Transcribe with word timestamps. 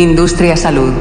Industria 0.00 0.56
Salud. 0.56 0.94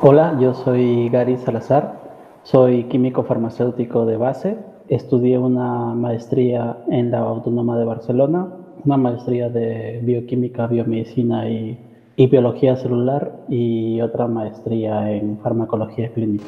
Hola, 0.00 0.38
yo 0.40 0.54
soy 0.54 1.10
Gary 1.10 1.36
Salazar, 1.36 2.00
soy 2.44 2.84
químico 2.84 3.24
farmacéutico 3.24 4.06
de 4.06 4.16
base, 4.16 4.56
estudié 4.88 5.38
una 5.38 5.92
maestría 5.92 6.78
en 6.90 7.10
la 7.10 7.18
Autónoma 7.18 7.78
de 7.78 7.84
Barcelona, 7.84 8.48
una 8.86 8.96
maestría 8.96 9.50
de 9.50 10.00
bioquímica, 10.02 10.66
biomedicina 10.66 11.46
y, 11.50 11.78
biología 12.16 12.76
celular 12.76 13.44
y 13.50 14.00
otra 14.00 14.26
maestría 14.26 15.12
en 15.12 15.36
farmacología 15.40 16.10
clínica. 16.14 16.46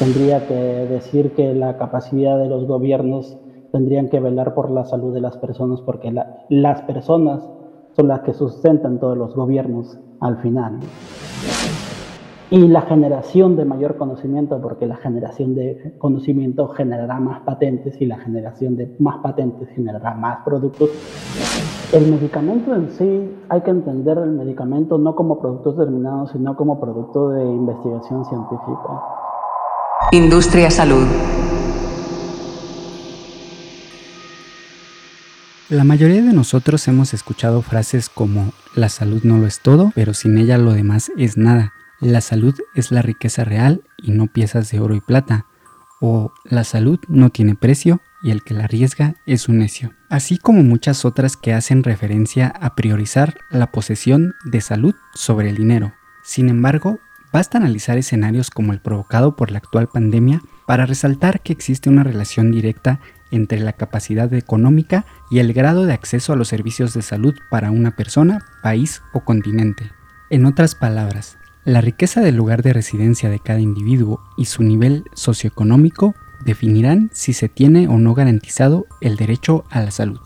Tendría 0.00 0.48
que 0.48 0.54
decir 0.54 1.34
que 1.36 1.54
la 1.54 1.76
capacidad 1.76 2.36
de 2.36 2.48
los 2.48 2.66
gobiernos 2.66 3.38
tendrían 3.70 4.08
que 4.08 4.18
velar 4.18 4.54
por 4.54 4.72
la 4.72 4.84
salud 4.84 5.14
de 5.14 5.20
las 5.20 5.36
personas 5.36 5.80
porque 5.82 6.12
las 6.48 6.82
personas 6.82 7.48
son 7.96 8.08
las 8.08 8.20
que 8.20 8.32
sustentan 8.32 8.98
todos 8.98 9.16
los 9.16 9.34
gobiernos 9.34 9.98
al 10.20 10.38
final. 10.38 10.80
Y 12.50 12.68
la 12.68 12.82
generación 12.82 13.56
de 13.56 13.64
mayor 13.64 13.96
conocimiento, 13.96 14.60
porque 14.60 14.86
la 14.86 14.96
generación 14.96 15.54
de 15.54 15.94
conocimiento 15.98 16.68
generará 16.68 17.18
más 17.18 17.40
patentes 17.40 18.00
y 18.00 18.06
la 18.06 18.18
generación 18.18 18.76
de 18.76 18.94
más 18.98 19.18
patentes 19.22 19.68
generará 19.70 20.14
más 20.14 20.44
productos. 20.44 20.90
El 21.92 22.10
medicamento 22.10 22.74
en 22.74 22.90
sí, 22.90 23.34
hay 23.48 23.60
que 23.62 23.70
entender 23.70 24.18
el 24.18 24.30
medicamento 24.30 24.98
no 24.98 25.16
como 25.16 25.40
producto 25.40 25.74
terminado, 25.74 26.26
sino 26.26 26.56
como 26.56 26.80
producto 26.80 27.30
de 27.30 27.44
investigación 27.44 28.24
científica. 28.24 29.02
Industria 30.12 30.70
Salud. 30.70 31.06
La 35.70 35.82
mayoría 35.82 36.20
de 36.20 36.34
nosotros 36.34 36.86
hemos 36.88 37.14
escuchado 37.14 37.62
frases 37.62 38.10
como 38.10 38.52
la 38.74 38.90
salud 38.90 39.22
no 39.24 39.38
lo 39.38 39.46
es 39.46 39.60
todo, 39.60 39.92
pero 39.94 40.12
sin 40.12 40.36
ella 40.36 40.58
lo 40.58 40.74
demás 40.74 41.10
es 41.16 41.38
nada. 41.38 41.72
La 42.00 42.20
salud 42.20 42.54
es 42.74 42.90
la 42.90 43.00
riqueza 43.00 43.44
real 43.44 43.82
y 43.96 44.10
no 44.10 44.26
piezas 44.26 44.70
de 44.70 44.80
oro 44.80 44.94
y 44.94 45.00
plata. 45.00 45.46
O 46.02 46.34
la 46.44 46.64
salud 46.64 47.00
no 47.08 47.30
tiene 47.30 47.54
precio 47.54 48.02
y 48.22 48.30
el 48.30 48.44
que 48.44 48.52
la 48.52 48.64
arriesga 48.64 49.14
es 49.24 49.48
un 49.48 49.58
necio. 49.58 49.94
Así 50.10 50.36
como 50.36 50.62
muchas 50.62 51.06
otras 51.06 51.38
que 51.38 51.54
hacen 51.54 51.82
referencia 51.82 52.48
a 52.48 52.74
priorizar 52.74 53.38
la 53.50 53.72
posesión 53.72 54.34
de 54.44 54.60
salud 54.60 54.94
sobre 55.14 55.48
el 55.48 55.56
dinero. 55.56 55.94
Sin 56.22 56.50
embargo, 56.50 56.98
basta 57.32 57.56
analizar 57.56 57.96
escenarios 57.96 58.50
como 58.50 58.74
el 58.74 58.82
provocado 58.82 59.34
por 59.34 59.50
la 59.50 59.58
actual 59.58 59.88
pandemia 59.88 60.42
para 60.66 60.84
resaltar 60.84 61.40
que 61.40 61.54
existe 61.54 61.88
una 61.88 62.04
relación 62.04 62.52
directa 62.52 63.00
entre 63.34 63.60
la 63.60 63.72
capacidad 63.72 64.32
económica 64.32 65.04
y 65.30 65.38
el 65.38 65.52
grado 65.52 65.84
de 65.86 65.92
acceso 65.92 66.32
a 66.32 66.36
los 66.36 66.48
servicios 66.48 66.94
de 66.94 67.02
salud 67.02 67.34
para 67.50 67.70
una 67.70 67.96
persona, 67.96 68.44
país 68.62 69.02
o 69.12 69.20
continente. 69.20 69.90
En 70.30 70.46
otras 70.46 70.74
palabras, 70.74 71.38
la 71.64 71.80
riqueza 71.80 72.20
del 72.20 72.36
lugar 72.36 72.62
de 72.62 72.72
residencia 72.72 73.30
de 73.30 73.40
cada 73.40 73.60
individuo 73.60 74.20
y 74.36 74.46
su 74.46 74.62
nivel 74.62 75.04
socioeconómico 75.14 76.14
definirán 76.44 77.10
si 77.12 77.32
se 77.32 77.48
tiene 77.48 77.88
o 77.88 77.98
no 77.98 78.14
garantizado 78.14 78.86
el 79.00 79.16
derecho 79.16 79.64
a 79.70 79.80
la 79.80 79.90
salud. 79.90 80.20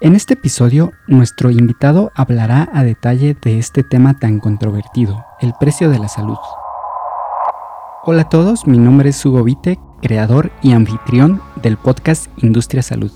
En 0.00 0.14
este 0.14 0.34
episodio, 0.34 0.92
nuestro 1.06 1.50
invitado 1.50 2.12
hablará 2.14 2.68
a 2.72 2.84
detalle 2.84 3.36
de 3.40 3.58
este 3.58 3.82
tema 3.82 4.18
tan 4.18 4.40
controvertido, 4.40 5.24
el 5.40 5.54
precio 5.58 5.88
de 5.88 5.98
la 5.98 6.08
salud. 6.08 6.36
Hola 8.04 8.22
a 8.22 8.28
todos, 8.28 8.66
mi 8.66 8.78
nombre 8.78 9.08
es 9.08 9.24
Hugo 9.24 9.42
Vite, 9.42 9.78
creador 10.02 10.52
y 10.62 10.72
anfitrión 10.72 11.40
del 11.62 11.76
podcast 11.76 12.26
Industria 12.38 12.82
Salud. 12.82 13.10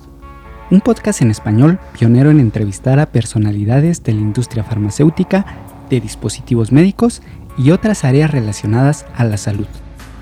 Un 0.71 0.81
podcast 0.81 1.23
en 1.23 1.31
español 1.31 1.79
pionero 1.99 2.31
en 2.31 2.41
entrevistar 2.41 3.01
a 3.01 3.07
personalidades 3.07 4.03
de 4.03 4.15
la 4.15 4.21
industria 4.21 4.65
farmacéutica, 4.65 5.45
de 5.89 6.01
dispositivos 6.01 6.73
médicos 6.73 7.23
y 7.59 7.73
otras 7.73 8.05
áreas 8.05 8.31
relacionadas 8.31 9.07
a 9.17 9.25
la 9.25 9.37
salud. 9.37 9.67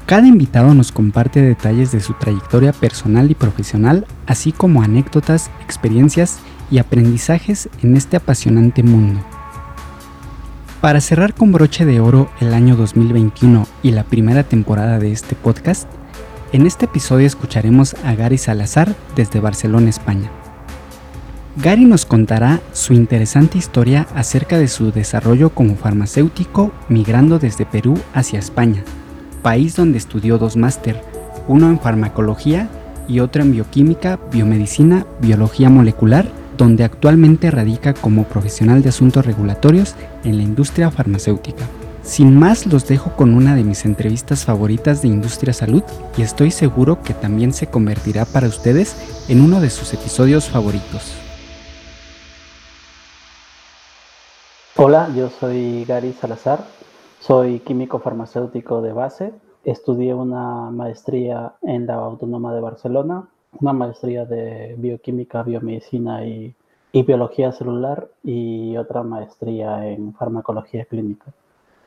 Cada 0.07 0.27
invitado 0.27 0.75
nos 0.75 0.91
comparte 0.91 1.43
detalles 1.43 1.93
de 1.93 2.01
su 2.01 2.15
trayectoria 2.15 2.73
personal 2.73 3.31
y 3.31 3.35
profesional, 3.35 4.07
así 4.27 4.53
como 4.53 4.83
anécdotas, 4.83 5.51
experiencias 5.63 6.39
y 6.71 6.79
aprendizajes 6.79 7.69
en 7.83 7.95
este 7.95 8.17
apasionante 8.17 8.83
mundo. 8.83 9.21
Para 10.81 11.01
cerrar 11.01 11.35
con 11.35 11.53
broche 11.53 11.85
de 11.85 12.01
oro 12.01 12.31
el 12.41 12.55
año 12.55 12.77
2021 12.77 13.67
y 13.83 13.91
la 13.91 14.05
primera 14.05 14.45
temporada 14.45 14.99
de 14.99 15.13
este 15.13 15.35
podcast, 15.35 15.89
en 16.53 16.67
este 16.67 16.87
episodio 16.87 17.27
escucharemos 17.27 17.95
a 18.05 18.15
Gary 18.15 18.39
Salazar 18.39 18.95
desde 19.15 19.41
Barcelona, 19.41 19.91
España. 19.91 20.31
Gary 21.57 21.85
nos 21.85 22.07
contará 22.07 22.61
su 22.73 22.95
interesante 22.95 23.59
historia 23.59 24.07
acerca 24.15 24.59
de 24.59 24.69
su 24.69 24.93
desarrollo 24.93 25.51
como 25.51 25.77
farmacéutico 25.77 26.73
migrando 26.89 27.39
desde 27.39 27.67
Perú 27.67 27.99
hacia 28.15 28.39
España, 28.39 28.83
país 29.43 29.77
donde 29.77 29.99
estudió 29.99 30.39
dos 30.39 30.57
máster, 30.57 31.03
uno 31.49 31.69
en 31.69 31.81
farmacología 31.81 32.69
y 33.09 33.21
otro 33.21 33.43
en 33.43 33.53
bioquímica, 33.53 34.19
biomedicina, 34.33 35.07
biología 35.21 35.69
molecular 35.69 36.27
donde 36.57 36.85
actualmente 36.85 37.51
radica 37.51 37.95
como 37.95 38.25
profesional 38.25 38.83
de 38.83 38.89
asuntos 38.89 39.25
regulatorios 39.25 39.95
en 40.25 40.37
la 40.37 40.43
industria 40.43 40.91
farmacéutica. 40.91 41.65
Sin 42.09 42.39
más, 42.39 42.67
los 42.67 42.89
dejo 42.89 43.15
con 43.17 43.35
una 43.35 43.55
de 43.55 43.65
mis 43.65 43.85
entrevistas 43.85 44.47
favoritas 44.47 45.03
de 45.03 45.09
Industria 45.09 45.53
Salud 45.53 45.83
y 46.17 46.23
estoy 46.23 46.51
seguro 46.51 47.03
que 47.03 47.13
también 47.13 47.53
se 47.53 47.67
convertirá 47.67 48.25
para 48.25 48.49
ustedes 48.49 48.97
en 49.29 49.43
uno 49.43 49.61
de 49.61 49.69
sus 49.69 49.93
episodios 49.93 50.49
favoritos. 50.49 51.15
Hola, 54.77 55.11
yo 55.15 55.29
soy 55.29 55.85
Gary 55.85 56.15
Salazar, 56.15 56.65
soy 57.21 57.61
químico 57.61 57.99
farmacéutico 57.99 58.81
de 58.81 58.95
base, 58.95 59.33
estudié 59.65 60.15
una 60.15 60.71
maestría 60.71 61.53
en 61.61 61.87
la 61.87 61.97
Autónoma 61.97 62.55
de 62.55 62.61
Barcelona 62.63 63.29
una 63.61 63.75
maestría 63.75 64.25
de 64.25 64.75
bioquímica, 64.79 65.43
biomedicina 65.43 66.25
y, 66.25 66.55
biología 66.93 67.53
celular 67.53 68.09
y 68.25 68.77
otra 68.77 69.03
maestría 69.03 69.87
en 69.87 70.15
farmacología 70.15 70.85
clínica. 70.87 71.27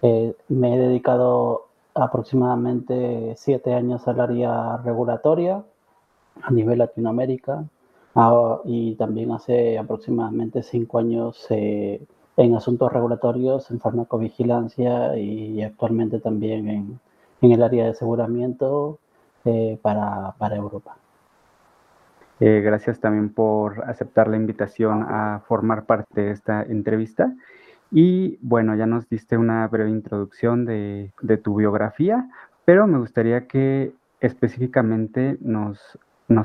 Me 0.02 0.76
he 0.76 0.78
dedicado 0.80 1.68
aproximadamente 1.94 3.34
siete 3.38 3.74
años 3.74 4.08
al 4.08 4.20
área 4.20 4.78
regulatoria 4.78 5.64
a 6.42 6.52
nivel 6.52 6.80
Latinoamérica 6.80 7.66
y 8.66 8.96
también 8.96 9.32
hace 9.32 9.78
aproximadamente 9.78 10.64
cinco 10.64 11.00
años 11.00 11.46
eh, 11.50 12.02
en 12.38 12.56
asuntos 12.56 12.92
regulatorios, 12.92 13.70
en 13.72 13.80
farmacovigilancia 13.80 15.18
y 15.18 15.62
actualmente 15.62 16.20
también 16.20 16.68
en, 17.42 17.52
el 17.52 17.64
área 17.64 17.86
de 17.86 17.92
aseguramiento 17.92 19.00
eh, 19.46 19.78
para 19.82 20.56
Europa. 20.56 20.96
Eh, 22.44 22.62
gracias 22.62 23.00
también 23.00 23.32
por 23.32 23.88
aceptar 23.88 24.28
la 24.28 24.36
invitación 24.36 25.06
a 25.08 25.44
formar 25.48 25.86
parte 25.86 26.22
de 26.22 26.32
esta 26.32 26.64
entrevista. 26.64 27.32
Y 27.92 28.40
bueno, 28.42 28.76
ya 28.76 28.86
nos 28.86 29.10
diste 29.10 29.38
una 29.38 29.68
breve 29.68 29.90
introducción 29.90 30.66
de, 30.66 31.12
tu 31.44 31.56
biografía, 31.56 32.30
pero 32.64 32.88
me 32.88 32.98
gustaría 32.98 33.48
que 33.48 33.94
específicamente 34.22 35.38
nos, 35.42 35.98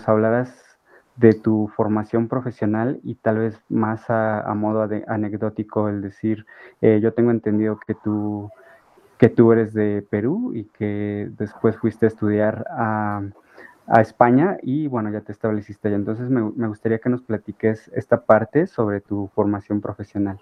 hablaras 0.07 0.79
de 1.15 1.33
tu 1.33 1.71
formación 1.77 2.29
profesional 2.29 3.01
y 3.05 3.15
tal 3.15 3.39
vez 3.39 3.61
más 3.69 4.11
a, 4.11 4.53
modo 4.55 4.89
anecdótico 5.07 5.89
el 5.89 6.03
decir, 6.03 6.47
eh, 6.83 6.99
yo 7.01 7.15
tengo 7.15 7.31
entendido 7.31 7.79
que 7.87 7.95
tú, 7.95 8.51
que 9.17 9.29
tú 9.29 9.53
eres 9.53 9.73
de 9.73 10.05
Perú 10.11 10.53
y 10.53 10.65
que 10.65 11.31
después 11.39 11.77
fuiste 11.77 12.07
a 12.07 12.09
estudiar 12.09 12.67
a 13.89 14.01
España 14.01 14.59
y 14.63 14.89
bueno, 14.89 15.11
ya 15.13 15.21
te 15.21 15.31
estableciste 15.31 15.87
allá. 15.89 15.97
Entonces 15.97 16.29
me, 16.29 16.67
gustaría 16.67 16.99
que 16.99 17.09
nos 17.09 17.23
platiques 17.23 17.89
esta 17.95 18.21
parte 18.23 18.67
sobre 18.67 19.01
tu 19.01 19.29
formación 19.29 19.81
profesional. 19.81 20.41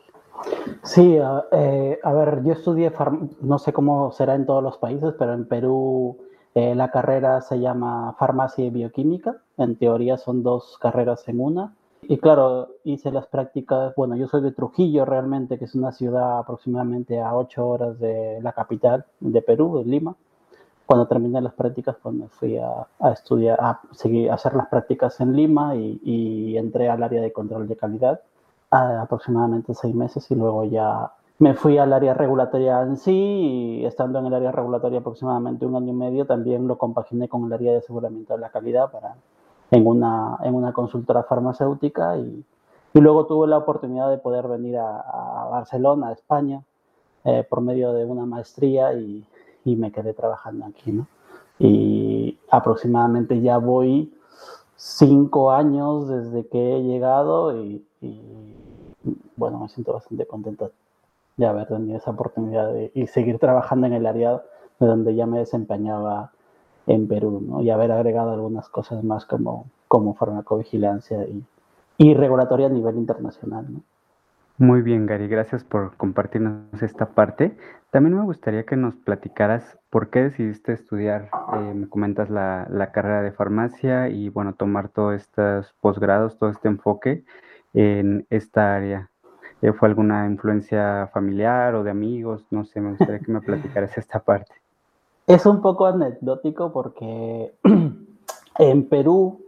Sí, 0.83 1.19
eh, 1.53 1.98
a 2.03 2.13
ver, 2.13 2.42
yo 2.45 2.53
estudié, 2.53 2.92
no 3.41 3.59
sé 3.59 3.72
cómo 3.72 4.13
será 4.13 4.34
en 4.34 4.47
todos 4.47 4.63
los 4.63 4.78
países, 4.78 5.15
pero 5.19 5.33
en 5.33 5.47
Perú 5.47 6.19
eh, 6.54 6.75
la 6.75 6.91
carrera 6.91 7.41
se 7.41 7.60
llama 7.60 8.15
farmacia 8.19 8.65
y 8.65 8.71
bioquímica. 8.71 9.36
En 9.57 9.77
teoría 9.77 10.19
son 10.19 10.42
dos 10.42 10.78
carreras 10.81 11.27
en 11.28 11.41
una. 11.41 11.75
Y 12.03 12.19
claro, 12.19 12.69
hice 12.84 13.10
las 13.10 13.27
prácticas, 13.27 13.95
bueno, 13.97 14.15
yo 14.16 14.28
soy 14.28 14.42
de 14.42 14.53
Trujillo 14.53 15.07
realmente, 15.07 15.59
que 15.59 15.65
es 15.65 15.75
una 15.75 15.92
ciudad 15.92 16.39
aproximadamente 16.39 17.21
a 17.21 17.34
ocho 17.34 17.66
horas 17.66 17.98
de 17.98 18.41
la 18.42 18.53
capital 18.53 19.07
de 19.21 19.41
Perú, 19.41 19.78
de 19.78 19.84
Lima 19.84 20.15
cuando 20.86 21.07
terminé 21.07 21.41
las 21.41 21.54
prácticas, 21.54 21.97
pues 22.03 22.15
me 22.15 22.28
fui 22.28 22.59
a, 22.59 22.86
estudiar, 23.13 23.59
a 23.60 23.81
seguir, 23.92 24.31
a 24.31 24.34
hacer 24.34 24.54
las 24.54 24.69
prácticas 24.69 25.19
en 25.21 25.34
Lima 25.34 25.75
y, 25.77 26.57
entré 26.57 26.89
al 26.89 27.03
área 27.03 27.21
de 27.21 27.33
control 27.33 27.66
de 27.69 27.77
calidad 27.77 28.21
aproximadamente 28.74 29.74
seis 29.74 29.94
meses 29.94 30.30
y 30.30 30.34
luego 30.34 30.65
ya 30.65 31.12
me 31.38 31.54
fui 31.54 31.78
al 31.78 31.92
área 31.92 32.15
regulatoria 32.15 32.82
en 32.82 32.97
sí 32.97 33.12
y 33.80 33.84
estando 33.84 34.18
en 34.18 34.26
el 34.26 34.34
área 34.34 34.53
regulatoria 34.53 35.00
aproximadamente 35.00 35.66
un 35.66 35.76
año 35.76 35.91
y 35.91 35.97
medio 35.97 36.26
también 36.26 36.66
lo 36.66 36.78
compaginé 36.78 37.28
con 37.28 37.44
el 37.44 37.53
área 37.53 37.72
de 37.72 37.78
aseguramiento 37.78 38.34
de 38.34 38.41
la 38.41 38.50
calidad 38.50 38.91
para, 38.91 39.16
en, 39.71 39.86
una, 39.86 40.38
en 40.42 40.54
una 40.54 40.72
consultora 40.72 41.24
farmacéutica 41.24 42.16
y, 42.16 42.44
Y 42.94 43.00
luego 43.00 43.26
tuve 43.26 43.48
la 43.48 43.59
oportunidad 43.59 44.09
de 44.10 44.18
poder 44.18 44.47
venir 44.47 44.78
a, 44.78 45.48
Barcelona, 45.50 46.09
a 46.09 46.12
España, 46.12 46.62
eh, 47.24 47.44
por 47.48 47.60
medio 47.60 47.92
de 47.92 48.04
una 48.04 48.26
maestría 48.26 48.92
y, 48.94 49.26
y, 49.65 49.76
me 49.76 49.91
quedé 49.91 50.15
trabajando 50.15 50.66
aquí, 50.66 50.92
¿no? 50.92 51.06
Y 51.59 52.38
aproximadamente 52.50 53.41
ya 53.41 53.59
voy 53.59 54.12
cinco 54.76 55.50
años 55.50 56.09
desde 56.09 56.47
que 56.47 56.76
he 56.76 56.82
llegado 56.82 57.56
y, 57.56 57.84
bueno, 59.36 59.59
me 59.59 59.68
siento 59.68 59.92
bastante 59.92 60.27
contento 60.27 60.72
de 61.36 61.47
haber 61.47 61.66
tenido 61.66 61.98
esa 61.98 62.10
oportunidad 62.10 62.72
y 62.95 63.06
seguir 63.06 63.39
trabajando 63.39 63.86
en 63.86 63.95
el 63.95 64.06
área 64.06 64.42
de 64.78 64.86
donde 64.86 65.15
ya 65.15 65.27
me 65.27 65.39
desempeñaba 65.39 66.30
en 66.86 67.09
Perú, 67.09 67.42
¿no? 67.47 67.62
Y 67.62 67.71
haber 67.71 67.92
agregado 67.92 68.33
algunas 68.33 68.68
cosas 68.68 69.03
más 69.03 69.24
como, 69.24 69.66
como 69.89 70.15
farmacovigilancia 70.15 71.24
y, 71.24 71.42
y 71.98 72.15
regulatoria 72.15 72.66
a 72.66 72.71
nivel 72.71 72.97
internacional, 72.97 73.66
¿no? 73.72 73.80
Muy 74.56 74.83
bien, 74.83 75.07
Gary, 75.07 75.27
gracias 75.27 75.65
por 75.65 75.97
compartirnos 75.97 76.80
esta 76.80 77.07
parte. 77.07 77.57
También 77.91 78.16
me 78.16 78.22
gustaría 78.22 78.65
que 78.65 78.77
nos 78.77 78.95
platicaras 78.95 79.78
por 79.91 80.10
qué 80.10 80.22
decidiste 80.22 80.72
estudiar, 80.72 81.28
eh, 81.54 81.74
me 81.74 81.89
comentas 81.89 82.30
la, 82.30 82.68
la, 82.71 82.92
carrera 82.92 83.22
de 83.22 83.33
farmacia 83.33 84.09
y 84.10 84.28
bueno, 84.28 84.54
tomar 84.54 84.91
todos 84.91 85.15
estos 85.15 85.74
posgrados, 85.80 86.39
todo 86.39 86.50
este 86.50 86.68
enfoque 86.68 87.24
en 87.74 88.26
esta 88.30 88.76
área. 88.76 89.10
Eh, 89.60 89.72
¿Fue 89.72 89.88
alguna 89.88 90.26
influencia 90.26 91.09
familiar 91.12 91.74
o 91.74 91.82
de 91.82 91.91
amigos? 91.91 92.47
No 92.50 92.65
sé, 92.65 92.80
me 92.80 92.91
gustaría 92.91 93.18
que 93.18 93.32
me 93.32 93.41
platicaras 93.41 93.97
esta 93.98 94.21
parte. 94.21 94.53
Es 95.26 95.47
un 95.47 95.60
poco 95.60 95.86
anecdótico 95.86 96.72
porque 96.72 97.54
en 98.59 98.88
Perú 98.88 99.41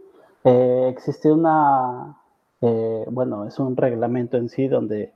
eh, 0.43 0.87
existe 0.89 1.31
una, 1.31 2.17
eh, 2.61 3.05
bueno, 3.11 3.45
es 3.45 3.59
un 3.59 3.77
reglamento 3.77 4.37
en 4.37 4.49
sí 4.49 4.67
donde, 4.67 5.13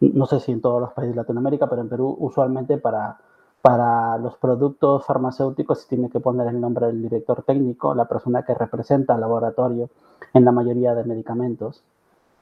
no 0.00 0.26
sé 0.26 0.40
si 0.40 0.52
en 0.52 0.60
todos 0.60 0.80
los 0.80 0.92
países 0.92 1.14
de 1.14 1.20
Latinoamérica, 1.20 1.68
pero 1.68 1.82
en 1.82 1.88
Perú 1.88 2.16
usualmente 2.18 2.78
para, 2.78 3.18
para 3.60 4.16
los 4.18 4.36
productos 4.38 5.04
farmacéuticos 5.04 5.82
se 5.82 5.88
tiene 5.88 6.08
que 6.08 6.20
poner 6.20 6.46
el 6.48 6.60
nombre 6.60 6.86
del 6.86 7.02
director 7.02 7.42
técnico, 7.42 7.94
la 7.94 8.06
persona 8.06 8.44
que 8.44 8.54
representa 8.54 9.14
al 9.14 9.20
laboratorio 9.20 9.90
en 10.32 10.44
la 10.44 10.52
mayoría 10.52 10.94
de 10.94 11.04
medicamentos. 11.04 11.82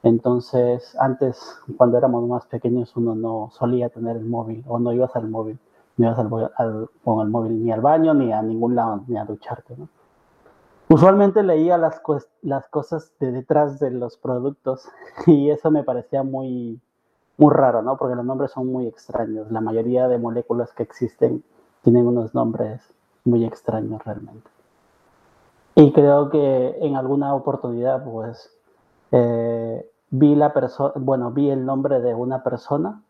Entonces, 0.03 0.95
antes, 0.99 1.59
cuando 1.77 1.97
éramos 1.97 2.27
más 2.27 2.45
pequeños, 2.45 2.95
uno 2.95 3.15
no 3.15 3.49
solía 3.51 3.89
tener 3.89 4.17
el 4.17 4.25
móvil 4.25 4.63
o 4.67 4.79
no 4.79 4.93
ibas 4.93 5.15
al 5.15 5.29
móvil 5.29 5.59
no 5.97 6.07
ibas 6.07 6.51
al, 6.57 6.89
con 7.03 7.21
el 7.21 7.29
móvil 7.29 7.63
ni 7.63 7.71
al 7.71 7.81
baño, 7.81 8.13
ni 8.13 8.31
a 8.31 8.41
ningún 8.41 8.75
lado, 8.75 9.03
ni 9.07 9.17
a 9.17 9.25
ducharte, 9.25 9.75
¿no? 9.77 9.89
Usualmente 10.89 11.43
leía 11.43 11.77
las, 11.77 12.01
las 12.41 12.67
cosas 12.69 13.11
de 13.19 13.31
detrás 13.33 13.77
de 13.79 13.91
los 13.91 14.15
productos 14.15 14.87
y 15.27 15.49
eso 15.49 15.69
me 15.69 15.83
parecía 15.83 16.23
muy, 16.23 16.79
muy 17.37 17.53
raro, 17.53 17.81
¿no? 17.81 17.97
Porque 17.97 18.15
los 18.15 18.25
nombres 18.25 18.51
son 18.51 18.67
muy 18.67 18.87
extraños. 18.87 19.51
La 19.51 19.59
mayoría 19.59 20.07
de 20.07 20.17
moléculas 20.17 20.71
que 20.71 20.83
existen 20.83 21.43
tienen 21.81 22.07
unos 22.07 22.33
nombres 22.33 22.81
muy 23.25 23.43
extraños 23.43 24.03
realmente. 24.05 24.49
Y 25.75 25.91
creo 25.91 26.29
que 26.29 26.77
en 26.79 26.95
alguna 26.95 27.35
oportunidad, 27.35 28.03
pues, 28.03 28.56
eh, 29.11 29.89
vi 30.09 30.35
la 30.35 30.53
persona, 30.53 30.93
bueno, 30.95 31.31
vi 31.31 31.49
el 31.49 31.65
nombre 31.65 31.99
de 32.01 32.13
una 32.13 32.43
persona 32.43 33.01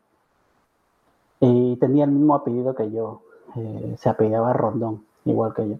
y 1.40 1.76
tenía 1.78 2.06
el 2.06 2.12
mismo 2.12 2.36
apellido 2.36 2.76
que 2.76 2.92
yo, 2.92 3.22
eh, 3.56 3.96
se 3.98 4.10
apellidaba 4.10 4.54
Rondón, 4.54 5.04
igual 5.26 5.54
que 5.54 5.70
yo. 5.70 5.76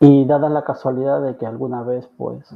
Y 0.00 0.24
dada 0.26 0.48
la 0.48 0.64
casualidad 0.64 1.22
de 1.22 1.36
que 1.36 1.46
alguna 1.46 1.82
vez, 1.82 2.08
pues, 2.16 2.54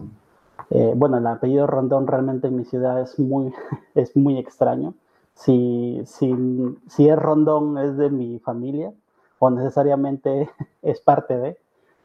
eh, 0.71 0.93
bueno, 0.97 1.19
el 1.19 1.27
apellido 1.27 1.67
Rondón 1.67 2.07
realmente 2.07 2.49
en 2.49 2.57
mi 2.57 2.65
ciudad 2.65 3.01
es 3.01 3.19
muy, 3.19 3.53
es 3.95 4.17
muy 4.17 4.39
extraño. 4.39 4.95
Si, 5.35 6.03
si, 6.07 6.35
si 6.89 7.09
es 7.09 7.19
Rondón 7.19 7.79
es 7.79 7.97
de 7.97 8.11
mi 8.11 8.39
familia 8.39 8.93
o 9.39 9.51
necesariamente 9.51 10.51
es 10.83 11.01
parte 11.01 11.39
de, 11.39 11.59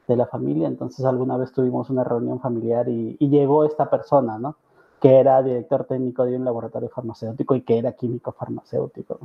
de 0.08 0.16
la 0.16 0.26
familia, 0.26 0.68
entonces 0.68 1.06
alguna 1.06 1.38
vez 1.38 1.52
tuvimos 1.52 1.90
una 1.90 2.04
reunión 2.04 2.40
familiar 2.40 2.88
y, 2.88 3.18
llegó 3.20 3.66
esta 3.66 3.90
persona, 3.90 4.38
¿no? 4.40 4.56
Que 5.02 5.20
era 5.20 5.44
director 5.44 5.84
técnico 5.84 6.26
de 6.26 6.38
un 6.38 6.46
laboratorio 6.46 6.90
farmacéutico 6.90 7.56
y 7.56 7.62
que 7.62 7.78
era 7.78 7.92
químico 7.92 8.32
farmacéutico. 8.32 9.20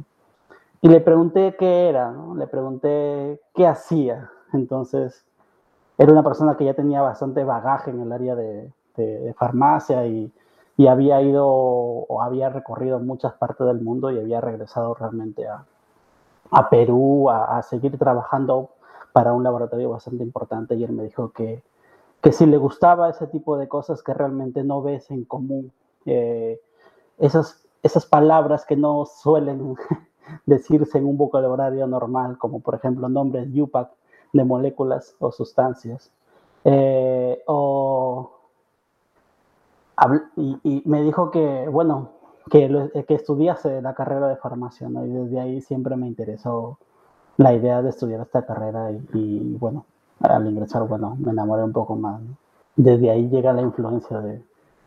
Y 0.81 0.89
le 0.89 1.01
pregunté 1.01 1.55
qué 1.59 1.89
era, 1.89 2.11
¿no? 2.11 2.35
le 2.35 2.47
pregunté 2.49 3.41
qué 3.55 3.67
hacía. 3.67 4.31
Entonces, 4.53 5.25
era 5.97 6.13
una 6.13 6.25
persona 6.25 6.57
que 6.57 6.65
ya 6.65 6.75
tenía 6.75 7.01
bastante 7.01 7.45
bagaje 7.45 7.91
en 7.91 8.01
el 8.01 8.13
área 8.13 8.35
de, 8.35 8.71
de, 8.97 9.35
farmacia 9.35 10.07
y, 10.07 10.33
y, 10.77 10.87
había 10.89 11.23
ido 11.23 11.47
o 11.47 12.23
había 12.23 12.51
recorrido 12.51 12.99
muchas 12.99 13.35
partes 13.35 13.67
del 13.67 13.81
mundo 13.81 14.11
y 14.11 14.19
había 14.19 14.41
regresado 14.41 14.95
realmente 14.95 15.47
a, 15.47 15.65
a 16.53 16.69
Perú 16.69 17.31
a, 17.31 17.63
seguir 17.63 17.99
trabajando 17.99 18.71
para 19.13 19.33
un 19.33 19.45
laboratorio 19.45 19.91
bastante 19.91 20.25
importante. 20.25 20.75
Y 20.75 20.85
él 20.85 20.93
me 20.93 21.05
dijo 21.05 21.33
que, 21.33 21.63
que 22.21 22.33
si 22.33 22.47
le 22.47 22.57
gustaba 22.57 23.11
ese 23.11 23.27
tipo 23.27 23.57
de 23.57 23.69
cosas 23.69 24.03
que 24.03 24.15
realmente 24.15 24.65
no 24.65 24.83
ves 24.83 25.11
en 25.11 25.25
común, 25.25 25.73
eh, 26.07 26.61
esas, 27.19 27.65
esas 27.83 28.07
palabras 28.07 28.65
que 28.65 28.77
no 28.77 29.07
suelen 29.07 29.77
decirse 30.47 30.99
en 30.99 31.07
un 31.07 31.17
vocabulario 31.17 31.87
normal, 31.87 32.39
como 32.39 32.61
por 32.61 32.75
ejemplo 32.75 33.09
nombres 33.09 33.49
UPAC 33.55 33.91
de 34.33 34.45
moléculas 34.45 35.15
o 35.19 35.31
sustancias. 35.31 36.11
Eh, 36.65 37.43
o, 37.47 38.31
y, 40.37 40.59
y, 40.63 40.83
me 40.87 41.03
dijo 41.03 41.31
que, 41.31 41.69
bueno, 41.69 42.11
que, 42.51 43.05
que 43.07 43.15
estudiase 43.15 43.83
la 43.83 43.95
carrera 43.95 44.29
de 44.29 44.37
farmacia, 44.37 44.89
y 44.89 45.09
desde 45.09 45.41
ahí 45.41 45.61
siempre 45.61 45.97
me 45.97 46.07
interesó 46.07 46.79
la 47.43 47.55
idea 47.55 47.83
de 47.83 47.91
estudiar 47.91 48.21
esta 48.21 48.47
carrera 48.47 48.91
y, 49.13 49.57
bueno, 49.59 49.85
al 50.21 50.47
ingresar, 50.47 50.87
bueno, 50.87 51.17
me 51.19 51.33
enamoré 51.33 51.65
un 51.65 51.73
poco 51.73 51.97
más. 51.97 52.21
Desde 52.77 53.11
ahí 53.11 53.29
llega 53.29 53.53
la 53.53 53.63
influencia 53.63 54.21
de, 54.21 54.41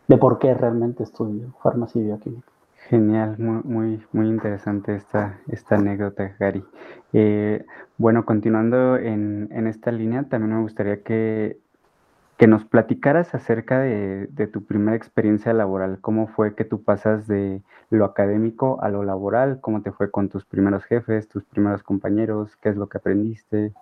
de 0.08 0.16
por 0.16 0.38
qué 0.38 0.54
realmente 0.54 1.02
estudio 1.02 1.54
farmacia 1.62 2.00
y 2.00 2.04
bioquímica. 2.06 2.48
Genial, 2.88 3.36
muy, 3.38 3.62
muy, 3.64 4.02
muy 4.12 4.28
interesante 4.28 4.94
esta, 4.94 5.40
esta 5.48 5.74
anécdota, 5.74 6.34
Gary. 6.38 6.64
Eh, 7.12 7.64
bueno, 7.98 8.24
continuando 8.24 8.96
en, 8.96 9.48
en, 9.50 9.66
esta 9.66 9.90
línea, 9.90 10.22
también 10.24 10.54
me 10.54 10.62
gustaría 10.62 11.02
que, 11.02 11.58
que 12.36 12.46
nos 12.46 12.64
platicaras 12.64 13.34
acerca 13.34 13.80
de, 13.80 14.50
tu 14.52 14.64
primera 14.64 14.96
experiencia 14.96 15.52
laboral. 15.54 15.98
¿Cómo 16.00 16.28
fue 16.28 16.54
que 16.54 16.64
tú 16.64 16.82
pasas 16.82 17.26
de 17.26 17.62
lo 17.88 18.04
académico 18.04 18.78
a 18.82 18.90
lo 18.90 19.02
laboral? 19.04 19.60
¿Cómo 19.60 19.82
te 19.82 19.92
fue 19.92 20.10
con 20.10 20.28
tus 20.28 20.44
primeros 20.44 20.84
jefes, 20.84 21.28
tus 21.28 21.44
primeros 21.44 21.82
compañeros? 21.82 22.54
¿Qué 22.56 22.68
es 22.68 22.76
lo 22.76 22.88
que 22.88 22.98
aprendiste? 22.98 23.72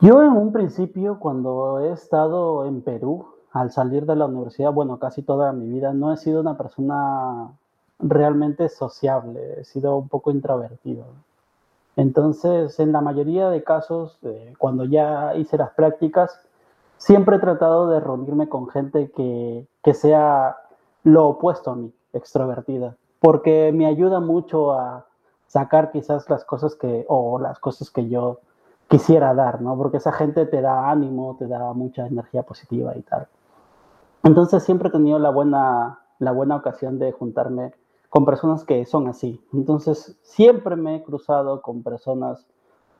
Yo 0.00 0.22
en 0.22 0.32
un 0.32 0.52
principio, 0.52 1.18
cuando 1.18 1.80
he 1.80 1.92
estado 1.92 2.66
en 2.66 2.82
Perú, 2.82 3.26
al 3.52 3.72
salir 3.72 4.06
de 4.06 4.14
la 4.14 4.26
universidad, 4.26 4.72
bueno, 4.72 5.00
casi 5.00 5.22
toda 5.22 5.52
mi 5.52 5.68
vida, 5.68 5.92
no 5.92 6.12
he 6.12 6.16
sido 6.16 6.40
una 6.40 6.56
persona 6.56 7.50
realmente 7.98 8.68
sociable, 8.68 9.60
he 9.60 9.64
sido 9.64 9.96
un 9.96 10.08
poco 10.08 10.30
introvertido. 10.30 11.06
Entonces, 11.96 12.78
en 12.78 12.92
la 12.92 13.00
mayoría 13.00 13.50
de 13.50 13.64
casos, 13.64 14.16
eh, 14.22 14.54
cuando 14.56 14.84
ya 14.84 15.34
hice 15.34 15.56
las 15.58 15.70
prácticas, 15.70 16.47
siempre 16.98 17.36
he 17.36 17.40
tratado 17.40 17.88
de 17.88 18.00
reunirme 18.00 18.48
con 18.48 18.68
gente 18.68 19.10
que, 19.12 19.66
que 19.82 19.94
sea 19.94 20.56
lo 21.04 21.28
opuesto 21.28 21.70
a 21.70 21.76
mí, 21.76 21.92
extrovertida, 22.12 22.96
porque 23.20 23.72
me 23.72 23.86
ayuda 23.86 24.20
mucho 24.20 24.72
a 24.72 25.06
sacar 25.46 25.90
quizás 25.90 26.28
las 26.28 26.44
cosas 26.44 26.76
que, 26.76 27.06
o 27.08 27.38
las 27.38 27.58
cosas 27.58 27.90
que 27.90 28.08
yo 28.08 28.40
quisiera 28.88 29.34
dar, 29.34 29.62
¿no? 29.62 29.76
Porque 29.76 29.96
esa 29.96 30.12
gente 30.12 30.46
te 30.46 30.60
da 30.60 30.90
ánimo, 30.90 31.36
te 31.38 31.46
da 31.46 31.72
mucha 31.72 32.06
energía 32.06 32.42
positiva 32.42 32.96
y 32.96 33.02
tal. 33.02 33.28
Entonces 34.22 34.62
siempre 34.62 34.88
he 34.88 34.92
tenido 34.92 35.18
la 35.18 35.30
buena, 35.30 36.00
la 36.18 36.32
buena 36.32 36.56
ocasión 36.56 36.98
de 36.98 37.12
juntarme 37.12 37.72
con 38.08 38.24
personas 38.24 38.64
que 38.64 38.84
son 38.86 39.08
así. 39.08 39.40
Entonces, 39.52 40.18
siempre 40.22 40.76
me 40.76 40.96
he 40.96 41.02
cruzado 41.02 41.60
con 41.62 41.82
personas 41.82 42.46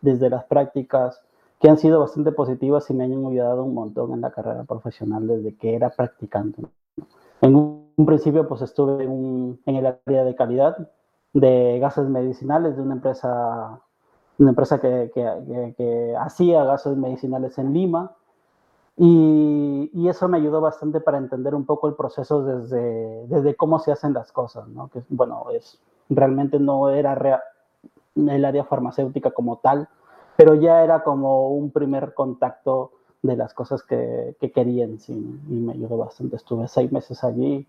desde 0.01 0.31
las 0.31 0.45
prácticas 0.45 1.21
que 1.61 1.69
han 1.69 1.79
sido 1.79 2.01
bastante 2.01 2.33
positivas 2.33 2.89
y 2.91 2.95
me 2.95 3.05
han 3.05 3.13
ayudado 3.27 3.65
un 3.65 3.75
montón 3.75 4.13
en 4.13 4.21
la 4.21 4.31
carrera 4.31 4.65
profesional 4.65 5.27
desde 5.27 5.57
que 5.57 5.75
era 5.75 5.91
practicante. 5.91 6.63
En 7.41 7.55
un 7.55 8.07
principio, 8.07 8.47
pues 8.47 8.63
estuve 8.63 9.05
en, 9.05 9.59
el 9.67 9.87
área 9.87 10.25
de 10.25 10.35
calidad 10.35 10.89
de 11.33 11.79
gases 11.81 12.09
medicinales 12.09 12.77
de 12.77 12.83
una 12.83 12.95
empresa, 12.95 13.81
una 14.39 14.51
empresa 14.51 14.81
que, 14.81 16.15
hacía 16.19 16.65
gases 16.65 16.97
medicinales 16.97 17.59
en 17.59 17.73
Lima 17.73 18.13
y, 18.97 20.09
eso 20.09 20.27
me 20.27 20.39
ayudó 20.39 20.61
bastante 20.61 21.01
para 21.01 21.19
entender 21.19 21.55
un 21.55 21.67
poco 21.67 21.87
el 21.87 21.95
proceso 21.95 22.43
desde, 22.43 23.27
desde 23.27 23.55
cómo 23.55 23.79
se 23.79 23.93
hacen 23.93 24.15
las 24.15 24.33
cosas, 24.33 24.67
¿no? 24.69 24.89
Que, 24.89 25.03
bueno, 25.11 25.45
es, 25.53 25.79
realmente 26.09 26.59
no 26.59 26.89
era 26.89 27.43
el 28.17 28.45
área 28.45 28.65
farmacéutica 28.65 29.33
como 29.33 29.59
tal, 29.59 29.89
pero 30.39 30.55
ya 30.55 30.85
era 30.85 31.03
como 31.03 31.49
un 31.51 31.73
primer 31.73 32.15
contacto 32.15 32.93
de 33.23 33.37
las 33.37 33.55
cosas 33.55 33.83
que, 33.83 34.37
que 34.39 34.53
querían, 34.53 35.01
sí, 35.01 35.13
y 35.49 35.53
me 35.53 35.73
ayudó 35.73 35.97
bastante. 35.99 36.37
Estuve 36.37 36.69
seis 36.69 36.93
meses 36.93 37.25
allí 37.25 37.67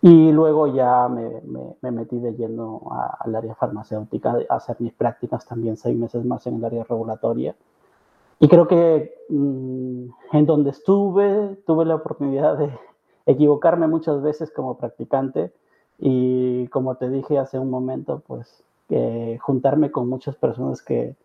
Y 0.00 0.30
luego 0.30 0.68
ya 0.68 1.08
me, 1.08 1.42
me, 1.82 1.90
metí 1.90 2.20
de 2.20 2.34
lleno 2.34 2.82
al 3.18 3.34
área 3.34 3.56
farmacéutica, 3.56 4.38
a 4.48 4.54
hacer 4.54 4.76
mis 4.78 4.92
prácticas 4.92 5.46
también 5.46 5.76
seis 5.76 5.96
meses 5.98 6.24
más 6.24 6.46
en 6.46 6.56
el 6.58 6.64
área 6.64 6.84
regulatoria. 6.84 7.56
Y 8.38 8.46
creo 8.46 8.68
que 8.68 9.12
mm, 9.28 10.04
en 10.36 10.46
donde 10.46 10.70
estuve 10.70 11.56
tuve 11.66 11.84
la 11.84 11.96
oportunidad 11.96 12.56
de 12.56 12.70
equivocarme 13.26 13.88
muchas 13.88 14.22
veces 14.22 14.52
como 14.52 14.78
practicante 14.78 15.52
y 15.98 16.68
como 16.68 16.94
te 16.94 17.10
dije 17.10 17.36
hace 17.36 17.58
un 17.58 17.70
momento, 17.70 18.22
pues 18.28 18.62
juntarme 19.40 19.90
con 19.90 20.08
muchas 20.08 20.36
personas 20.36 20.82
que, 20.82 21.16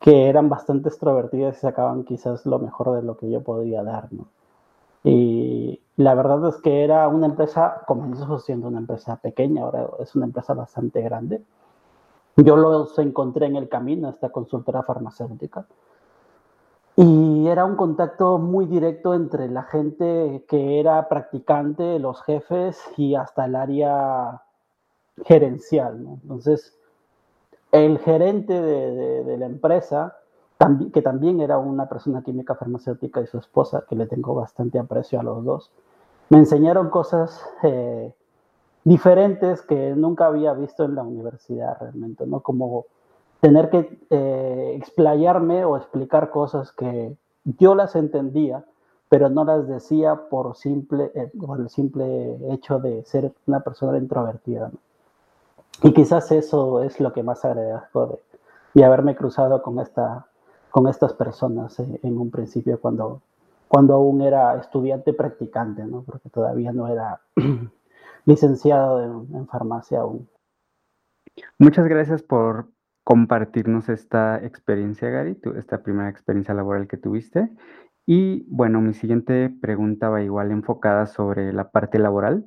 que 0.00 0.28
eran 0.28 0.48
bastante 0.48 0.88
extrovertidas 0.88 1.58
y 1.58 1.60
sacaban 1.60 2.04
quizás 2.04 2.46
lo 2.46 2.58
mejor 2.58 2.96
de 2.96 3.02
lo 3.02 3.16
que 3.16 3.30
yo 3.30 3.42
podía 3.42 3.82
dar, 3.82 4.12
¿no? 4.12 4.26
Y 5.04 5.80
la 5.96 6.14
verdad 6.14 6.46
es 6.48 6.56
que 6.56 6.84
era 6.84 7.08
una 7.08 7.26
empresa, 7.26 7.82
comenzó 7.86 8.38
siendo 8.38 8.68
una 8.68 8.78
empresa 8.78 9.16
pequeña, 9.16 9.62
ahora 9.62 9.86
es 9.98 10.14
una 10.14 10.26
empresa 10.26 10.54
bastante 10.54 11.00
grande. 11.02 11.42
Yo 12.36 12.56
los 12.56 12.98
encontré 12.98 13.46
en 13.46 13.56
el 13.56 13.68
camino, 13.68 14.08
esta 14.08 14.30
consultora 14.30 14.82
farmacéutica. 14.82 15.66
Y 16.96 17.46
era 17.48 17.64
un 17.64 17.76
contacto 17.76 18.38
muy 18.38 18.66
directo 18.66 19.14
entre 19.14 19.48
la 19.48 19.62
gente 19.62 20.44
que 20.48 20.80
era 20.80 21.08
practicante, 21.08 21.98
los 21.98 22.22
jefes 22.22 22.78
y 22.96 23.14
hasta 23.14 23.46
el 23.46 23.56
área 23.56 24.42
gerencial. 25.24 26.02
¿no? 26.02 26.18
Entonces, 26.22 26.76
el 27.72 27.98
gerente 27.98 28.60
de, 28.60 29.24
de 29.24 29.36
la 29.38 29.46
empresa 29.46 30.16
que 30.92 31.00
también 31.00 31.40
era 31.40 31.58
una 31.58 31.88
persona 31.88 32.22
química 32.22 32.54
farmacéutica 32.54 33.22
y 33.22 33.26
su 33.26 33.38
esposa, 33.38 33.84
que 33.88 33.96
le 33.96 34.06
tengo 34.06 34.34
bastante 34.34 34.78
aprecio 34.78 35.18
a 35.18 35.22
los 35.22 35.42
dos, 35.42 35.70
me 36.28 36.38
enseñaron 36.38 36.90
cosas 36.90 37.42
eh, 37.62 38.12
diferentes 38.84 39.62
que 39.62 39.94
nunca 39.96 40.26
había 40.26 40.52
visto 40.52 40.84
en 40.84 40.94
la 40.94 41.02
universidad 41.02 41.78
realmente, 41.80 42.26
¿no? 42.26 42.40
Como 42.40 42.86
tener 43.40 43.70
que 43.70 43.98
eh, 44.10 44.74
explayarme 44.76 45.64
o 45.64 45.78
explicar 45.78 46.30
cosas 46.30 46.72
que 46.72 47.16
yo 47.58 47.74
las 47.74 47.96
entendía, 47.96 48.64
pero 49.08 49.30
no 49.30 49.44
las 49.44 49.66
decía 49.66 50.28
por, 50.28 50.56
simple, 50.56 51.10
eh, 51.14 51.32
por 51.40 51.58
el 51.58 51.70
simple 51.70 52.38
hecho 52.52 52.78
de 52.78 53.02
ser 53.04 53.32
una 53.46 53.60
persona 53.60 53.96
introvertida. 53.96 54.70
Y 55.82 55.92
quizás 55.92 56.30
eso 56.32 56.82
es 56.82 57.00
lo 57.00 57.12
que 57.12 57.22
más 57.22 57.44
agradezco 57.44 58.06
de, 58.06 58.18
de 58.74 58.84
haberme 58.84 59.16
cruzado 59.16 59.62
con 59.62 59.78
esta 59.80 60.26
con 60.70 60.88
estas 60.88 61.12
personas 61.12 61.78
eh, 61.80 62.00
en 62.02 62.18
un 62.18 62.30
principio 62.30 62.80
cuando, 62.80 63.22
cuando 63.68 63.94
aún 63.94 64.22
era 64.22 64.58
estudiante 64.58 65.12
practicante, 65.12 65.84
¿no? 65.84 66.02
porque 66.02 66.30
todavía 66.30 66.72
no 66.72 66.88
era 66.88 67.20
licenciado 68.24 69.02
en, 69.02 69.46
farmacia 69.48 70.00
aún. 70.00 70.28
Muchas 71.58 71.86
gracias 71.86 72.22
por 72.22 72.68
compartirnos 73.04 73.88
esta 73.88 74.38
experiencia, 74.44 75.08
Gary, 75.10 75.38
esta 75.56 75.82
primera 75.82 76.08
experiencia 76.08 76.54
laboral 76.54 76.86
que 76.86 76.96
tuviste. 76.96 77.50
Y 78.06 78.46
bueno, 78.48 78.80
mi 78.80 78.94
siguiente 78.94 79.50
pregunta 79.60 80.08
va 80.08 80.22
igual 80.22 80.50
enfocada 80.50 81.06
sobre 81.06 81.52
la 81.52 81.70
parte 81.70 81.98
laboral. 81.98 82.44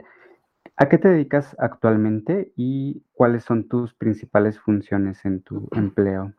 ¿A 0.75 0.89
qué 0.89 0.97
te 0.97 1.09
dedicas 1.09 1.55
actualmente 1.59 2.51
y 2.55 3.03
cuáles 3.13 3.43
son 3.43 3.67
tus 3.67 3.93
principales 3.93 4.59
funciones 4.59 5.23
en 5.25 5.41
tu 5.41 5.67
empleo? 5.71 6.33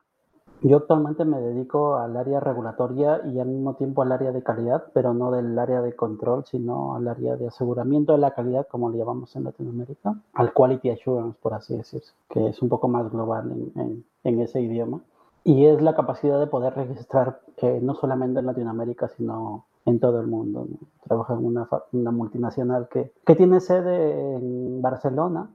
Yo 0.67 0.79
actualmente 0.79 1.27
me 1.27 1.39
dedico 1.41 1.97
al 1.97 2.17
área 2.17 2.41
regulatoria 2.41 3.21
y 3.27 3.39
al 3.39 3.49
mismo 3.49 3.75
tiempo 3.75 4.01
al 4.01 4.13
área 4.13 4.33
de 4.33 4.43
calidad, 4.43 4.85
pero 4.95 5.13
no 5.13 5.31
del 5.31 5.59
área 5.59 5.83
de 5.83 5.95
control, 5.95 6.47
sino 6.47 6.97
al 6.97 7.07
área 7.07 7.37
de 7.37 7.49
aseguramiento 7.49 8.13
de 8.13 8.19
la 8.19 8.31
calidad, 8.31 8.67
como 8.71 8.89
le 8.89 8.97
llamamos 8.97 9.37
en 9.37 9.45
Latinoamérica, 9.45 10.15
al 10.33 10.55
quality 10.55 10.89
assurance, 10.89 11.39
por 11.43 11.53
así 11.53 11.77
decirse, 11.77 12.15
que 12.31 12.49
es 12.49 12.63
un 12.63 12.71
poco 12.71 12.89
más 12.89 13.13
global 13.13 13.53
en, 13.75 14.41
ese 14.41 14.63
idioma. 14.63 15.01
Y 15.45 15.67
es 15.67 15.83
la 15.83 15.95
capacidad 15.95 16.41
de 16.41 16.47
poder 16.47 16.75
registrar 16.75 17.41
eh, 17.59 17.81
no 17.83 17.95
solamente 17.95 18.41
en 18.41 18.47
Latinoamérica, 18.47 19.09
sino 19.09 19.67
en 19.87 20.01
todo 20.01 20.21
el 20.21 20.27
mundo. 20.27 20.67
Trabajo 21.03 21.35
en 21.35 21.45
una, 21.45 21.69
una 21.93 22.11
multinacional 22.11 22.89
que, 22.89 23.13
que 23.25 23.35
tiene 23.35 23.61
sede 23.61 24.37
en 24.37 24.81
Barcelona, 24.83 25.51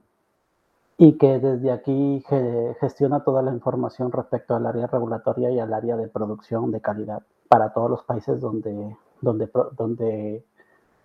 y 1.02 1.16
que 1.16 1.38
desde 1.38 1.72
aquí 1.72 2.22
gestiona 2.78 3.24
toda 3.24 3.40
la 3.40 3.54
información 3.54 4.12
respecto 4.12 4.54
al 4.54 4.66
área 4.66 4.86
regulatoria 4.86 5.50
y 5.50 5.58
al 5.58 5.72
área 5.72 5.96
de 5.96 6.08
producción 6.08 6.70
de 6.70 6.82
calidad 6.82 7.22
para 7.48 7.72
todos 7.72 7.88
los 7.88 8.02
países 8.02 8.38
donde, 8.38 8.94
donde, 9.22 9.48
donde 9.78 10.44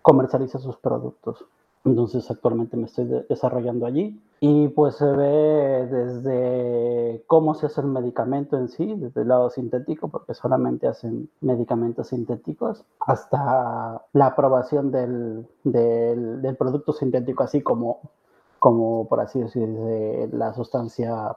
comercializa 0.02 0.58
sus 0.58 0.76
productos. 0.76 1.46
Entonces 1.86 2.28
actualmente 2.30 2.76
me 2.76 2.86
estoy 2.86 3.04
desarrollando 3.28 3.86
allí 3.86 4.20
y 4.40 4.66
pues 4.68 4.96
se 4.96 5.06
ve 5.06 5.86
desde 5.86 7.22
cómo 7.28 7.54
se 7.54 7.66
hace 7.66 7.80
el 7.80 7.86
medicamento 7.86 8.58
en 8.58 8.68
sí, 8.68 8.94
desde 8.96 9.22
el 9.22 9.28
lado 9.28 9.50
sintético, 9.50 10.08
porque 10.08 10.34
solamente 10.34 10.88
hacen 10.88 11.30
medicamentos 11.40 12.08
sintéticos, 12.08 12.84
hasta 13.06 14.02
la 14.12 14.26
aprobación 14.26 14.90
del, 14.90 15.46
del, 15.62 16.56
producto 16.58 16.92
sintético, 16.92 17.44
así 17.44 17.62
como 17.62 18.00
como 18.58 19.06
por 19.06 19.20
así 19.20 19.38
decir, 19.38 19.68
la 20.32 20.52
sustancia 20.54 21.36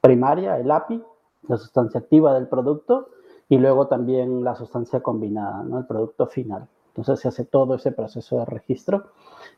primaria, 0.00 0.58
el 0.58 0.70
API, 0.70 1.02
la 1.48 1.56
sustancia 1.56 1.98
activa 1.98 2.34
del 2.34 2.46
producto, 2.46 3.08
y 3.48 3.58
luego 3.58 3.88
también 3.88 4.44
la 4.44 4.54
sustancia 4.54 5.00
combinada, 5.00 5.64
¿no? 5.64 5.78
el 5.78 5.86
producto 5.86 6.26
final. 6.28 6.68
Entonces 6.98 7.20
se 7.20 7.28
hace 7.28 7.44
todo 7.44 7.76
ese 7.76 7.92
proceso 7.92 8.38
de 8.38 8.44
registro 8.44 9.04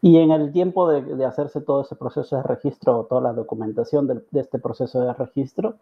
y 0.01 0.19
en 0.19 0.31
el 0.31 0.53
tiempo 0.53 0.89
de, 0.89 1.25
hacerse 1.25 1.61
todo 1.61 1.83
ese 1.83 1.97
proceso 1.97 2.37
de 2.37 2.43
registro, 2.43 3.07
toda 3.09 3.21
la 3.21 3.33
documentación 3.33 4.07
de, 4.07 4.23
este 4.41 4.59
proceso 4.59 5.01
de 5.01 5.13
registro, 5.13 5.77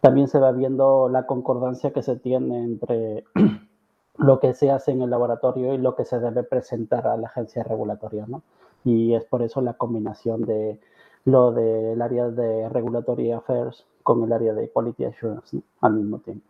también 0.00 0.28
se 0.28 0.38
va 0.38 0.52
viendo 0.52 1.08
la 1.08 1.26
concordancia 1.26 1.92
que 1.92 2.02
se 2.02 2.16
tiene 2.16 2.62
entre 2.62 3.24
lo 4.16 4.40
que 4.40 4.54
se 4.54 4.70
hace 4.70 4.92
en 4.92 5.02
el 5.02 5.10
laboratorio 5.10 5.74
y 5.74 5.78
lo 5.78 5.94
que 5.94 6.04
se 6.04 6.18
debe 6.20 6.42
presentar 6.42 7.06
a 7.06 7.16
la 7.16 7.28
agencia 7.28 7.62
regulatoria. 7.64 8.26
¿no? 8.28 8.42
y 8.84 9.14
es 9.14 9.24
por 9.24 9.42
eso 9.42 9.60
la 9.60 9.74
combinación 9.74 10.42
de 10.42 10.78
lo 11.24 11.52
del 11.52 12.00
área 12.00 12.28
de 12.28 12.68
Regulatory 12.68 13.32
Affairs 13.32 13.86
con 14.02 14.22
el 14.24 14.32
área 14.32 14.54
de 14.54 14.70
Quality 14.70 15.04
Assurance 15.04 15.60
al 15.80 15.94
mismo 15.94 16.18
tiempo. 16.20 16.46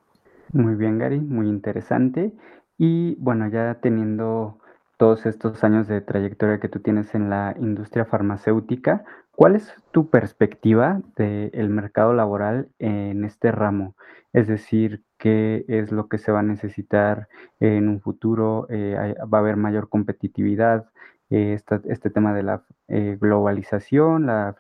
Muy 0.53 0.77
bien, 0.77 0.99
Gary, 0.99 1.21
muy 1.21 1.49
interesante. 1.49 2.33
Y 2.79 3.17
bueno, 3.17 3.49
ya 3.49 3.81
teniendo 3.81 4.59
todos 4.97 5.27
estos 5.27 5.63
años 5.65 5.89
de 5.89 6.01
trayectoria 6.01 6.61
que 6.61 6.69
tú 6.69 6.81
tienes 6.81 7.15
en 7.15 7.29
la 7.29 7.55
industria 7.59 8.05
farmacéutica, 8.05 9.05
¿cuál 9.33 9.57
es 9.57 9.73
tu 9.93 10.11
perspectiva 10.11 11.01
del 11.17 11.69
mercado 11.71 12.15
laboral 12.15 12.69
en 12.79 13.25
este 13.25 13.53
ramo? 13.53 13.97
Es 14.33 14.47
decir, 14.47 15.03
¿qué 15.19 15.65
es 15.69 15.93
lo 15.93 16.09
que 16.09 16.19
se 16.19 16.33
va 16.33 16.41
a 16.41 16.43
necesitar 16.43 17.29
en 17.61 17.89
un 17.89 18.01
futuro? 18.01 18.67
Eh, 18.71 19.15
¿Va 19.33 19.39
a 19.39 19.41
haber 19.41 19.57
mayor 19.57 19.89
competitividad? 19.89 20.87
Eh, 21.31 21.59
este 21.85 22.11
tema 22.11 22.33
de 22.33 22.43
la 22.43 22.65
eh, 22.89 23.19
globalización, 23.21 24.27
la 24.27 24.55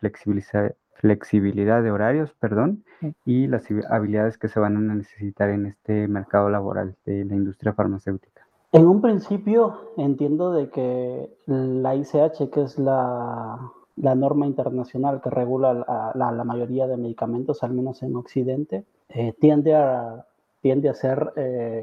flexibilidad 0.99 1.83
de 1.83 1.91
horarios, 1.91 2.33
perdón, 2.39 2.85
y 3.25 3.47
las 3.47 3.65
habilidades 3.89 4.37
que 4.37 4.49
se 4.49 4.61
van 4.61 4.77
a 4.77 4.95
necesitar 4.95 5.49
en 5.51 5.67
este 5.67 6.09
mercado 6.09 6.51
laboral 6.51 6.97
de 7.07 7.25
la 7.25 7.35
industria 7.35 7.73
farmacéutica. 7.73 8.47
En 8.73 8.87
un 8.87 9.01
principio 9.01 9.93
entiendo 9.97 10.53
de 10.53 10.69
que 10.71 11.31
la 11.47 11.95
ICH, 11.95 12.51
que 12.51 12.63
es 12.63 12.79
la, 12.79 13.59
la 13.97 14.15
norma 14.15 14.47
internacional 14.47 15.21
que 15.23 15.31
regula 15.31 16.13
la, 16.15 16.33
la, 16.33 16.45
mayoría 16.45 16.87
de 16.87 16.97
medicamentos, 16.97 17.63
al 17.63 17.73
menos 17.73 18.03
en 18.03 18.17
Occidente, 18.17 18.85
eh, 19.09 19.33
tiende, 19.41 19.75
a, 19.75 20.27
tiende 20.61 20.89
a 20.89 20.95
ser 20.95 21.33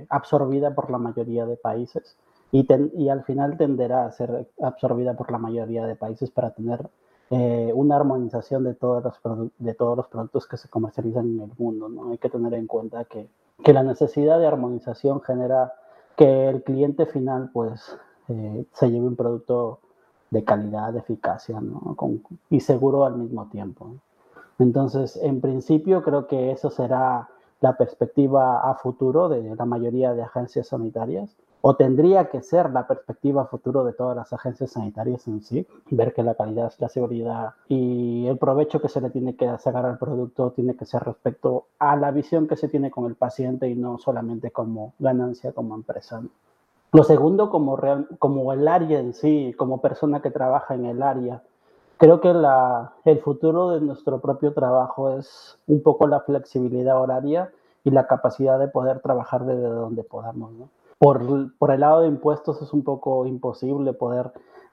absorbida 0.09 0.75
por 0.75 0.91
la 0.91 0.99
mayoría 0.99 1.45
de 1.45 1.57
países 1.57 2.17
y, 2.51 3.09
al 3.09 3.23
final 3.23 3.57
tenderá 3.57 4.05
a 4.05 4.11
ser 4.11 4.47
absorbida 4.61 5.15
por 5.15 5.31
la 5.31 5.37
mayoría 5.37 5.85
de 5.85 5.95
países 5.95 6.31
para 6.31 6.51
tener 6.51 6.87
eh, 7.31 7.71
una 7.73 7.95
armonización 7.95 8.63
de 8.63 8.75
todos, 8.75 9.03
los 9.03 10.07
productos 10.07 10.47
que 10.47 10.57
se 10.57 10.69
comercializan 10.69 11.25
en 11.25 11.41
el 11.41 11.51
mundo. 11.57 11.89
¿no? 11.89 12.11
Hay 12.11 12.17
que 12.17 12.29
tener 12.29 12.53
en 12.53 12.67
cuenta 12.67 13.05
que, 13.05 13.29
que 13.63 13.73
la 13.73 13.83
necesidad 13.83 14.39
de 14.39 14.47
armonización 14.47 15.21
genera 15.21 15.73
que 16.15 16.47
el 16.47 16.63
cliente 16.63 17.05
final 17.05 17.49
pues 17.51 17.97
eh, 18.29 18.65
se 18.73 18.91
lleve 18.91 19.07
un 19.07 19.15
producto 19.15 19.79
de 20.29 20.43
calidad, 20.43 20.93
de 20.93 20.99
eficacia 20.99 21.59
¿no? 21.61 21.95
y 22.49 22.59
seguro 22.59 23.05
al 23.05 23.15
mismo 23.15 23.47
tiempo. 23.49 23.95
Entonces, 24.59 25.17
en 25.21 25.41
principio 25.41 26.03
creo 26.03 26.27
que 26.27 26.51
eso 26.51 26.69
será 26.69 27.29
la 27.59 27.77
perspectiva 27.77 28.69
a 28.69 28.75
futuro 28.75 29.29
de 29.29 29.55
la 29.55 29.65
mayoría 29.65 30.13
de 30.13 30.23
agencias 30.23 30.67
sanitarias 30.67 31.35
o 31.67 31.75
tendría 31.75 32.29
que 32.29 32.43
ser 32.43 32.69
la 32.69 32.85
perspectiva 32.85 33.47
futuro 33.47 33.83
de 33.83 33.93
todas 33.93 34.15
las 34.15 34.31
agencias 34.31 34.73
sanitarias 34.73 35.27
en 35.27 35.41
sí, 35.41 35.65
ver 35.89 36.13
que 36.13 36.21
la 36.21 36.35
calidad, 36.35 36.71
la 36.77 36.89
seguridad 36.89 37.55
y 37.67 38.27
el 38.27 38.37
provecho 38.37 38.79
que 38.79 38.87
se 38.87 39.01
le 39.01 39.09
tiene 39.09 39.35
que 39.35 39.47
sacar 39.57 39.83
al 39.83 39.97
producto 39.97 40.51
tiene 40.51 40.75
que 40.75 40.85
ser 40.85 41.01
respecto 41.01 41.65
a 41.79 41.95
la 41.95 42.11
visión 42.11 42.47
que 42.47 42.55
se 42.55 42.67
tiene 42.67 42.91
con 42.91 43.05
el 43.05 43.15
paciente 43.15 43.67
y 43.67 43.73
no 43.73 43.97
solamente 43.97 44.51
como 44.51 44.93
ganancia 44.99 45.53
como 45.53 45.73
empresa. 45.73 46.21
Lo 46.91 47.03
segundo, 47.03 47.49
como, 47.49 47.79
como 48.19 48.53
el 48.53 48.67
área 48.67 48.99
en 48.99 49.15
sí, 49.15 49.55
como 49.57 49.81
persona 49.81 50.21
que 50.21 50.29
trabaja 50.29 50.75
en 50.75 50.85
el 50.85 51.01
área. 51.01 51.41
Creo 51.97 52.21
que 52.21 52.29
el 52.29 53.19
futuro 53.21 53.71
de 53.71 53.81
nuestro 53.81 54.21
propio 54.21 54.53
trabajo 54.53 55.17
es 55.17 55.57
un 55.65 55.81
poco 55.81 56.05
la 56.05 56.19
flexibilidad 56.19 57.01
horaria 57.01 57.49
y 57.83 57.89
la 57.89 58.05
capacidad 58.05 58.59
de 58.59 58.67
poder 58.67 58.99
trabajar 58.99 59.45
desde 59.47 59.67
donde 59.67 60.03
podamos. 60.03 60.51
¿no? 60.51 60.69
Por, 60.97 61.51
por, 61.57 61.71
el 61.71 61.81
lado 61.81 62.01
de 62.01 62.07
impuestos 62.07 62.61
es 62.61 62.71
un 62.73 62.83
poco 62.83 63.25
imposible 63.25 63.93
poder 63.93 64.31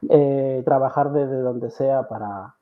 eh, 0.08 0.62
trabajar 0.64 1.12
desde 1.12 1.40
donde 1.40 1.70
sea 1.70 2.08
para, 2.08 2.54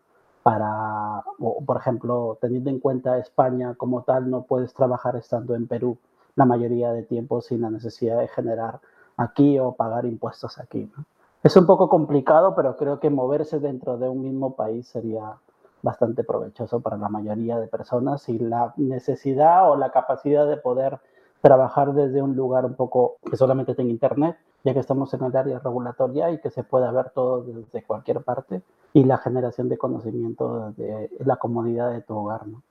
para 0.43 1.23
o, 1.39 1.63
por 1.65 1.77
ejemplo, 1.77 2.39
teniendo 2.41 2.71
en 2.71 2.81
cuenta 2.81 3.19
España 3.19 3.75
como 3.75 4.03
tal, 4.03 4.31
no 4.31 4.43
puedes 4.43 4.73
trabajar 4.75 5.17
estando 5.17 5.55
en 5.55 5.67
Perú 5.67 5.99
la 6.37 6.47
mayoría 6.47 6.93
de 6.93 7.03
tiempo 7.03 7.41
sin 7.41 7.61
la 7.61 7.71
necesidad 7.71 8.19
de 8.19 8.29
generar 8.29 8.81
aquí 9.17 9.59
o 9.59 9.73
pagar 9.73 10.07
impuestos 10.07 10.59
aquí. 10.59 10.91
¿no? 10.97 11.05
Es 11.43 11.57
un 11.57 11.67
poco 11.67 11.89
complicado, 11.89 12.55
pero 12.55 12.77
creo 12.77 13.01
que 13.01 13.11
moverse 13.11 13.61
dentro 13.61 13.99
de 13.99 14.09
un 14.09 14.23
mismo 14.23 14.55
país 14.57 14.89
sería 14.89 15.37
bastante 15.83 16.25
provechoso 16.25 16.81
para 16.81 16.99
la 16.99 17.09
mayoría 17.09 17.59
de 17.59 17.67
personas 17.67 18.29
y 18.29 18.39
la 18.39 18.75
necesidad 18.77 19.71
o 19.71 19.77
la 19.77 19.91
capacidad 19.91 20.47
de 20.47 20.59
poder 20.59 20.99
trabajar 21.41 21.93
desde 21.93 22.23
un 22.23 22.37
lugar 22.37 22.65
un 22.65 22.75
poco 22.75 23.17
que 23.29 23.37
solamente 23.37 23.75
tenga 23.75 23.91
internet, 23.91 24.37
ya 24.65 24.75
que 24.75 24.81
estamos 24.81 25.13
en 25.15 25.25
el 25.25 25.37
área 25.37 25.59
regulatoria 25.59 26.31
y 26.31 26.39
que 26.39 26.51
se 26.51 26.63
pueda 26.63 26.93
ver 26.93 27.11
todo 27.11 27.43
desde 27.43 27.83
cualquier 27.83 28.21
parte 28.23 28.63
y 28.93 29.05
la 29.05 29.19
generación 29.19 29.69
de 29.69 29.79
conocimiento 29.79 30.73
de 30.77 31.11
la 31.25 31.37
comodidad 31.37 31.93
de 31.93 32.03
tu 32.03 32.17
hogar. 32.17 32.47
¿no? 32.47 32.63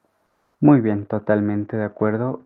Muy 0.60 0.82
bien, 0.82 1.06
totalmente 1.06 1.78
de 1.78 1.86
acuerdo. 1.86 2.42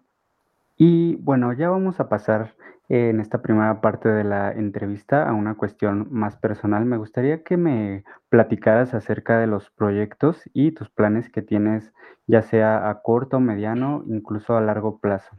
Y 0.77 1.15
bueno, 1.17 1.53
ya 1.53 1.69
vamos 1.69 1.99
a 1.99 2.09
pasar 2.09 2.55
en 2.89 3.19
esta 3.19 3.41
primera 3.41 3.81
parte 3.81 4.09
de 4.09 4.23
la 4.23 4.51
entrevista 4.51 5.27
a 5.27 5.33
una 5.33 5.55
cuestión 5.55 6.07
más 6.11 6.35
personal. 6.35 6.85
Me 6.85 6.97
gustaría 6.97 7.43
que 7.43 7.57
me 7.57 8.03
platicaras 8.29 8.93
acerca 8.93 9.39
de 9.39 9.47
los 9.47 9.69
proyectos 9.71 10.41
y 10.53 10.71
tus 10.71 10.89
planes 10.89 11.29
que 11.29 11.41
tienes, 11.41 11.93
ya 12.27 12.41
sea 12.41 12.89
a 12.89 13.01
corto, 13.01 13.39
mediano, 13.39 14.03
incluso 14.07 14.55
a 14.55 14.61
largo 14.61 14.99
plazo. 14.99 15.35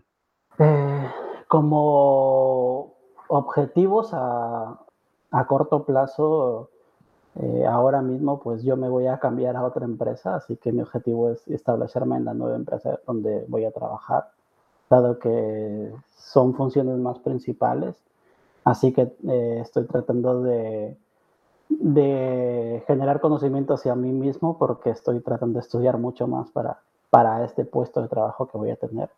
Eh, 0.59 1.11
como 1.49 2.95
objetivos 3.29 4.11
a, 4.13 4.81
corto 5.49 5.85
plazo, 5.85 6.71
eh, 7.37 7.67
ahora 7.67 8.03
mismo 8.03 8.41
pues 8.41 8.63
yo 8.63 8.77
me 8.77 8.89
voy 8.89 9.09
a 9.09 9.19
cambiar 9.19 9.57
a 9.57 9.65
otra 9.65 9.85
empresa, 9.85 10.37
así 10.37 10.57
que 10.57 10.73
mi 10.73 10.83
objetivo 10.83 11.31
es 11.31 11.47
establecerme 11.49 12.17
en 12.17 12.25
la 12.25 12.35
nueva 12.35 12.57
empresa 12.57 13.01
donde 13.07 13.45
voy 13.49 13.65
a 13.65 13.73
trabajar 13.73 14.29
dado 14.91 15.19
que 15.19 15.93
son 16.17 16.55
funciones 16.55 16.99
más 16.99 17.19
principales. 17.19 17.97
Así 18.65 18.93
que 18.93 19.15
eh, 19.29 19.59
estoy 19.61 19.85
tratando 19.85 20.43
de, 20.43 20.97
de, 21.69 22.83
generar 22.87 23.21
conocimiento 23.21 23.75
hacia 23.75 23.95
mí 23.95 24.13
mismo 24.13 24.57
porque 24.59 24.91
estoy 24.91 25.21
tratando 25.21 25.59
de 25.59 25.65
estudiar 25.65 25.99
mucho 25.99 26.27
más 26.27 26.51
para, 26.51 26.81
para 27.11 27.45
este 27.45 27.65
puesto 27.65 28.01
de 28.03 28.09
trabajo 28.09 28.47
que 28.47 28.57
voy 28.57 28.71
a 28.71 28.77
tener. 28.77 29.11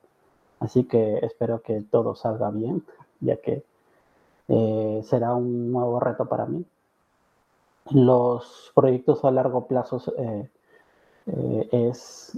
Así 0.67 0.83
que 0.83 1.19
espero 1.19 1.63
que 1.63 1.81
todo 1.83 2.17
salga 2.17 2.51
bien, 2.51 2.85
ya 3.21 3.37
que 3.37 3.63
eh, 4.49 5.01
será 5.05 5.33
un 5.33 5.71
nuevo 5.71 6.01
reto 6.01 6.27
para 6.27 6.45
mí. 6.45 6.65
Los 7.93 8.73
proyectos 8.75 9.25
a 9.25 9.31
largo 9.31 9.69
plazo 9.69 10.03
eh, 10.19 10.51
eh 11.27 11.69
es 11.71 12.33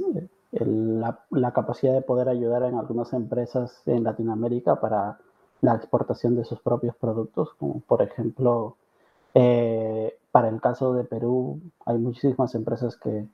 la, 0.51 1.21
la, 1.31 1.53
capacidad 1.53 1.95
de 1.95 2.03
poder 2.03 2.29
ayudar 2.29 2.65
en 2.65 2.75
algunas 2.75 3.15
empresas 3.15 3.81
en 3.87 4.05
Latinoamérica 4.05 4.79
para 4.79 5.19
la 5.63 5.75
exportación 5.77 6.37
de 6.37 6.45
sus 6.45 6.61
propios 6.61 6.95
productos, 6.97 7.55
como 7.59 7.81
por 7.81 8.03
ejemplo, 8.03 8.77
eh, 9.33 10.19
para 10.33 10.51
el 10.51 10.61
caso 10.61 10.93
de 10.93 11.05
Perú, 11.05 11.63
hay 11.87 11.97
muchísimas 11.97 12.55
empresas 12.55 12.95
que 12.99 13.21
eh, 13.21 13.29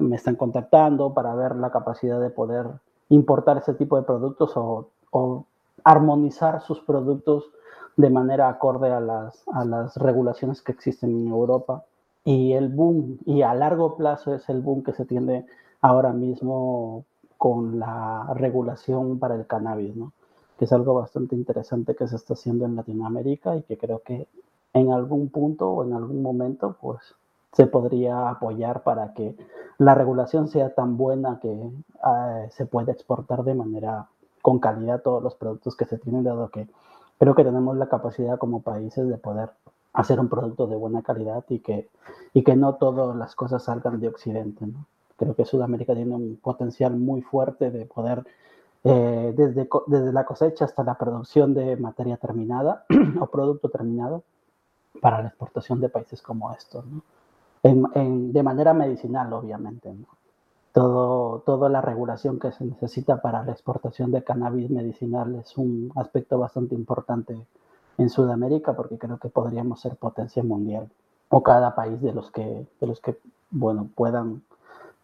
me 0.00 0.16
están 0.16 0.34
contactando 0.34 1.14
para 1.14 1.32
ver 1.36 1.54
la 1.54 1.70
capacidad 1.70 2.20
de 2.20 2.30
poder 2.30 2.66
importar 3.10 3.58
ese 3.58 3.74
tipo 3.74 3.96
de 3.96 4.02
productos 4.02 4.52
o, 4.56 4.88
armonizar 5.82 6.60
sus 6.60 6.80
productos 6.80 7.50
de 7.96 8.10
manera 8.10 8.48
acorde 8.48 8.90
a 8.90 9.00
las, 9.00 9.96
regulaciones 9.96 10.62
que 10.62 10.72
existen 10.72 11.10
en 11.10 11.28
Europa. 11.28 11.84
Y 12.24 12.52
el 12.52 12.68
boom, 12.68 13.18
y 13.24 13.42
a 13.42 13.54
largo 13.54 13.96
plazo 13.96 14.34
es 14.34 14.48
el 14.48 14.60
boom 14.60 14.82
que 14.82 14.92
se 14.92 15.06
tiende 15.06 15.46
ahora 15.80 16.12
mismo 16.12 17.04
con 17.38 17.78
la 17.78 18.30
regulación 18.34 19.18
para 19.18 19.34
el 19.34 19.46
cannabis, 19.46 19.94
que 20.58 20.66
es 20.66 20.72
algo 20.72 20.94
bastante 20.94 21.34
interesante 21.34 21.96
que 21.96 22.06
se 22.06 22.16
está 22.16 22.34
haciendo 22.34 22.66
en 22.66 22.76
Latinoamérica 22.76 23.56
y 23.56 23.62
que 23.62 23.78
creo 23.78 24.02
que 24.04 24.28
en 24.74 24.92
algún 24.92 25.30
punto 25.30 25.70
o 25.70 25.84
en 25.84 25.94
algún 25.94 26.22
momento 26.22 26.76
pues 26.80 26.98
se 27.52 27.66
podría 27.66 28.28
apoyar 28.28 28.82
para 28.82 29.14
que 29.14 29.34
la 29.80 29.94
regulación 29.94 30.48
sea 30.48 30.74
tan 30.74 30.98
buena 30.98 31.40
que 31.40 31.48
uh, 31.48 32.50
se 32.50 32.66
pueda 32.66 32.92
exportar 32.92 33.44
de 33.44 33.54
manera 33.54 34.08
con 34.42 34.58
calidad 34.58 35.00
todos 35.00 35.22
los 35.22 35.34
productos 35.36 35.74
que 35.74 35.86
se 35.86 35.96
tienen, 35.96 36.22
dado 36.22 36.50
que 36.50 36.68
creo 37.18 37.34
que 37.34 37.44
tenemos 37.44 37.78
la 37.78 37.88
capacidad 37.88 38.38
como 38.38 38.60
países 38.60 39.08
de 39.08 39.16
poder 39.16 39.52
hacer 39.94 40.20
un 40.20 40.28
producto 40.28 40.66
de 40.66 40.76
buena 40.76 41.00
calidad 41.00 41.46
y 41.48 41.60
que, 41.60 41.88
y 42.34 42.44
que 42.44 42.56
no 42.56 42.74
todas 42.74 43.16
las 43.16 43.34
cosas 43.34 43.64
salgan 43.64 44.00
de 44.00 44.08
Occidente. 44.08 44.66
¿no? 44.66 44.84
Creo 45.16 45.34
que 45.34 45.46
Sudamérica 45.46 45.94
tiene 45.94 46.14
un 46.14 46.36
potencial 46.36 46.94
muy 46.94 47.22
fuerte 47.22 47.70
de 47.70 47.86
poder, 47.86 48.26
eh, 48.84 49.32
desde, 49.34 49.66
desde 49.86 50.12
la 50.12 50.26
cosecha 50.26 50.66
hasta 50.66 50.84
la 50.84 50.98
producción 50.98 51.54
de 51.54 51.78
materia 51.78 52.18
terminada 52.18 52.84
o 53.18 53.26
producto 53.28 53.70
terminado, 53.70 54.24
para 55.00 55.22
la 55.22 55.28
exportación 55.28 55.80
de 55.80 55.88
países 55.88 56.20
como 56.20 56.52
estos, 56.52 56.84
¿no? 56.84 57.00
En, 57.62 57.84
en, 57.94 58.32
de 58.32 58.42
manera 58.42 58.74
medicinal, 58.74 59.32
obviamente. 59.32 59.92
¿no? 59.92 60.06
Todo, 60.72 61.40
toda 61.40 61.68
la 61.68 61.80
regulación 61.80 62.38
que 62.38 62.52
se 62.52 62.64
necesita 62.64 63.20
para 63.20 63.44
la 63.44 63.52
exportación 63.52 64.12
de 64.12 64.22
cannabis 64.22 64.70
medicinal 64.70 65.34
es 65.34 65.56
un 65.58 65.90
aspecto 65.96 66.38
bastante 66.38 66.74
importante 66.74 67.36
en 67.98 68.08
Sudamérica 68.08 68.74
porque 68.74 68.96
creo 68.96 69.18
que 69.18 69.28
podríamos 69.28 69.80
ser 69.80 69.96
potencia 69.96 70.42
mundial 70.44 70.88
o 71.28 71.42
cada 71.42 71.74
país 71.74 72.00
de 72.00 72.12
los 72.12 72.30
que, 72.30 72.66
de 72.80 72.86
los 72.86 73.00
que 73.00 73.18
bueno, 73.50 73.88
puedan 73.94 74.42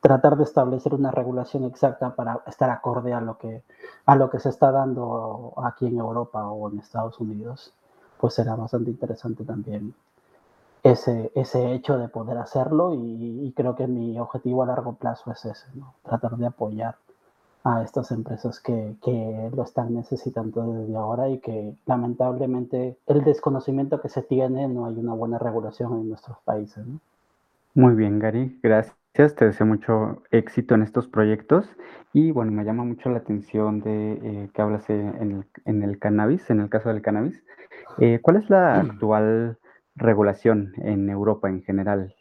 tratar 0.01 0.37
de 0.37 0.45
establecer 0.45 0.95
una 0.95 1.11
regulación 1.11 1.65
exacta 1.65 2.15
para 2.15 2.41
estar 2.47 2.71
acorde 2.71 3.13
a 3.13 3.21
lo 3.21 3.37
que, 3.39 3.63
a 4.07 4.15
lo 4.15 4.31
que 4.31 4.39
se 4.39 4.51
está 4.51 4.71
dando 4.71 5.53
aquí 5.65 5.87
en 5.87 5.99
Europa 5.99 6.49
o 6.49 6.71
en 6.71 6.79
Estados 6.79 7.19
Unidos, 7.19 7.73
pues 8.19 8.35
será 8.35 8.55
bastante 8.55 8.91
interesante 8.91 9.45
también 9.45 9.95
ese, 10.91 11.33
ese 11.35 11.73
hecho 11.73 11.99
de 11.99 12.09
poder 12.09 12.39
hacerlo 12.39 12.95
y, 12.95 13.47
y 13.47 13.53
creo 13.53 13.75
que 13.75 13.87
mi 13.87 14.19
objetivo 14.19 14.63
a 14.63 14.67
largo 14.67 14.95
plazo 14.95 15.31
es 15.33 15.45
ese, 15.45 15.67
¿no? 15.75 15.95
tratar 16.03 16.37
de 16.37 16.47
apoyar 16.47 16.97
a 17.67 17.83
estas 17.83 18.13
empresas 18.13 18.61
que, 18.61 18.95
que, 19.03 19.51
lo 19.55 19.65
están 19.65 19.93
necesitando 19.93 20.73
desde 20.73 20.97
ahora 20.97 21.29
y 21.29 21.39
que 21.39 21.75
lamentablemente 21.85 22.97
el 23.09 23.25
desconocimiento 23.25 24.01
que 24.01 24.09
se 24.09 24.23
tiene 24.23 24.69
no 24.69 24.87
hay 24.87 24.95
una 24.95 25.15
buena 25.15 25.39
regulación 25.39 25.95
en 25.95 26.09
nuestros 26.11 26.39
países. 26.45 26.87
¿no? 26.87 27.01
Muy 27.75 27.95
bien, 27.95 28.21
Gary, 28.21 28.59
gracias. 28.63 28.97
Te 29.13 29.47
deseo 29.47 29.67
mucho 29.67 30.23
éxito 30.31 30.75
en 30.77 30.83
estos 30.83 31.09
proyectos 31.09 31.69
y 32.13 32.31
bueno, 32.31 32.53
me 32.53 32.65
llama 32.65 32.85
mucho 32.85 33.09
la 33.09 33.19
atención 33.19 33.81
de 33.81 34.13
eh, 34.13 34.51
que 34.55 34.63
hablas 34.63 34.89
en 34.89 35.17
el, 35.19 35.45
en 35.65 35.83
el, 35.83 35.99
cannabis, 35.99 36.49
en 36.51 36.61
el 36.61 36.69
caso 36.69 36.91
del 36.91 37.03
cannabis. 37.03 37.43
Eh, 37.99 38.21
¿Cuál 38.23 38.37
es 38.37 38.51
la 38.51 38.81
actual 38.81 39.59
regulación 39.97 40.73
en 40.77 41.11
Europa 41.11 41.49
en 41.49 41.63
general? 41.63 42.15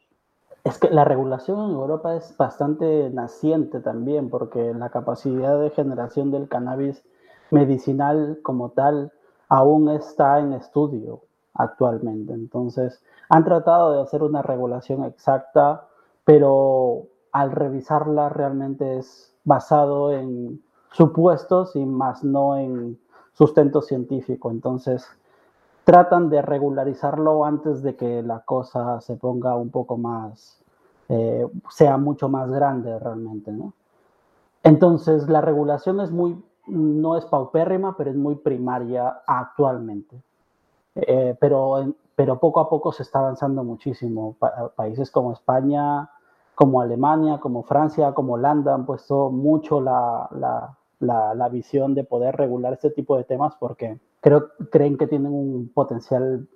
Es 0.64 0.80
que 0.80 0.90
la 0.90 1.06
regulación 1.06 1.60
en 1.70 1.76
Europa 1.76 2.16
es 2.16 2.36
bastante 2.38 3.10
naciente 3.12 3.80
también 3.80 4.30
porque 4.30 4.74
la 4.74 4.90
capacidad 4.90 5.60
de 5.60 5.70
generación 5.70 6.32
del 6.32 6.48
cannabis 6.48 7.04
medicinal 7.52 8.40
como 8.42 8.70
tal 8.70 9.12
aún 9.48 9.90
está 9.90 10.40
en 10.40 10.54
estudio 10.54 11.22
actualmente. 11.54 12.34
Entonces, 12.34 13.04
han 13.30 13.44
tratado 13.44 13.94
de 13.94 14.02
hacer 14.02 14.24
una 14.24 14.42
regulación 14.42 15.04
exacta 15.04 15.88
pero 16.26 17.08
al 17.32 17.52
revisarla 17.52 18.30
realmente 18.30 18.98
es 18.98 19.34
basado 19.46 20.12
en 20.12 20.62
supuestos 20.92 21.76
y 21.76 21.86
más 21.86 22.24
no 22.24 22.58
en 22.58 23.00
sustento 23.34 23.82
científico. 23.82 24.52
Entonces, 24.52 25.08
tratan 25.86 26.30
de 26.30 26.42
regularizarlo 26.42 27.46
antes 27.46 27.82
de 27.84 27.96
que 27.96 28.24
la 28.24 28.40
cosa 28.40 29.00
se 29.02 29.16
ponga 29.16 29.56
un 29.56 29.70
poco 29.70 29.98
más, 29.98 30.60
eh, 31.10 31.48
sea 31.70 31.98
mucho 31.98 32.28
más 32.28 32.52
grande 32.52 32.98
realmente, 33.00 33.52
¿no? 33.52 33.74
Entonces, 34.64 35.30
la 35.30 35.42
regulación 35.42 36.02
es 36.02 36.12
muy, 36.12 36.44
no 36.66 37.18
es 37.18 37.26
paupérrima, 37.26 37.96
pero 37.96 38.10
es 38.10 38.16
muy 38.16 38.36
primaria 38.36 39.22
actualmente. 39.28 40.20
Eh, 40.96 41.38
pero, 41.40 41.94
pero 42.16 42.40
poco 42.40 42.60
a 42.62 42.68
poco 42.68 42.92
se 42.92 43.04
está 43.04 43.20
avanzando 43.20 43.64
muchísimo. 43.64 44.36
Pa 44.40 44.70
países 44.76 45.12
como 45.12 45.34
España, 45.34 46.10
como 46.56 46.82
Alemania, 46.82 47.40
como 47.40 47.62
Francia, 47.64 48.14
como 48.14 48.34
Holanda 48.34 48.74
han 48.74 48.88
puesto 48.88 49.30
mucho 49.30 49.82
la, 49.82 50.28
la, 50.32 50.76
la, 51.00 51.36
la, 51.36 51.50
visión 51.50 51.94
de 51.94 52.04
poder 52.04 52.36
regular 52.36 52.74
este 52.74 52.90
tipo 52.90 53.18
de 53.18 53.26
temas 53.26 53.56
porque 53.60 54.00
creo, 54.26 54.50
creen 54.72 54.98
que 54.98 55.06
tienen 55.06 55.32
un 55.32 55.70
potencial 55.72 56.48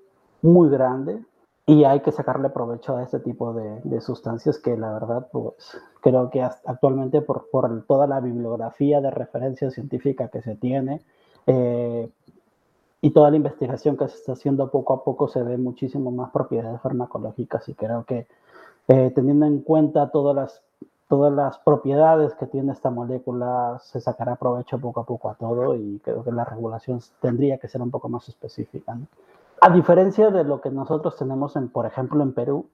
muy 0.42 0.70
grande 0.70 1.24
y 1.68 1.84
hay 1.84 2.00
que 2.00 2.12
sacarle 2.12 2.50
provecho 2.50 2.98
a 2.98 3.04
este 3.04 3.20
tipo 3.20 3.54
de, 3.54 4.02
sustancias 4.02 4.58
que 4.58 4.76
la 4.76 4.92
verdad, 4.92 5.28
pues 5.32 5.80
creo 6.02 6.32
que 6.32 6.42
actualmente 6.42 7.22
por, 7.22 7.48
por, 7.52 7.84
toda 7.86 8.08
la 8.08 8.22
bibliografía 8.22 9.02
de 9.02 9.12
referencia 9.12 9.70
científica 9.70 10.30
que 10.30 10.42
se 10.42 10.56
tiene 10.56 11.02
eh, 11.46 12.10
y 13.02 13.12
toda 13.12 13.30
la 13.30 13.38
investigación 13.38 13.98
que 13.98 14.08
se 14.08 14.16
está 14.16 14.32
haciendo 14.32 14.72
poco 14.72 14.94
a 14.94 15.04
poco 15.04 15.28
se 15.28 15.44
ve 15.44 15.60
muchísimo 15.60 16.10
más 16.10 16.32
propiedades 16.32 16.82
farmacológicas 16.82 17.70
y 17.70 17.76
creo 17.76 18.04
que 18.04 18.26
eh, 18.88 19.12
teniendo 19.14 19.46
en 19.46 19.60
cuenta 19.60 20.10
todas 20.10 20.36
las, 20.36 20.64
todas 21.10 21.34
las 21.34 21.58
propiedades 21.58 22.36
que 22.36 22.46
tiene 22.46 22.72
esta 22.72 22.92
molécula, 22.92 23.80
se 23.82 24.00
sacará 24.00 24.36
provecho 24.36 24.78
poco 24.78 25.02
a 25.02 25.06
poco 25.06 25.30
a 25.30 25.34
todo 25.34 25.76
y 25.76 26.00
creo 26.04 26.24
que 26.24 26.32
la 26.32 26.46
regulación 26.46 27.00
tendría 27.20 27.58
que 27.58 27.68
ser 27.68 27.82
un 27.82 27.90
poco 27.90 28.10
más 28.10 28.30
específica. 28.30 28.96
A 29.60 29.70
diferencia 29.72 30.30
de 30.30 30.44
lo 30.44 30.62
que 30.62 30.70
nosotros 30.70 31.18
tenemos, 31.18 31.56
en, 31.56 31.70
por 31.70 31.88
ejemplo, 31.88 32.22
en 32.22 32.34
Perú, 32.34 32.68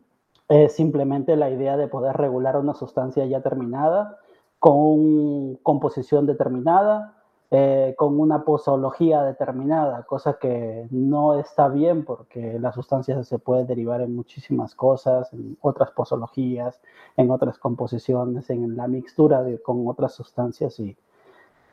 es 0.50 0.76
simplemente 0.76 1.38
la 1.38 1.50
idea 1.50 1.78
de 1.78 1.88
poder 1.88 2.17
regular 2.17 2.58
una 2.58 2.74
sustancia 2.76 3.26
ya 3.26 3.41
terminada, 3.41 4.19
con 4.60 5.56
composición 5.63 6.26
determinada, 6.26 7.13
eh, 7.58 7.96
con 7.96 8.20
una 8.20 8.44
posología 8.44 9.24
determinada, 9.24 10.04
cosa 10.04 10.38
que 10.41 10.88
no 10.91 11.39
está 11.39 11.70
bien 11.70 12.04
porque 12.04 12.60
la 12.60 12.74
sustancia 12.74 13.24
se 13.24 13.39
puede 13.39 13.63
derivar 13.63 14.02
en 14.02 14.13
muchísimas 14.13 14.76
cosas, 14.76 15.32
en 15.32 15.56
otras 15.62 15.91
posologías, 15.91 16.82
en 17.15 17.32
otras 17.32 17.58
composiciones, 17.58 18.50
en 18.50 18.76
la 18.76 18.89
mixtura 18.89 19.41
de, 19.41 19.62
con 19.62 19.88
otras 19.88 20.13
sustancias 20.13 20.82
y, 20.82 20.98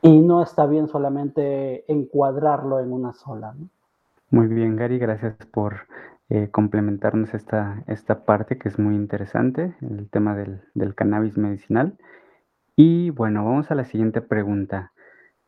y 0.01 0.21
no 0.21 0.41
está 0.41 0.67
bien 0.67 0.87
solamente 0.87 1.83
encuadrarlo 1.91 2.79
en 2.79 2.93
una 2.93 3.11
sola. 3.11 3.53
¿no? 3.53 3.67
Muy 4.29 4.47
bien, 4.47 4.77
Gary, 4.77 4.99
gracias 4.99 5.35
por 5.51 5.87
eh, 6.29 6.47
complementarnos 6.49 7.33
esta, 7.33 7.83
esta 7.87 8.23
parte 8.23 8.57
que 8.57 8.69
es 8.69 8.79
muy 8.79 8.95
interesante, 8.95 9.75
el 9.81 10.09
tema 10.09 10.33
del, 10.33 10.61
del 10.75 10.95
cannabis 10.95 11.37
medicinal. 11.37 11.97
Y 12.77 13.09
bueno, 13.09 13.43
vamos 13.43 13.69
a 13.69 13.75
la 13.75 13.83
siguiente 13.83 14.21
pregunta. 14.21 14.92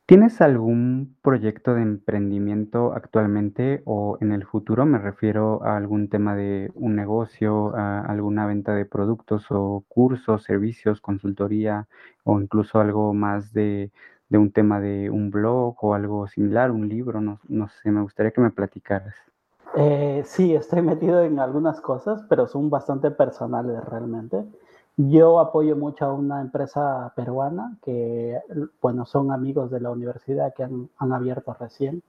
¿Tienes 0.08 0.40
algún 0.40 1.18
proyecto 1.24 1.74
de 1.74 1.82
emprendimiento 1.82 2.94
actualmente 2.94 3.82
o 3.86 4.20
en 4.22 4.34
el 4.34 4.46
futuro? 4.46 4.86
Me 4.86 5.00
refiero 5.00 5.64
a 5.64 5.78
algún 5.78 6.10
tema 6.10 6.36
de 6.36 6.70
un 6.76 6.96
negocio, 6.96 7.76
a 7.76 8.02
alguna 8.02 8.46
venta 8.46 8.76
de 8.76 8.86
productos 8.86 9.48
o 9.50 9.84
cursos, 9.88 10.44
servicios, 10.44 11.02
consultoría 11.02 11.88
o 12.24 12.40
incluso 12.40 12.80
algo 12.80 13.16
más 13.16 13.52
de 13.52 13.92
un 14.30 14.52
tema 14.52 14.80
de 14.80 15.10
un 15.10 15.32
blog 15.32 15.76
o 15.84 15.96
algo 15.96 16.28
similar, 16.28 16.70
un 16.70 16.88
libro, 16.88 17.20
no, 17.20 17.40
no 17.48 17.68
sé, 17.68 17.90
me 17.90 18.04
gustaría 18.04 18.32
que 18.32 18.42
me 18.42 18.52
platicaras. 18.52 19.16
Eh, 19.76 20.22
sí, 20.26 20.54
estoy 20.54 20.84
metido 20.84 21.24
en 21.24 21.40
algunas 21.40 21.82
cosas, 21.82 22.24
pero 22.30 22.46
son 22.46 22.70
bastante 22.70 23.10
personales 23.10 23.84
realmente. 23.86 24.46
Yo 24.98 25.40
apoyo 25.40 25.76
mucho 25.76 26.06
a 26.06 26.14
una 26.14 26.42
empresa 26.42 27.12
peruana 27.16 27.78
que, 27.84 28.40
bueno, 28.82 29.06
son 29.06 29.32
amigos 29.32 29.70
de 29.70 29.82
la 29.82 29.92
universidad 29.92 30.54
que 30.54 30.64
han, 30.64 30.90
han 30.98 31.14
abierto 31.14 31.54
recién 31.60 32.02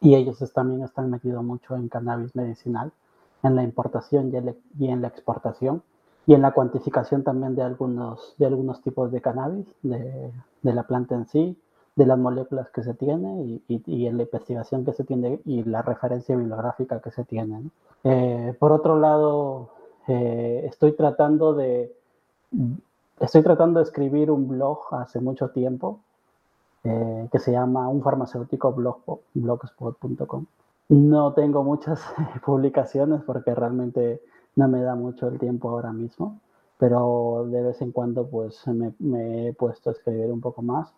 y 0.00 0.14
ellos 0.14 0.38
también 0.52 0.82
están 0.82 1.10
metidos 1.10 1.42
mucho 1.42 1.74
en 1.74 1.88
cannabis 1.88 2.36
medicinal, 2.36 2.92
en 3.42 3.56
la 3.56 3.64
importación 3.64 4.32
y 4.78 4.88
en 4.88 5.02
la 5.02 5.08
exportación 5.08 5.82
y 6.26 6.34
en 6.34 6.42
la 6.42 6.52
cuantificación 6.52 7.24
también 7.24 7.56
de 7.56 7.62
algunos, 7.62 8.34
de 8.38 8.46
algunos 8.46 8.82
tipos 8.82 9.10
de 9.10 9.20
cannabis, 9.20 9.66
de, 9.82 10.30
de 10.62 10.74
la 10.74 10.82
planta 10.84 11.14
en 11.14 11.26
sí, 11.26 11.56
de 11.96 12.06
las 12.06 12.18
moléculas 12.18 12.68
que 12.70 12.82
se 12.82 12.94
tiene 12.94 13.60
y, 13.66 13.82
y, 13.86 14.06
en 14.06 14.18
la 14.18 14.22
investigación 14.22 14.84
que 14.84 14.92
se 14.92 15.04
tiene 15.04 15.40
y 15.44 15.64
la 15.64 15.82
referencia 15.82 16.36
bibliográfica 16.36 17.00
que 17.00 17.10
se 17.10 17.24
tiene. 17.24 17.70
Eh, 18.04 18.54
por 18.58 18.72
otro 18.72 19.00
lado, 19.00 19.70
eh, 20.08 20.66
estoy 20.66 20.92
tratando 20.92 21.54
de 21.54 21.94
estoy 23.20 23.42
tratando 23.42 23.78
de 23.80 23.84
escribir 23.84 24.30
un 24.30 24.48
blog 24.48 24.78
hace 24.92 25.20
mucho 25.20 25.50
tiempo 25.50 26.00
eh, 26.84 27.28
que 27.30 27.38
se 27.38 27.52
llama 27.52 27.88
un 27.88 28.02
farmacéutico 28.02 28.72
blog, 28.72 29.20
blogspot.com. 29.34 30.46
No 30.88 31.32
tengo 31.34 31.62
muchas 31.64 32.00
publicaciones 32.46 33.22
porque 33.22 33.54
realmente 33.54 34.22
no 34.56 34.68
me 34.68 34.80
da 34.80 34.94
mucho 34.94 35.28
el 35.28 35.38
tiempo 35.38 35.68
ahora 35.70 35.92
mismo, 35.92 36.40
pero 36.78 37.46
de 37.50 37.62
vez 37.62 37.82
en 37.82 37.92
cuando 37.92 38.26
pues 38.26 38.66
me, 38.66 39.48
he 39.48 39.52
puesto 39.52 39.90
a 39.90 39.92
escribir 39.92 40.32
un 40.32 40.40
poco 40.40 40.62
más. 40.62 40.92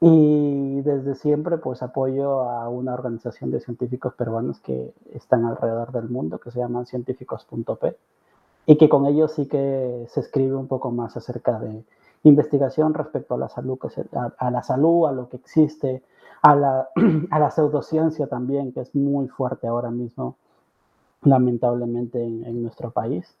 Y 0.00 0.80
desde 0.82 1.14
siempre 1.14 1.58
pues 1.58 1.82
apoyo 1.82 2.40
a 2.40 2.68
una 2.68 2.94
organización 2.94 3.50
de 3.50 3.60
científicos 3.60 4.14
peruanos 4.14 4.60
que 4.60 4.92
están 5.12 5.44
alrededor 5.44 5.92
del 5.92 6.08
mundo, 6.08 6.38
que 6.38 6.50
se 6.50 6.58
llaman 6.58 6.86
científicos.p, 6.86 7.96
y 8.66 8.76
que 8.76 8.88
con 8.88 9.06
ellos 9.06 9.32
sí 9.32 9.46
que 9.46 10.06
se 10.08 10.20
escribe 10.20 10.56
un 10.56 10.68
poco 10.68 10.90
más 10.90 11.16
acerca 11.16 11.58
de 11.58 11.84
investigación 12.22 12.94
respecto 12.94 13.34
a 13.34 13.38
la 13.38 13.48
salud, 13.48 13.78
a, 14.38 14.50
la 14.50 14.62
salud, 14.62 15.06
a 15.06 15.12
lo 15.12 15.28
que 15.28 15.36
existe, 15.36 16.02
a 16.42 16.56
la, 16.56 16.88
a 17.30 17.38
la 17.38 17.50
pseudociencia 17.50 18.26
también, 18.26 18.72
que 18.72 18.80
es 18.80 18.94
muy 18.94 19.28
fuerte 19.28 19.66
ahora 19.66 19.90
mismo 19.90 20.36
lamentablemente 21.22 22.22
en, 22.22 22.62
nuestro 22.62 22.90
país. 22.90 23.36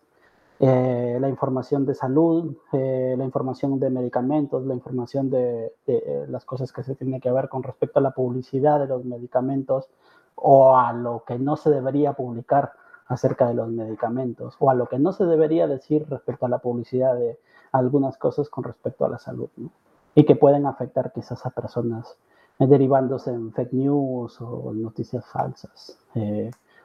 Eh, 0.60 1.18
la 1.20 1.28
información 1.28 1.84
de 1.84 1.94
salud, 1.94 2.56
eh, 2.72 3.14
la 3.18 3.24
información 3.24 3.78
de 3.78 3.90
medicamentos, 3.90 4.64
la 4.64 4.74
información 4.74 5.28
de, 5.28 5.72
eh, 5.86 6.26
las 6.28 6.44
cosas 6.44 6.72
que 6.72 6.82
se 6.82 6.94
tiene 6.94 7.20
que 7.20 7.30
ver 7.30 7.48
con 7.48 7.62
respecto 7.62 7.98
a 7.98 8.02
la 8.02 8.12
publicidad 8.12 8.78
de 8.78 8.86
los 8.86 9.04
medicamentos 9.04 9.88
o 10.36 10.76
a 10.76 10.92
lo 10.92 11.24
que 11.26 11.38
no 11.38 11.56
se 11.56 11.70
debería 11.70 12.12
publicar 12.12 12.72
acerca 13.06 13.46
de 13.46 13.54
los 13.54 13.68
medicamentos 13.68 14.56
o 14.58 14.70
a 14.70 14.74
lo 14.74 14.86
que 14.86 14.98
no 14.98 15.12
se 15.12 15.26
debería 15.26 15.66
decir 15.66 16.06
respecto 16.08 16.46
a 16.46 16.48
la 16.48 16.58
publicidad 16.58 17.14
de 17.14 17.38
algunas 17.72 18.16
cosas 18.16 18.48
con 18.48 18.64
respecto 18.64 19.04
a 19.04 19.08
la 19.08 19.18
salud 19.18 19.48
y 20.14 20.24
que 20.24 20.36
pueden 20.36 20.66
afectar 20.66 21.12
quizás 21.12 21.44
a 21.44 21.50
personas 21.50 22.16
derivándose 22.58 23.30
en 23.30 23.52
fake 23.52 23.72
news 23.72 24.40
o 24.40 24.72
noticias 24.72 25.26
falsas 25.26 25.98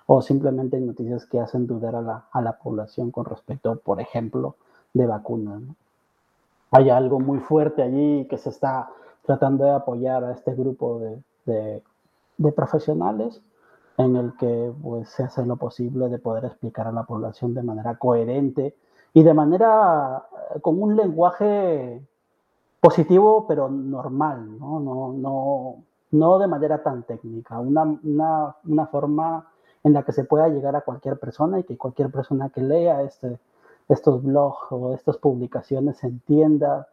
o 0.07 0.21
simplemente 0.21 0.79
noticias 0.79 1.27
que 1.27 1.39
hacen 1.39 1.67
dudar 1.67 1.95
a 1.95 2.01
la, 2.01 2.25
a 2.31 2.41
la 2.41 2.53
población 2.53 3.11
con 3.11 3.25
respecto, 3.25 3.75
por 3.75 4.01
ejemplo, 4.01 4.55
de 4.91 5.05
vacunas. 5.05 5.61
Hay 6.71 6.89
algo 6.89 7.19
muy 7.19 7.39
fuerte 7.39 7.83
allí 7.83 8.25
que 8.25 8.39
se 8.39 8.49
está 8.49 8.89
tratando 9.23 9.65
de 9.65 9.71
apoyar 9.71 10.23
a 10.23 10.31
este 10.31 10.55
grupo 10.55 10.99
de, 11.45 11.83
de 12.37 12.51
profesionales 12.51 13.39
en 13.99 14.15
el 14.15 14.33
que 14.37 14.71
pues, 14.81 15.09
se 15.09 15.23
hace 15.23 15.45
lo 15.45 15.57
posible 15.57 16.07
de 16.07 16.19
poder 16.19 16.45
explicar 16.45 16.87
a 16.87 16.91
la 16.93 17.03
población 17.03 17.53
de 17.53 17.63
manera 17.63 17.97
coherente 17.97 18.73
y 19.13 19.23
de 19.23 19.33
manera 19.33 20.23
eh, 20.55 20.61
con 20.61 20.81
un 20.81 20.95
lenguaje 20.95 22.01
positivo 22.79 23.45
pero 23.45 23.69
normal, 23.69 24.57
no, 24.57 24.79
no, 24.79 25.11
no, 25.11 25.83
no 26.11 26.39
de 26.39 26.47
manera 26.47 26.81
tan 26.81 27.03
técnica, 27.03 27.59
una, 27.59 27.83
una, 27.83 28.55
una 28.65 28.87
forma 28.87 29.45
en 29.83 29.91
la 29.91 30.03
que 30.03 30.13
se 30.13 30.23
pueda 30.23 30.47
llegar 30.47 30.77
a 30.77 30.81
cualquier 30.81 31.19
persona 31.19 31.59
y 31.59 31.63
que 31.63 31.77
cualquier 31.77 32.09
persona 32.09 32.49
que 32.49 32.61
lea 32.61 33.01
este, 33.01 33.37
estos 33.89 34.23
blogs 34.23 34.71
o 34.71 34.93
estas 34.93 35.17
publicaciones 35.17 36.01
entienda 36.05 36.87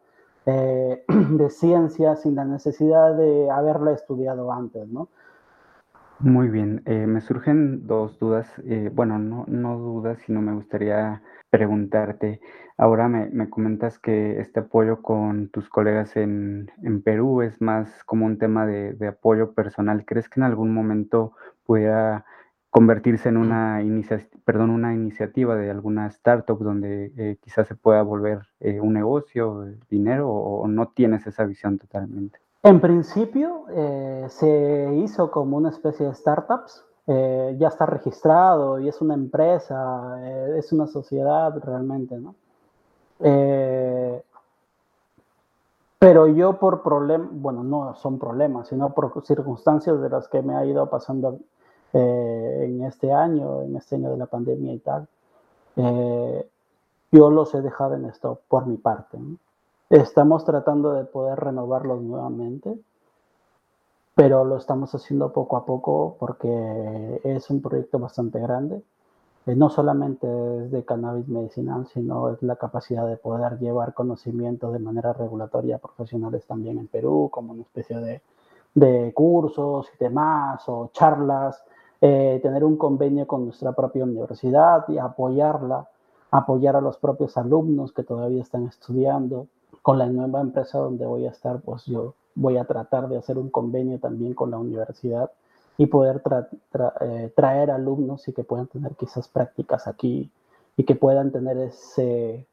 eh, 0.45 1.05
de 1.07 1.49
ciencia 1.49 2.17
sin 2.17 2.35
la 2.35 2.43
necesidad 2.43 3.15
de 3.15 3.49
haberla 3.49 3.93
estudiado 3.93 4.51
antes, 4.51 4.85
¿no? 4.89 5.07
Muy 6.19 6.49
bien, 6.49 6.81
eh, 6.85 7.05
me 7.05 7.21
surgen 7.21 7.85
dos 7.85 8.17
dudas, 8.17 8.47
eh, 8.65 8.89
bueno, 8.91 9.19
no, 9.19 9.45
no 9.47 9.77
dudas, 9.77 10.19
sino 10.25 10.41
me 10.41 10.53
gustaría 10.53 11.21
preguntarte. 11.51 12.41
Ahora 12.75 13.07
me, 13.07 13.29
me, 13.29 13.49
comentas 13.49 13.99
que 13.99 14.39
este 14.39 14.61
apoyo 14.61 15.01
con 15.03 15.49
tus 15.49 15.69
colegas 15.69 16.15
en, 16.17 16.71
en 16.83 17.03
Perú 17.03 17.43
es 17.43 17.61
más 17.61 18.03
como 18.05 18.25
un 18.25 18.39
tema 18.39 18.65
de, 18.65 18.93
de, 18.93 19.07
apoyo 19.09 19.53
personal. 19.53 20.05
¿Crees 20.05 20.27
que 20.27 20.39
en 20.39 20.45
algún 20.45 20.73
momento 20.73 21.33
pueda 21.65 22.25
convertirse 22.69 23.29
en 23.29 23.37
una, 23.37 23.81
perdón, 24.45 24.69
una 24.71 24.93
iniciativa 24.93 25.55
de 25.55 25.71
alguna 25.71 26.07
startup 26.07 26.59
donde 26.59 27.11
eh, 27.17 27.37
quizás 27.41 27.67
se 27.67 27.75
pueda 27.75 28.01
volver 28.03 28.41
eh, 28.59 28.79
un 28.79 28.93
negocio, 28.93 29.65
dinero, 29.89 30.29
o, 30.29 30.67
no 30.67 30.89
tienes 30.89 31.25
esa 31.27 31.45
visión 31.45 31.77
totalmente? 31.77 32.39
En 32.63 32.81
principio 32.81 33.65
eh, 33.69 34.25
se 34.29 34.93
hizo 34.95 35.31
como 35.31 35.57
una 35.57 35.69
especie 35.69 36.05
de 36.05 36.13
startups, 36.13 36.83
ya 37.07 37.69
está 37.69 37.85
registrado 37.85 38.79
y 38.79 38.89
es 38.89 38.99
una 38.99 39.13
empresa, 39.13 40.19
es 40.57 40.73
una 40.73 40.87
sociedad 40.87 41.57
realmente, 41.63 42.17
¿no? 42.17 42.35
pero 45.99 46.27
yo 46.27 46.59
por 46.59 46.83
problemas, 46.83 47.29
bueno, 47.31 47.63
no 47.63 47.95
son 47.95 48.19
problemas, 48.19 48.67
sino 48.67 48.93
por 48.93 49.25
circunstancias 49.25 49.99
de 49.99 50.09
las 50.09 50.27
que 50.27 50.41
me 50.41 50.55
ha 50.55 50.65
ido 50.65 50.89
pasando 50.89 51.39
eh, 51.93 52.63
en 52.65 52.83
este 52.83 53.11
año, 53.11 53.63
en 53.63 53.75
este 53.75 53.95
año 53.95 54.11
de 54.11 54.17
la 54.17 54.27
pandemia 54.27 54.73
y 54.73 54.79
tal, 54.79 55.07
eh, 55.75 56.49
yo 57.11 57.29
los 57.31 57.53
he 57.55 57.61
dejado 57.61 57.95
en 57.95 58.05
esto 58.05 58.41
por 58.47 58.67
mi 58.67 58.77
parte. 58.77 59.17
Estamos 59.89 60.43
tratando 60.43 60.91
de 60.91 61.05
poder 61.05 61.39
renovarlos 61.39 62.01
nuevamente, 62.01 62.77
pero 64.15 64.43
lo 64.43 64.57
estamos 64.57 64.93
haciendo 64.93 65.31
poco 65.31 65.55
a 65.55 65.65
poco 65.65 66.17
porque 66.19 67.21
es 67.23 67.49
un 67.49 67.61
proyecto 67.61 67.97
bastante 67.97 68.39
grande. 68.39 68.81
Eh, 69.45 69.55
no 69.55 69.69
solamente 69.69 70.27
es 70.65 70.71
de 70.71 70.83
cannabis 70.83 71.29
medicinal, 71.29 71.87
sino 71.87 72.31
es 72.31 72.43
la 72.43 72.57
capacidad 72.57 73.07
de 73.07 73.15
poder 73.15 73.59
llevar 73.59 73.93
conocimiento 73.93 74.73
de 74.73 74.79
manera 74.79 75.13
regulatoria 75.13 75.77
a 75.77 75.79
profesionales 75.79 76.45
también 76.45 76.79
en 76.79 76.87
Perú, 76.87 77.29
como 77.31 77.53
una 77.53 77.61
especie 77.61 77.97
de, 77.99 78.21
de 78.75 79.13
cursos 79.13 79.87
y 79.95 80.03
demás, 80.03 80.67
o 80.67 80.89
charlas, 80.91 81.63
eh, 82.01 82.39
tener 82.43 82.65
un 82.65 82.75
convenio 82.75 83.25
con 83.25 83.45
nuestra 83.45 83.71
propia 83.71 84.03
universidad 84.03 84.83
y 84.89 84.97
apoyarla, 84.97 85.87
apoyar 86.31 86.75
a 86.75 86.81
los 86.81 86.97
propios 86.97 87.37
alumnos 87.37 87.93
que 87.93 88.03
todavía 88.03 88.41
están 88.41 88.65
estudiando. 88.67 89.47
Con 89.81 89.97
la 89.97 90.07
nueva 90.07 90.41
empresa 90.41 90.79
donde 90.79 91.05
voy 91.05 91.25
a 91.25 91.31
estar, 91.31 91.61
pues 91.61 91.85
yo 91.85 92.13
voy 92.35 92.57
a 92.57 92.65
tratar 92.65 93.07
de 93.07 93.17
hacer 93.17 93.37
un 93.37 93.49
convenio 93.49 93.99
también 93.99 94.33
con 94.33 94.51
la 94.51 94.57
universidad 94.57 95.31
y 95.77 95.87
poder 95.87 96.21
eh, 97.01 97.31
traer 97.35 97.71
alumnos 97.71 98.27
y 98.27 98.33
que 98.33 98.43
puedan 98.43 98.67
tener 98.67 98.95
quizás 98.95 99.27
prácticas 99.27 99.87
aquí 99.87 100.29
y 100.75 100.83
que 100.83 100.95
puedan 100.95 101.31
tener 101.31 101.57
ese 101.57 102.45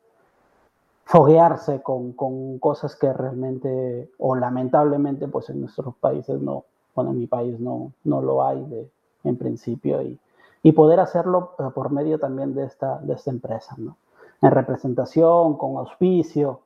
foguearse 1.05 1.83
con, 1.83 2.13
con, 2.13 2.59
cosas 2.59 2.97
que 2.97 3.13
realmente 3.13 4.11
o 4.19 4.37
lamentablemente 4.37 5.29
pues 5.29 5.51
en 5.51 5.61
nuestros 5.61 5.95
países 5.97 6.41
no, 6.41 6.65
bueno 6.95 7.11
en 7.11 7.19
mi 7.19 7.27
país 7.27 7.61
no, 7.61 7.93
no 8.05 8.23
lo 8.23 8.45
hay 8.45 8.65
de, 8.65 8.91
en 9.25 9.37
principio 9.37 10.01
y, 10.03 10.19
y 10.65 10.73
poder 10.73 10.99
hacerlo 10.99 11.53
eh, 11.59 11.65
por 11.75 11.93
medio 11.93 12.19
también 12.19 12.55
de 12.55 12.65
esta, 12.65 12.99
de 12.99 13.13
esta 13.13 13.31
empresa, 13.31 13.75
¿no? 13.79 13.97
En 14.41 14.51
representación, 14.51 15.57
con 15.57 15.77
auspicio, 15.77 16.61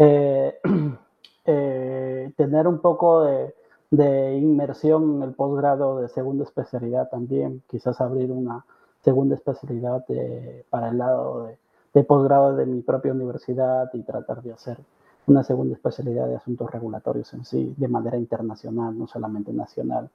eh, 0.00 0.58
eh, 1.44 2.32
tener 2.36 2.66
un 2.66 2.78
poco 2.80 3.22
de, 3.22 3.54
de, 3.90 4.38
inmersión 4.38 5.16
en 5.16 5.22
el 5.22 5.34
posgrado 5.34 6.00
de 6.00 6.08
segunda 6.08 6.44
especialidad 6.44 7.10
también, 7.10 7.62
quizás 7.68 8.00
abrir 8.00 8.32
una 8.32 8.64
segunda 9.02 9.34
especialidad 9.34 10.04
para 10.70 10.88
el 10.88 10.98
lado 10.98 11.44
de, 11.44 11.58
de 11.92 12.04
posgrado 12.04 12.56
de 12.56 12.64
mi 12.64 12.80
propia 12.80 13.12
universidad 13.12 13.90
y 13.92 14.02
tratar 14.02 14.42
de 14.42 14.52
hacer 14.52 14.78
una 15.26 15.44
segunda 15.44 15.74
especialidad 15.74 16.26
de 16.28 16.36
asuntos 16.36 16.70
regulatorios 16.70 17.32
en 17.34 17.44
sí, 17.44 17.74
de 17.76 17.88
manera 17.88 18.16
internacional, 18.16 18.98
no 18.98 19.06
solamente 19.06 19.52
nacional, 19.52 20.08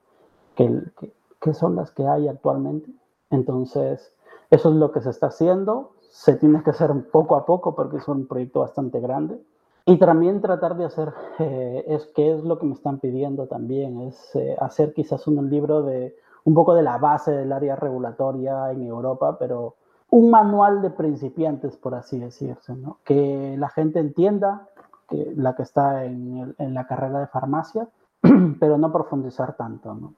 que, 0.55 0.81
que, 0.99 1.13
que 1.39 1.53
son 1.53 1.75
las 1.75 1.91
que 1.91 2.07
hay 2.07 2.27
actualmente. 2.27 2.89
Entonces, 3.29 4.13
eso 4.49 4.69
es 4.69 4.75
lo 4.75 4.91
que 4.91 5.01
se 5.01 5.11
está 5.11 5.27
haciendo. 5.27 5.91
Se 6.09 6.35
tiene 6.35 6.63
que 6.63 6.71
hacer 6.71 6.91
poco 7.11 7.35
a 7.35 7.45
poco 7.45 7.75
porque 7.75 7.97
es 7.97 8.07
un 8.07 8.25
proyecto 8.25 8.61
bastante 8.61 8.99
grande. 8.99 9.39
Y 9.85 9.97
también 9.97 10.41
tratar 10.41 10.75
de 10.75 10.85
hacer, 10.85 11.13
eh, 11.37 11.85
es 11.87 12.07
que 12.07 12.33
es 12.33 12.43
lo 12.43 12.57
que 12.57 12.65
me 12.65 12.73
están 12.73 12.99
pidiendo 12.99 13.45
también, 13.45 14.01
es 14.01 14.35
eh, 14.35 14.57
hacer 14.59 14.93
quizás 14.93 15.27
un 15.27 15.47
libro 15.49 15.83
de 15.83 16.15
un 16.43 16.55
poco 16.55 16.73
de 16.73 16.83
la 16.83 16.97
base 16.97 17.31
del 17.31 17.51
área 17.51 17.75
regulatoria 17.75 18.71
en 18.71 18.83
Europa, 18.83 19.37
pero 19.37 19.75
un 20.09 20.29
manual 20.29 20.81
de 20.81 20.89
principiantes, 20.91 21.75
por 21.77 21.95
así 21.95 22.17
decirse, 22.19 22.75
¿no? 22.75 22.97
que 23.03 23.55
la 23.57 23.69
gente 23.69 23.99
entienda, 23.99 24.67
que 25.09 25.33
la 25.35 25.55
que 25.55 25.63
está 25.63 26.05
en, 26.05 26.37
el, 26.37 26.55
en 26.57 26.73
la 26.73 26.87
carrera 26.87 27.19
de 27.19 27.27
farmacia, 27.27 27.87
pero 28.59 28.77
no 28.77 28.91
profundizar 28.91 29.55
tanto. 29.55 29.93
¿no? 29.93 30.13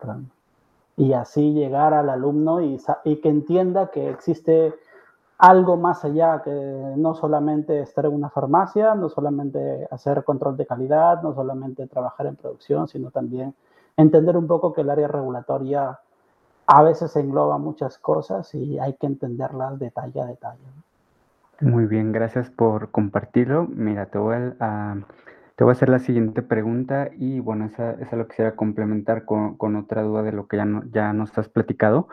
y 0.97 1.13
así 1.13 1.53
llegar 1.53 1.93
al 1.93 2.09
alumno 2.09 2.61
y, 2.61 2.81
y, 3.03 3.17
que 3.17 3.29
entienda 3.29 3.91
que 3.91 4.09
existe 4.09 4.73
algo 5.37 5.77
más 5.77 6.03
allá, 6.03 6.41
que 6.43 6.51
no 6.51 7.13
solamente 7.13 7.81
estar 7.81 8.05
en 8.05 8.13
una 8.13 8.29
farmacia, 8.29 8.95
no 8.95 9.09
solamente 9.09 9.87
hacer 9.91 10.23
control 10.23 10.57
de 10.57 10.65
calidad, 10.65 11.21
no 11.21 11.33
solamente 11.33 11.87
trabajar 11.87 12.25
en 12.27 12.35
producción, 12.35 12.87
sino 12.87 13.11
también 13.11 13.53
entender 13.95 14.35
un 14.35 14.47
poco 14.47 14.73
que 14.73 14.81
el 14.81 14.89
área 14.89 15.07
regulatoria 15.07 15.99
a 16.65 16.83
veces 16.83 17.15
engloba 17.15 17.57
muchas 17.57 17.97
cosas 17.97 18.53
y 18.55 18.79
hay 18.79 18.93
que 18.93 19.07
entenderlas 19.07 19.79
detalle 19.79 20.21
a 20.21 20.25
detalle. 20.25 20.63
Muy 21.61 21.85
bien, 21.85 22.11
gracias 22.11 22.49
por 22.49 22.91
compartirlo. 22.91 23.67
Mira, 23.67 24.07
te 24.07 24.17
voy 24.17 24.35
a 24.59 24.97
te 25.57 25.63
voy 25.63 25.71
a 25.71 25.73
hacer 25.73 25.89
la 25.89 25.97
siguiente 25.97 26.43
pregunta 26.43 27.09
y 27.17 27.39
bueno, 27.39 27.65
esa, 27.65 27.93
esa 27.93 28.15
lo 28.15 28.27
quisiera 28.27 28.55
complementar 28.55 29.25
con, 29.25 29.57
con, 29.57 29.75
otra 29.75 30.03
duda 30.03 30.21
de 30.21 30.31
lo 30.31 30.47
que 30.47 30.57
ya, 30.57 30.65
no, 30.65 30.83
ya 30.91 31.13
nos 31.13 31.35
has 31.35 31.49
platicado. 31.49 32.07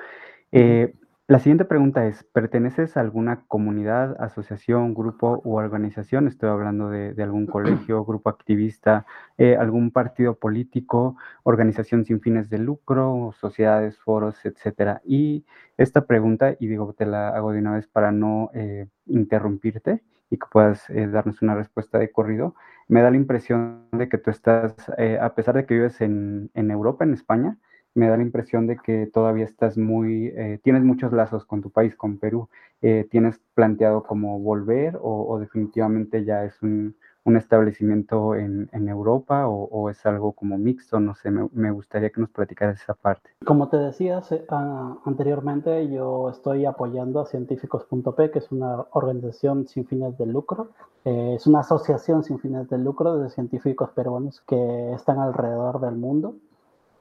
Eh, 0.50 0.94
la 1.26 1.38
siguiente 1.38 1.64
pregunta 1.64 2.06
es, 2.06 2.22
¿perteneces 2.24 2.96
a 2.96 3.00
alguna 3.00 3.44
comunidad, 3.48 4.16
asociación, 4.22 4.92
grupo 4.94 5.40
u 5.44 5.56
organización? 5.56 6.28
Estoy 6.28 6.50
hablando 6.50 6.90
de, 6.90 7.14
de 7.14 7.22
algún 7.22 7.46
colegio, 7.46 8.04
grupo 8.04 8.28
activista, 8.28 9.06
eh, 9.38 9.56
algún 9.56 9.90
partido 9.90 10.34
político, 10.34 11.16
organización 11.42 12.04
sin 12.04 12.20
fines 12.20 12.50
de 12.50 12.58
lucro, 12.58 13.34
sociedades, 13.40 13.98
foros, 13.98 14.44
etcétera. 14.44 15.00
Y 15.04 15.44
esta 15.78 16.06
pregunta, 16.06 16.56
y 16.60 16.66
digo, 16.66 16.92
te 16.92 17.06
la 17.06 17.30
hago 17.30 17.52
de 17.52 17.58
una 17.58 17.72
vez 17.72 17.86
para 17.86 18.12
no 18.12 18.50
eh, 18.54 18.86
interrumpirte 19.06 20.02
y 20.30 20.38
que 20.38 20.46
puedas 20.50 20.88
eh, 20.90 21.06
darnos 21.06 21.42
una 21.42 21.54
respuesta 21.54 21.98
de 21.98 22.10
corrido, 22.10 22.54
me 22.88 23.02
da 23.02 23.10
la 23.10 23.16
impresión 23.16 23.88
de 23.92 24.08
que 24.08 24.18
tú 24.18 24.30
estás, 24.30 24.74
eh, 24.98 25.18
a 25.20 25.34
pesar 25.34 25.54
de 25.54 25.66
que 25.66 25.74
vives 25.74 26.00
en, 26.00 26.50
en, 26.54 26.70
Europa, 26.70 27.04
en 27.04 27.14
España, 27.14 27.56
me 27.94 28.08
da 28.08 28.16
la 28.16 28.22
impresión 28.22 28.66
de 28.66 28.76
que 28.76 29.06
todavía 29.06 29.44
estás 29.44 29.78
muy, 29.78 30.26
eh, 30.36 30.58
tienes 30.62 30.82
muchos 30.82 31.12
lazos 31.12 31.44
con 31.44 31.62
tu 31.62 31.70
país, 31.70 31.94
con 31.94 32.18
Perú. 32.18 32.48
Eh, 32.82 33.06
¿Tienes 33.10 33.40
planteado 33.54 34.02
como 34.02 34.38
volver 34.40 34.98
o, 35.00 35.38
definitivamente 35.38 36.24
ya 36.24 36.44
es 36.44 36.60
un, 36.60 36.96
un 37.24 37.36
establecimiento 37.36 38.34
en, 38.34 38.68
en 38.72 38.88
Europa 38.88 39.48
o, 39.48 39.88
es 39.88 40.04
algo 40.04 40.32
como 40.32 40.58
mixto? 40.58 41.00
No 41.00 41.14
sé, 41.14 41.30
me, 41.30 41.70
gustaría 41.70 42.10
que 42.10 42.20
nos 42.20 42.30
platicaras 42.30 42.82
esa 42.82 42.92
parte. 42.94 43.30
Como 43.46 43.68
te 43.68 43.78
decía 43.78 44.20
uh, 44.20 44.98
anteriormente, 45.04 45.88
yo 45.88 46.28
estoy 46.28 46.66
apoyando 46.66 47.20
a 47.20 47.26
Científicos.p, 47.26 48.30
que 48.30 48.38
es 48.38 48.52
una 48.52 48.84
organización 48.90 49.66
sin 49.66 49.86
fines 49.86 50.18
de 50.18 50.26
lucro. 50.26 50.72
Eh, 51.06 51.34
es 51.36 51.46
una 51.46 51.60
asociación 51.60 52.22
sin 52.22 52.38
fines 52.38 52.68
de 52.68 52.76
lucro 52.76 53.16
de 53.18 53.30
científicos 53.30 53.90
peruanos 53.90 54.42
que 54.46 54.92
están 54.92 55.20
alrededor 55.20 55.80
del 55.80 55.94
mundo. 55.94 56.34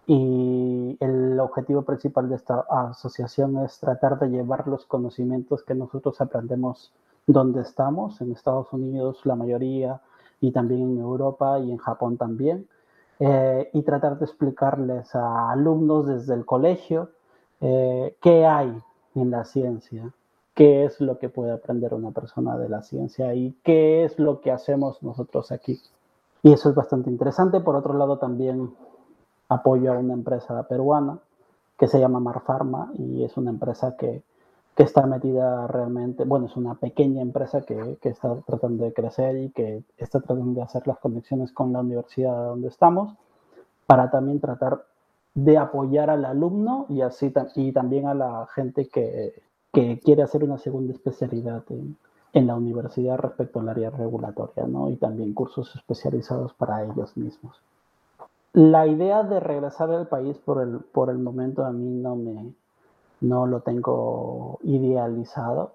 Y 0.05 0.97
el 0.99 1.39
objetivo 1.39 1.83
principal 1.83 2.29
de 2.29 2.35
esta 2.35 2.65
asociación 2.69 3.57
es 3.59 3.79
tratar 3.79 4.19
de 4.19 4.29
llevar 4.29 4.67
los 4.67 4.85
conocimientos 4.85 5.63
que 5.63 5.75
nosotros 5.75 6.19
aprendemos 6.19 6.91
donde 7.25 7.61
estamos, 7.61 8.19
en 8.19 8.33
Estados 8.33 8.73
Unidos 8.73 9.21
la 9.23 9.35
mayoría, 9.35 10.01
y 10.41 10.51
también 10.51 10.81
en 10.81 10.97
Europa 10.99 11.57
y 11.59 11.71
en 11.71 11.77
Japón 11.77 12.17
también, 12.17 12.67
eh, 13.19 13.69
y 13.71 13.81
tratar 13.83 14.19
de 14.19 14.25
explicarles 14.25 15.15
a 15.15 15.51
alumnos 15.51 16.07
desde 16.07 16.33
el 16.33 16.45
colegio 16.45 17.11
eh, 17.61 18.17
qué 18.21 18.45
hay 18.45 18.77
en 19.15 19.31
la 19.31 19.45
ciencia, 19.45 20.11
qué 20.53 20.83
es 20.83 20.99
lo 20.99 21.17
que 21.17 21.29
puede 21.29 21.53
aprender 21.53 21.93
una 21.93 22.11
persona 22.11 22.57
de 22.57 22.67
la 22.67 22.81
ciencia 22.81 23.33
y 23.33 23.55
qué 23.63 24.03
es 24.03 24.19
lo 24.19 24.41
que 24.41 24.51
hacemos 24.51 25.01
nosotros 25.01 25.51
aquí. 25.53 25.79
Y 26.41 26.51
eso 26.51 26.69
es 26.69 26.75
bastante 26.75 27.09
interesante. 27.09 27.61
Por 27.61 27.77
otro 27.77 27.93
lado, 27.93 28.17
también 28.17 28.73
apoyo 29.49 29.93
a 29.93 29.97
una 29.97 30.13
empresa 30.13 30.67
peruana 30.67 31.19
que 31.77 31.87
se 31.87 31.99
llama 31.99 32.19
Marfarma 32.19 32.91
y 32.95 33.23
es 33.23 33.37
una 33.37 33.51
empresa 33.51 33.95
que 33.97 34.23
que 34.75 34.83
está 34.83 35.05
metida 35.05 35.67
realmente, 35.67 36.23
bueno, 36.23 36.47
es 36.47 36.55
una 36.57 36.75
pequeña 36.75 37.21
empresa 37.21 37.61
que, 37.61 37.97
que, 38.01 38.09
está 38.09 38.35
tratando 38.41 38.83
de 38.85 38.93
crecer 38.93 39.37
y 39.37 39.49
que 39.51 39.83
está 39.97 40.19
tratando 40.19 40.59
de 40.59 40.63
hacer 40.63 40.87
las 40.87 40.97
conexiones 40.97 41.51
con 41.51 41.71
la 41.73 41.81
universidad 41.81 42.47
donde 42.47 42.69
estamos 42.69 43.13
para 43.85 44.09
también 44.09 44.39
tratar 44.39 44.85
de 45.35 45.57
apoyar 45.57 46.09
al 46.09 46.25
alumno 46.25 46.85
y 46.89 47.01
así 47.01 47.31
y 47.55 47.71
también 47.71 48.07
a 48.07 48.13
la 48.15 48.47
gente 48.55 48.87
que, 48.87 49.33
que 49.71 49.99
quiere 49.99 50.23
hacer 50.23 50.43
una 50.43 50.57
segunda 50.57 50.93
especialidad 50.93 51.63
en, 51.69 51.97
en, 52.33 52.47
la 52.47 52.55
universidad 52.55 53.17
respecto 53.17 53.59
al 53.59 53.69
área 53.69 53.89
regulatoria, 53.89 54.65
¿no? 54.65 54.89
Y 54.89 54.95
también 54.95 55.33
cursos 55.33 55.75
especializados 55.75 56.53
para 56.53 56.83
ellos 56.83 57.15
mismos. 57.17 57.61
La 58.53 58.85
idea 58.85 59.23
de 59.23 59.39
regresar 59.39 59.89
al 59.89 60.07
país 60.07 60.37
por 60.37 60.61
el, 60.61 60.79
por 60.79 61.09
el 61.09 61.17
momento 61.17 61.65
a 61.65 61.71
mí 61.71 61.89
no 61.89 62.15
me, 62.15 62.53
no 63.21 63.47
lo 63.47 63.61
tengo 63.61 64.59
idealizado, 64.61 65.73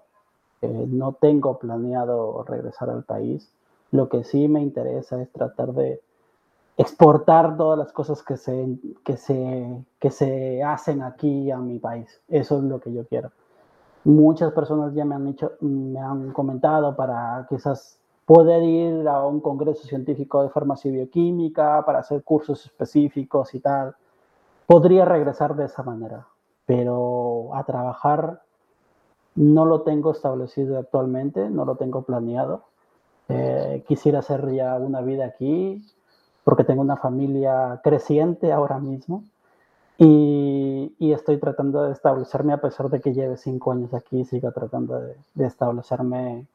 eh, 0.61 0.85
no 0.87 1.11
tengo 1.11 1.59
planeado 1.59 2.43
regresar 2.43 2.89
al 2.89 3.03
país. 3.03 3.51
Lo 3.91 4.07
que 4.07 4.23
sí 4.23 4.47
me 4.47 4.61
interesa 4.61 5.21
es 5.21 5.29
tratar 5.31 5.73
de 5.73 6.01
exportar 6.77 7.57
todas 7.57 7.77
las 7.77 7.91
cosas 7.91 8.23
que 8.23 8.37
se, 8.37 8.77
que 9.03 9.17
se, 9.17 9.83
que 9.99 10.09
se 10.09 10.63
hacen 10.63 11.01
aquí 11.01 11.51
a 11.51 11.57
mi 11.57 11.79
país. 11.79 12.21
Eso 12.29 12.59
es 12.59 12.63
lo 12.63 12.79
que 12.79 12.93
yo 12.93 13.05
quiero. 13.07 13.31
Muchas 14.05 14.53
personas 14.53 14.93
ya 14.93 15.03
me 15.03 15.15
han, 15.15 15.25
dicho, 15.25 15.51
me 15.59 15.99
han 15.99 16.31
comentado 16.31 16.95
para 16.95 17.45
quizás 17.49 17.98
poder 18.29 18.61
ir 18.63 19.07
a 19.07 19.25
un 19.25 19.39
congreso 19.41 19.87
científico 19.87 20.43
de 20.43 20.49
farmacia 20.49 20.89
y 20.89 20.93
bioquímica, 20.93 21.83
para 21.85 21.99
hacer 21.99 22.23
cursos 22.23 22.63
específicos 22.63 23.55
y 23.55 23.59
tal. 23.59 23.95
Podría 24.67 25.03
regresar 25.05 25.55
de 25.55 25.65
esa 25.65 25.81
manera 25.81 26.27
pero 26.69 27.49
a 27.55 27.63
trabajar 27.63 28.43
no 29.33 29.65
lo 29.65 29.81
tengo 29.81 30.11
establecido 30.11 30.77
actualmente, 30.77 31.49
no 31.49 31.65
lo 31.65 31.77
tengo 31.77 32.03
planeado. 32.03 32.65
Eh, 33.27 33.83
quisiera 33.87 34.19
hacer 34.19 34.47
ya 34.53 34.75
una 34.75 35.01
vida 35.01 35.25
aquí, 35.25 35.83
porque 36.43 36.63
tengo 36.63 36.83
una 36.83 36.97
familia 36.97 37.81
creciente 37.83 38.51
ahora 38.51 38.77
mismo 38.77 39.23
y, 39.97 40.93
estoy 40.99 41.39
tratando 41.39 41.81
de 41.85 41.93
establecerme 41.93 42.53
a 42.53 42.61
pesar 42.61 42.87
de 42.91 43.01
que 43.01 43.13
lleve 43.15 43.35
cinco 43.37 43.71
años 43.71 43.91
aquí, 43.95 44.23
sigo 44.25 44.51
tratando 44.51 44.99
de, 44.99 45.15
de 45.33 45.45
establecerme 45.47 46.45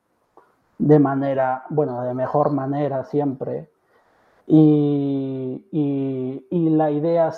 de 0.78 0.98
manera, 0.98 1.64
bueno, 1.70 2.02
de 2.02 2.14
mejor 2.14 2.50
manera 2.50 3.04
siempre. 3.04 3.68
Y, 4.46 5.64
y, 5.70 6.70
la 6.70 6.90
idea 6.90 7.32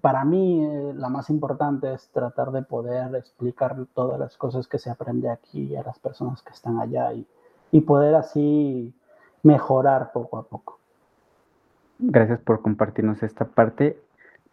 para 0.00 0.24
mí, 0.24 0.64
eh, 0.64 0.92
la 0.94 1.08
más 1.08 1.28
importante 1.28 1.92
es 1.92 2.08
tratar 2.12 2.50
de 2.52 2.62
poder 2.62 3.14
explicar 3.16 3.76
todas 3.94 4.18
las 4.18 4.36
cosas 4.36 4.66
que 4.68 4.78
se 4.78 4.90
aprende 4.90 5.28
aquí 5.28 5.74
a 5.76 5.82
las 5.82 5.98
personas 5.98 6.42
que 6.42 6.52
están 6.52 6.78
allá 6.78 7.12
y, 7.12 7.26
y 7.72 7.80
poder 7.80 8.14
así 8.14 8.94
mejorar 9.42 10.12
poco 10.12 10.38
a 10.38 10.44
poco. 10.44 10.78
Gracias 11.98 12.40
por 12.40 12.62
compartirnos 12.62 13.22
esta 13.22 13.44
parte. 13.44 14.00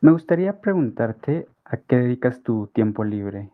Me 0.01 0.11
gustaría 0.11 0.59
preguntarte 0.59 1.47
a 1.63 1.77
qué 1.77 1.97
dedicas 1.97 2.41
tu 2.41 2.67
tiempo 2.67 3.03
libre. 3.03 3.49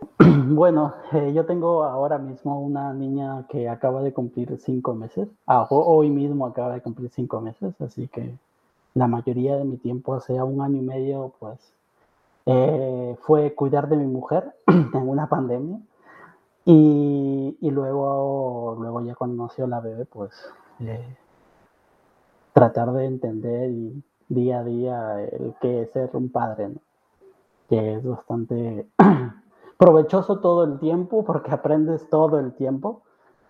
Bueno, 0.50 0.94
eh, 1.12 1.32
yo 1.32 1.46
tengo 1.46 1.84
ahora 1.84 2.18
mismo 2.18 2.60
una 2.60 2.92
niña 2.92 3.46
que 3.48 3.68
acaba 3.68 4.02
de 4.02 4.12
cumplir 4.12 4.58
cinco 4.58 4.94
meses. 4.94 5.28
Ah, 5.46 5.66
hoy 5.70 6.10
mismo 6.10 6.46
acaba 6.46 6.74
de 6.74 6.80
cumplir 6.80 7.10
cinco 7.10 7.40
meses, 7.40 7.74
así 7.80 8.08
que 8.08 8.34
la 8.94 9.06
mayoría 9.06 9.56
de 9.56 9.64
mi 9.64 9.76
tiempo, 9.76 10.14
hace 10.14 10.42
un 10.42 10.60
año 10.60 10.78
y 10.78 10.82
medio, 10.82 11.32
pues 11.38 11.58
eh, 12.46 13.16
fue 13.22 13.54
cuidar 13.54 13.88
de 13.88 13.96
mi 13.96 14.06
mujer 14.06 14.54
en 14.66 15.08
una 15.08 15.28
pandemia. 15.28 15.78
Y, 16.66 17.56
luego, 17.62 18.76
luego 18.78 19.00
ya 19.02 19.14
cuando 19.14 19.44
nació 19.44 19.66
la 19.66 19.80
bebé, 19.80 20.04
pues 20.04 20.30
eh, 20.80 21.16
tratar 22.52 22.92
de 22.92 23.06
entender 23.06 23.70
y 23.70 24.02
día 24.28 24.60
a 24.60 24.64
día 24.64 25.20
el 25.22 25.54
que 25.60 25.82
es 25.82 25.90
ser 25.90 26.10
un 26.12 26.28
padre, 26.28 26.70
que 27.68 27.94
es 27.94 28.04
bastante 28.04 28.86
provechoso 29.80 30.40
todo 30.40 30.64
el 30.64 30.78
tiempo 30.78 31.24
porque 31.24 31.50
aprendes 31.58 32.08
todo 32.10 32.38
el 32.38 32.52
tiempo. 32.52 33.02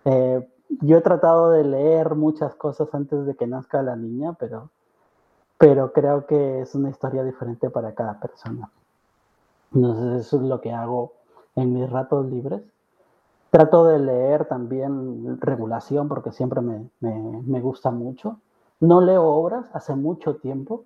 Eh, 0.05 0.47
yo 0.79 0.97
he 0.97 1.01
tratado 1.01 1.51
de 1.51 1.65
leer 1.65 2.15
muchas 2.15 2.55
cosas 2.55 2.87
antes 2.93 3.25
de 3.25 3.35
que 3.35 3.45
nazca 3.45 3.83
la 3.83 3.97
niña, 3.97 4.33
pero, 4.39 4.69
pero 5.57 5.91
creo 5.91 6.25
que 6.25 6.61
es 6.61 6.73
una 6.73 6.89
historia 6.89 7.25
diferente 7.25 7.69
para 7.69 7.93
cada 7.93 8.19
persona. 8.21 8.71
Entonces 9.75 10.25
eso 10.25 10.37
es 10.37 10.43
lo 10.43 10.61
que 10.61 10.71
hago 10.71 11.11
en 11.55 11.73
mis 11.73 11.89
ratos 11.89 12.25
libres. 12.25 12.61
Trato 13.49 13.83
de 13.83 13.99
leer 13.99 14.45
también 14.45 15.37
regulación 15.41 16.07
porque 16.07 16.31
siempre 16.31 16.61
me, 16.61 16.89
me, 17.01 17.41
me 17.45 17.59
gusta 17.59 17.91
mucho. 17.91 18.39
No 18.79 19.01
leo 19.01 19.25
obras 19.25 19.69
hace 19.73 19.93
mucho 19.95 20.37
tiempo, 20.37 20.85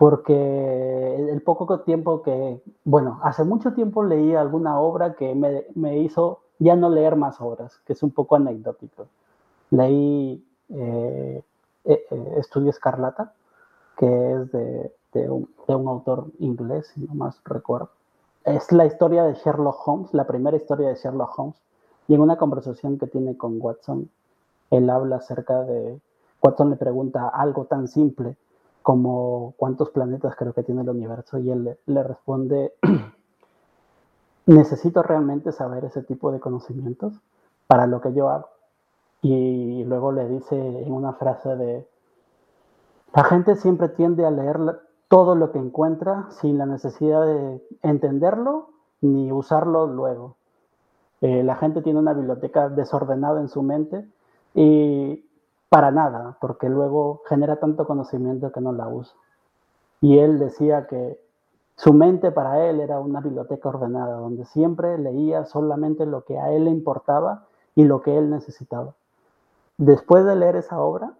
porque 0.00 1.14
el 1.30 1.42
poco 1.42 1.80
tiempo 1.80 2.22
que, 2.22 2.62
bueno, 2.84 3.20
hace 3.22 3.44
mucho 3.44 3.74
tiempo 3.74 4.02
leí 4.02 4.34
alguna 4.34 4.80
obra 4.80 5.12
que 5.12 5.34
me, 5.34 5.98
hizo 5.98 6.40
ya 6.58 6.74
no 6.74 6.88
leer 6.88 7.16
más 7.16 7.38
obras, 7.38 7.82
que 7.84 7.92
es 7.92 8.02
un 8.02 8.10
poco 8.10 8.36
anecdótico. 8.36 9.08
Leí 9.68 10.42
eh, 10.70 11.44
eh, 11.84 12.06
eh, 12.10 12.34
Estudio 12.38 12.70
Escarlata, 12.70 13.34
que 13.98 14.06
es 14.06 14.50
de, 14.52 15.28
un, 15.28 15.46
autor 15.68 16.28
inglés, 16.38 16.92
si 16.94 17.02
no 17.02 17.12
más 17.12 17.38
recuerdo. 17.44 17.90
Es 18.46 18.72
la 18.72 18.86
historia 18.86 19.24
de 19.24 19.34
Sherlock 19.34 19.86
Holmes, 19.86 20.14
la 20.14 20.26
primera 20.26 20.56
historia 20.56 20.88
de 20.88 20.94
Sherlock 20.94 21.38
Holmes. 21.38 21.60
Y 22.08 22.14
en 22.14 22.22
una 22.22 22.38
conversación 22.38 22.98
que 22.98 23.06
tiene 23.06 23.36
con 23.36 23.60
Watson, 23.60 24.08
él 24.70 24.88
habla 24.88 25.16
acerca 25.16 25.62
de, 25.64 26.00
Watson 26.42 26.70
le 26.70 26.76
pregunta 26.76 27.28
algo 27.28 27.66
tan 27.66 27.86
simple 27.86 28.38
como 28.82 29.54
cuántos 29.56 29.90
planetas 29.90 30.36
creo 30.36 30.52
que 30.52 30.62
tiene 30.62 30.82
el 30.82 30.88
universo 30.88 31.38
y 31.38 31.50
él 31.50 31.78
le, 31.86 32.02
responde, 32.02 32.72
necesito 34.46 35.02
realmente 35.02 35.52
saber 35.52 35.84
ese 35.84 36.02
tipo 36.02 36.32
de 36.32 36.40
conocimientos 36.40 37.14
para 37.66 37.86
lo 37.86 38.00
que 38.00 38.12
yo 38.12 38.30
hago. 38.30 38.48
Y 39.22 39.84
luego 39.84 40.12
le 40.12 40.26
dice 40.28 40.56
en 40.56 40.92
una 40.92 41.12
frase 41.12 41.54
de, 41.56 41.86
la 43.14 43.24
gente 43.24 43.56
siempre 43.56 43.88
tiende 43.90 44.24
a 44.24 44.30
leer 44.30 44.58
todo 45.08 45.34
lo 45.34 45.52
que 45.52 45.58
encuentra 45.58 46.28
sin 46.30 46.56
la 46.56 46.66
necesidad 46.66 47.26
de 47.26 47.62
entenderlo 47.82 48.70
ni 49.02 49.30
usarlo 49.32 49.86
luego. 49.86 50.36
Eh, 51.20 51.42
la 51.42 51.56
gente 51.56 51.82
tiene 51.82 51.98
una 51.98 52.14
biblioteca 52.14 52.68
desordenada 52.68 53.40
en 53.40 53.48
su 53.48 53.62
mente 53.62 54.08
y 54.54 55.24
para 55.70 55.92
nada, 55.92 56.36
porque 56.40 56.68
luego 56.68 57.22
genera 57.26 57.56
tanto 57.60 57.86
conocimiento 57.86 58.50
que 58.50 58.60
no 58.60 58.72
la 58.72 58.88
usa. 58.88 59.16
Y 60.00 60.18
él 60.18 60.38
decía 60.40 60.88
que 60.88 61.18
su 61.76 61.94
mente 61.94 62.32
para 62.32 62.66
él 62.66 62.80
era 62.80 62.98
una 62.98 63.20
biblioteca 63.20 63.68
ordenada, 63.68 64.16
donde 64.16 64.44
siempre 64.44 64.98
leía 64.98 65.44
solamente 65.44 66.06
lo 66.06 66.24
que 66.24 66.38
a 66.38 66.52
él 66.52 66.64
le 66.64 66.72
importaba 66.72 67.46
y 67.76 67.84
lo 67.84 68.02
que 68.02 68.18
él 68.18 68.30
necesitaba. 68.30 68.94
Después 69.78 70.24
de 70.24 70.34
leer 70.34 70.56
esa 70.56 70.80
obra, 70.80 71.12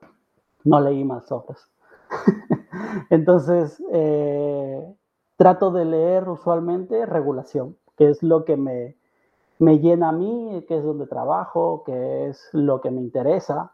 no 0.65 0.81
leí 0.81 1.05
más 1.05 1.31
obras. 1.31 1.71
Entonces, 3.11 3.81
eh, 3.93 4.95
trato 5.37 5.71
de 5.71 5.85
leer 5.85 6.29
usualmente 6.29 7.07
regulación, 7.07 7.77
que 7.97 8.11
es 8.11 8.21
lo 8.25 8.45
que 8.45 8.57
me, 8.57 8.97
me 9.61 9.79
llena 9.79 10.09
a 10.09 10.13
mí, 10.13 10.65
que 10.67 10.77
es 10.77 10.83
donde 10.83 11.07
trabajo, 11.07 11.85
que 11.87 12.27
es 12.27 12.49
lo 12.53 12.81
que 12.81 12.91
me 12.91 13.01
interesa 13.01 13.71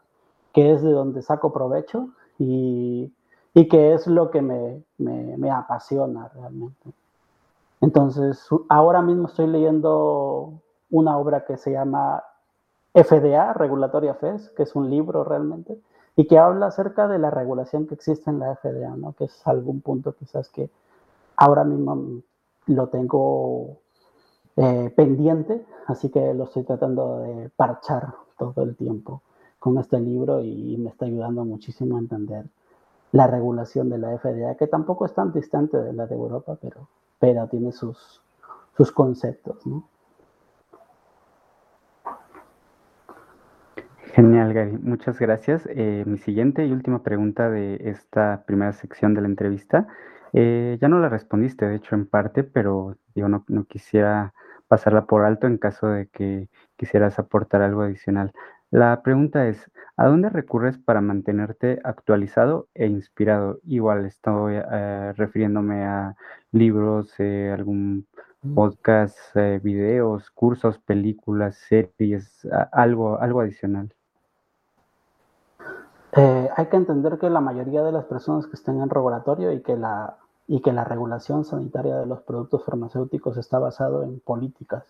que 0.57 0.71
es 0.71 0.81
de 0.81 0.89
donde 0.89 1.21
saco 1.21 1.53
provecho 1.53 2.09
y, 2.39 3.13
y 3.53 3.67
que 3.67 3.93
es 3.93 4.07
lo 4.07 4.31
que 4.31 4.41
me, 4.41 4.81
me, 4.97 5.37
me, 5.37 5.51
apasiona 5.51 6.29
realmente. 6.29 6.93
Entonces, 7.79 8.43
ahora 8.67 9.03
mismo 9.03 9.27
estoy 9.27 9.45
leyendo 9.45 10.53
una 10.89 11.15
obra 11.15 11.45
que 11.45 11.57
se 11.57 11.73
llama 11.73 12.23
FDA, 12.91 13.53
Regulatory 13.53 14.07
Affairs, 14.07 14.49
que 14.57 14.63
es 14.63 14.75
un 14.75 14.89
libro 14.89 15.23
realmente, 15.23 15.79
y 16.15 16.25
que 16.25 16.39
habla 16.39 16.65
acerca 16.65 17.07
de 17.07 17.19
la 17.19 17.29
regulación 17.29 17.85
que 17.85 17.93
existe 17.93 18.31
en 18.31 18.39
la 18.39 18.55
FDA, 18.55 18.95
¿no? 18.97 19.13
que 19.13 19.25
es 19.25 19.47
algún 19.47 19.81
punto 19.81 20.13
quizás 20.13 20.49
que 20.49 20.71
ahora 21.35 21.65
mismo 21.65 22.23
lo 22.65 22.87
tengo 22.87 23.77
eh, 24.55 24.91
pendiente, 24.95 25.63
así 25.85 26.09
que 26.09 26.33
lo 26.33 26.45
estoy 26.45 26.63
tratando 26.63 27.19
de 27.19 27.51
parchar 27.55 28.11
todo 28.39 28.63
el 28.63 28.75
tiempo 28.75 29.21
con 29.59 29.77
este 29.77 29.99
libro 29.99 30.41
y 30.41 30.77
me 30.77 30.89
está 30.89 31.05
ayudando 31.05 31.45
muchísimo 31.45 31.97
a 31.97 31.99
entender 31.99 32.45
la 33.11 33.27
regulación 33.27 33.89
de 33.89 33.97
la 33.97 34.17
FDA, 34.17 34.55
que 34.55 34.67
tampoco 34.67 35.05
es 35.05 35.13
tan 35.13 35.31
distante 35.31 35.77
de 35.77 35.93
la 35.93 36.07
de 36.07 36.15
Europa, 36.15 36.57
pero, 36.61 36.87
pero 37.19 37.47
tiene 37.47 37.71
sus, 37.71 38.21
sus 38.75 38.91
conceptos. 38.91 39.63
Genial, 44.13 44.53
Gary. 44.53 44.77
Muchas 44.77 45.19
gracias. 45.19 45.67
Eh, 45.69 46.03
mi 46.05 46.17
siguiente 46.17 46.65
y 46.65 46.71
última 46.71 47.03
pregunta 47.03 47.49
de 47.49 47.79
esta 47.85 48.43
primera 48.45 48.73
sección 48.73 49.13
de 49.13 49.21
la 49.21 49.27
entrevista, 49.27 49.87
eh, 50.33 50.77
ya 50.81 50.87
no 50.87 50.99
la 50.99 51.09
respondiste, 51.09 51.67
de 51.67 51.75
hecho, 51.75 51.95
en 51.95 52.07
parte, 52.07 52.43
pero 52.43 52.97
yo 53.15 53.29
no, 53.29 53.45
no 53.47 53.65
quisiera 53.65 54.33
pasarla 54.67 55.05
por 55.05 55.23
alto 55.23 55.47
en 55.47 55.57
caso 55.57 55.87
de 55.87 56.07
que 56.07 56.49
quisieras 56.75 57.19
aportar 57.19 57.61
algo 57.61 57.83
adicional. 57.83 58.33
La 58.71 59.01
pregunta 59.01 59.47
es, 59.47 59.71
¿a 59.95 60.07
dónde 60.07 60.29
recurres 60.29 60.77
para 60.77 60.99
mantenerte 60.99 61.79
actualizado 61.85 62.67
e 62.73 62.87
inspirado? 62.87 63.59
Igual 63.65 64.05
estoy 64.05 64.55
eh, 64.55 65.13
refiriéndome 65.15 65.85
a 65.85 66.15
libros, 66.51 67.13
eh, 67.19 67.49
algún 67.53 68.07
podcast, 68.53 69.17
eh, 69.35 69.61
videos, 69.63 70.29
cursos, 70.31 70.79
películas, 70.79 71.55
series, 71.55 72.45
algo, 72.73 73.17
algo 73.21 73.39
adicional. 73.39 73.89
hay 76.13 76.65
que 76.65 76.77
entender 76.77 77.19
que 77.19 77.29
la 77.29 77.41
mayoría 77.41 77.83
de 77.83 77.91
las 77.93 78.05
personas 78.05 78.47
que 78.47 78.55
están 78.55 78.81
en 78.81 78.89
regulatorio 78.89 79.51
y 79.53 79.61
que 79.61 79.77
la 79.77 80.17
y 80.49 80.61
que 80.61 80.71
la 80.71 80.85
regulación 80.85 81.43
sanitaria 81.43 81.97
de 81.97 82.05
los 82.05 82.21
productos 82.21 82.63
farmacéuticos 82.63 83.35
está 83.37 83.59
basado 83.59 84.03
en 84.03 84.21
políticas 84.21 84.85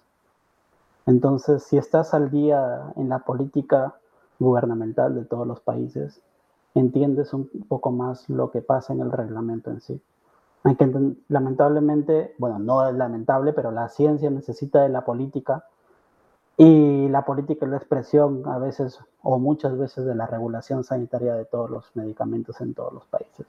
entonces, 1.07 1.63
si 1.63 1.77
estás 1.77 2.13
al 2.13 2.29
día 2.29 2.91
en 2.97 3.07
la 3.07 3.19
política 3.19 3.95
gubernamental 4.39 5.15
de 5.15 5.23
todos 5.23 5.47
los 5.47 5.61
países, 5.61 6.21
entiendes 6.75 7.33
un 7.33 7.49
poco 7.69 7.91
más 7.91 8.29
lo 8.29 8.51
que 8.51 8.61
pasa 8.61 8.91
en 8.91 8.99
el 8.99 9.11
reglamento 9.11 9.71
en 9.71 9.79
sí. 9.79 10.01
Hay 10.63 10.75
que, 10.75 11.15
lamentablemente, 11.29 12.35
bueno, 12.37 12.59
no 12.59 12.85
es 12.85 12.93
lamentable, 12.93 13.53
pero 13.53 13.71
la 13.71 13.87
ciencia 13.87 14.29
necesita 14.29 14.81
de 14.81 14.89
la 14.89 15.05
política 15.05 15.63
y 16.57 17.07
la 17.07 17.23
política 17.23 17.65
es 17.65 17.71
la 17.71 17.77
expresión 17.77 18.43
a 18.45 18.57
veces 18.57 18.99
o 19.23 19.39
muchas 19.39 19.77
veces 19.77 20.05
de 20.05 20.13
la 20.13 20.27
regulación 20.27 20.83
sanitaria 20.83 21.35
de 21.35 21.45
todos 21.45 21.69
los 21.69 21.95
medicamentos 21.95 22.59
en 22.59 22.73
todos 22.73 22.91
los 22.91 23.05
países. 23.05 23.45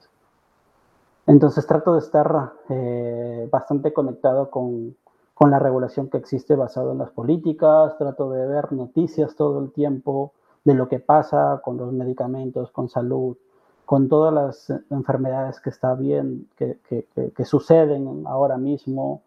Entonces 1.27 1.67
trato 1.67 1.93
de 1.93 1.99
estar 1.99 2.53
eh, 2.69 3.49
bastante 3.51 3.91
conectado 3.91 4.49
con, 4.49 4.95
con 5.39 5.51
la 5.51 5.59
regulación 5.59 6.09
que 6.09 6.17
existe 6.17 6.53
basado 6.53 6.91
en 6.91 6.97
las 6.97 7.11
políticas, 7.11 7.97
trato 7.97 8.29
de 8.29 8.45
ver 8.45 8.73
noticias 8.73 9.37
todo 9.37 9.59
el 9.59 9.71
tiempo 9.71 10.33
de 10.65 10.73
lo 10.73 10.89
que 10.89 10.99
pasa 10.99 11.61
con 11.63 11.77
los 11.77 11.93
medicamentos, 11.93 12.71
con 12.71 12.89
salud, 12.89 13.37
con 13.85 14.09
todas 14.09 14.33
las 14.33 14.81
enfermedades 14.89 15.61
que 15.61 15.69
está 15.69 15.95
bien, 15.95 16.49
que, 16.57 16.77
que, 16.83 17.45
suceden 17.45 18.25
ahora 18.27 18.57
mismo, 18.57 19.21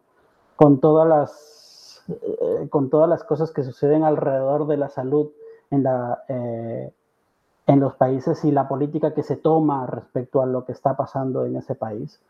con 0.55 0.79
todas 0.79 1.07
las 1.07 2.03
eh, 2.07 2.67
con 2.69 2.91
todas 2.91 3.09
las 3.09 3.23
cosas 3.23 3.49
que 3.49 3.63
suceden 3.63 4.03
alrededor 4.03 4.67
de 4.67 4.77
la 4.77 4.89
salud 4.89 5.31
en 5.71 5.81
la 5.81 6.25
eh, 6.27 6.93
en 7.65 7.79
los 7.79 7.95
países 7.95 8.45
y 8.45 8.51
la 8.51 8.67
política 8.67 9.15
que 9.15 9.23
se 9.23 9.35
toma 9.35 9.87
respecto 9.87 10.43
a 10.43 10.45
lo 10.45 10.63
que 10.63 10.73
está 10.73 10.95
pasando 10.95 11.43
en 11.47 11.55
ese 11.55 11.73
país, 11.73 12.21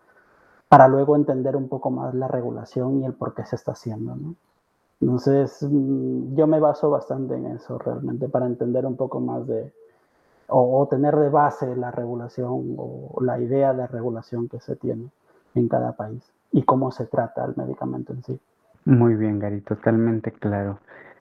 para 0.73 0.87
luego 0.87 1.15
entender 1.15 1.55
un 1.55 1.69
poco 1.69 1.91
más 1.91 2.15
la 2.15 2.27
regulación 2.27 2.99
y 2.99 3.05
el 3.05 3.13
por 3.13 3.35
qué 3.35 3.45
se 3.45 3.55
está 3.55 3.73
haciendo. 3.73 4.15
¿no? 4.15 4.33
Entonces, 5.01 5.61
mm, 5.61 6.33
yo 6.33 6.47
me 6.47 6.59
baso 6.59 6.89
bastante 6.89 7.35
en 7.35 7.45
eso 7.45 7.77
realmente 7.77 8.27
para 8.27 8.47
entender 8.47 8.83
un 8.87 8.95
poco 8.95 9.19
más 9.19 9.45
de, 9.45 9.71
o, 10.47 10.87
tener 10.89 11.15
de 11.15 11.29
base 11.29 11.75
la 11.75 11.91
regulación 11.91 12.73
o 12.75 13.21
la 13.21 13.39
idea 13.39 13.75
de 13.75 13.85
regulación 13.85 14.49
que 14.49 14.59
se 14.59 14.75
tiene 14.75 15.11
en 15.53 15.67
cada 15.67 15.91
país 15.91 16.23
y 16.51 16.63
cómo 16.63 16.89
se 16.91 17.05
trata 17.05 17.45
el 17.45 17.53
medicamento 17.55 18.11
en 18.13 18.23
sí. 18.23 18.39
Muy 18.85 19.13
bien, 19.13 19.37
Gary, 19.37 19.61
totalmente 19.61 20.31
claro. 20.31 20.79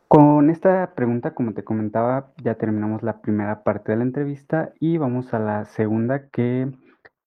Con 0.09 0.49
esta 0.49 0.93
pregunta, 0.95 1.33
como 1.33 1.53
te 1.53 1.63
comentaba, 1.63 2.29
ya 2.43 2.55
terminamos 2.55 3.03
la 3.03 3.19
primera 3.19 3.65
parte 3.65 3.93
de 3.93 3.99
la 3.99 4.05
entrevista 4.05 4.73
y 4.81 4.97
vamos 4.97 5.35
a 5.35 5.39
la 5.39 5.67
segunda 5.67 6.29
que 6.29 6.73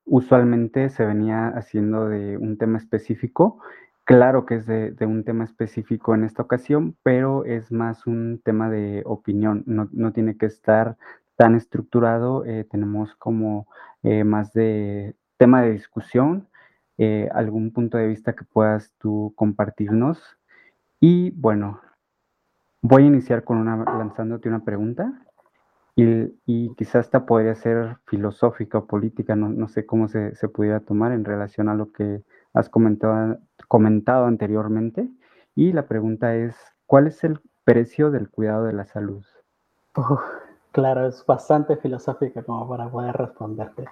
usualmente 0.06 0.90
se 0.90 1.06
venía 1.06 1.48
haciendo 1.50 2.08
de 2.10 2.38
un 2.38 2.58
tema 2.58 2.78
específico. 2.78 3.60
Claro 4.04 4.46
que 4.46 4.56
es 4.56 4.66
de, 4.68 4.96
un 5.06 5.24
tema 5.24 5.44
específico 5.44 6.14
en 6.14 6.24
esta 6.24 6.44
ocasión, 6.44 6.96
pero 7.04 7.44
es 7.46 7.72
más 7.72 8.06
un 8.08 8.40
tema 8.44 8.70
de 8.70 9.02
opinión, 9.06 9.64
no, 9.66 10.12
tiene 10.14 10.38
que 10.38 10.46
estar 10.46 10.98
tan 11.36 11.56
estructurado, 11.56 12.46
eh, 12.46 12.66
tenemos 12.70 13.16
como 13.16 13.68
eh, 14.04 14.24
más 14.24 14.54
de 14.54 15.16
tema 15.38 15.64
de 15.64 15.72
discusión, 15.72 16.48
eh, 16.98 17.30
algún 17.34 17.72
punto 17.72 17.98
de 17.98 18.08
vista 18.08 18.34
que 18.34 18.46
puedas 18.46 18.94
tú 19.00 19.34
compartirnos. 19.36 20.22
Y 21.00 21.32
bueno, 21.32 21.82
Voy 22.88 23.02
a 23.02 23.08
iniciar 23.08 23.44
con 23.44 23.58
una, 23.58 23.78
lanzándote 23.78 24.48
una 24.48 24.64
pregunta 24.64 25.25
y, 25.96 26.76
quizás 26.76 27.06
esta 27.06 27.26
podría 27.26 27.56
ser 27.56 27.98
filosófica 28.06 28.80
o 28.80 28.86
política, 28.86 29.36
no, 29.36 29.68
sé 29.68 29.86
cómo 29.86 30.08
se, 30.10 30.34
pudiera 30.54 30.82
tomar 30.82 31.14
en 31.14 31.24
relación 31.24 31.70
a 31.70 31.76
lo 31.76 31.92
que 31.92 32.22
has 32.54 32.70
comentado, 32.70 33.38
comentado 33.68 34.26
anteriormente. 34.26 35.10
Y 35.56 35.72
la 35.72 35.88
pregunta 35.88 36.36
es, 36.36 36.56
¿cuál 36.86 37.08
es 37.08 37.24
el 37.24 37.40
precio 37.64 38.12
del 38.12 38.30
cuidado 38.30 38.66
de 38.66 38.74
la 38.74 38.86
salud? 38.86 39.24
claro, 40.72 41.08
es 41.08 41.26
bastante 41.26 41.78
filosófica 41.78 42.44
como 42.44 42.68
para 42.68 42.90
poder 42.90 43.16
responderte, 43.16 43.86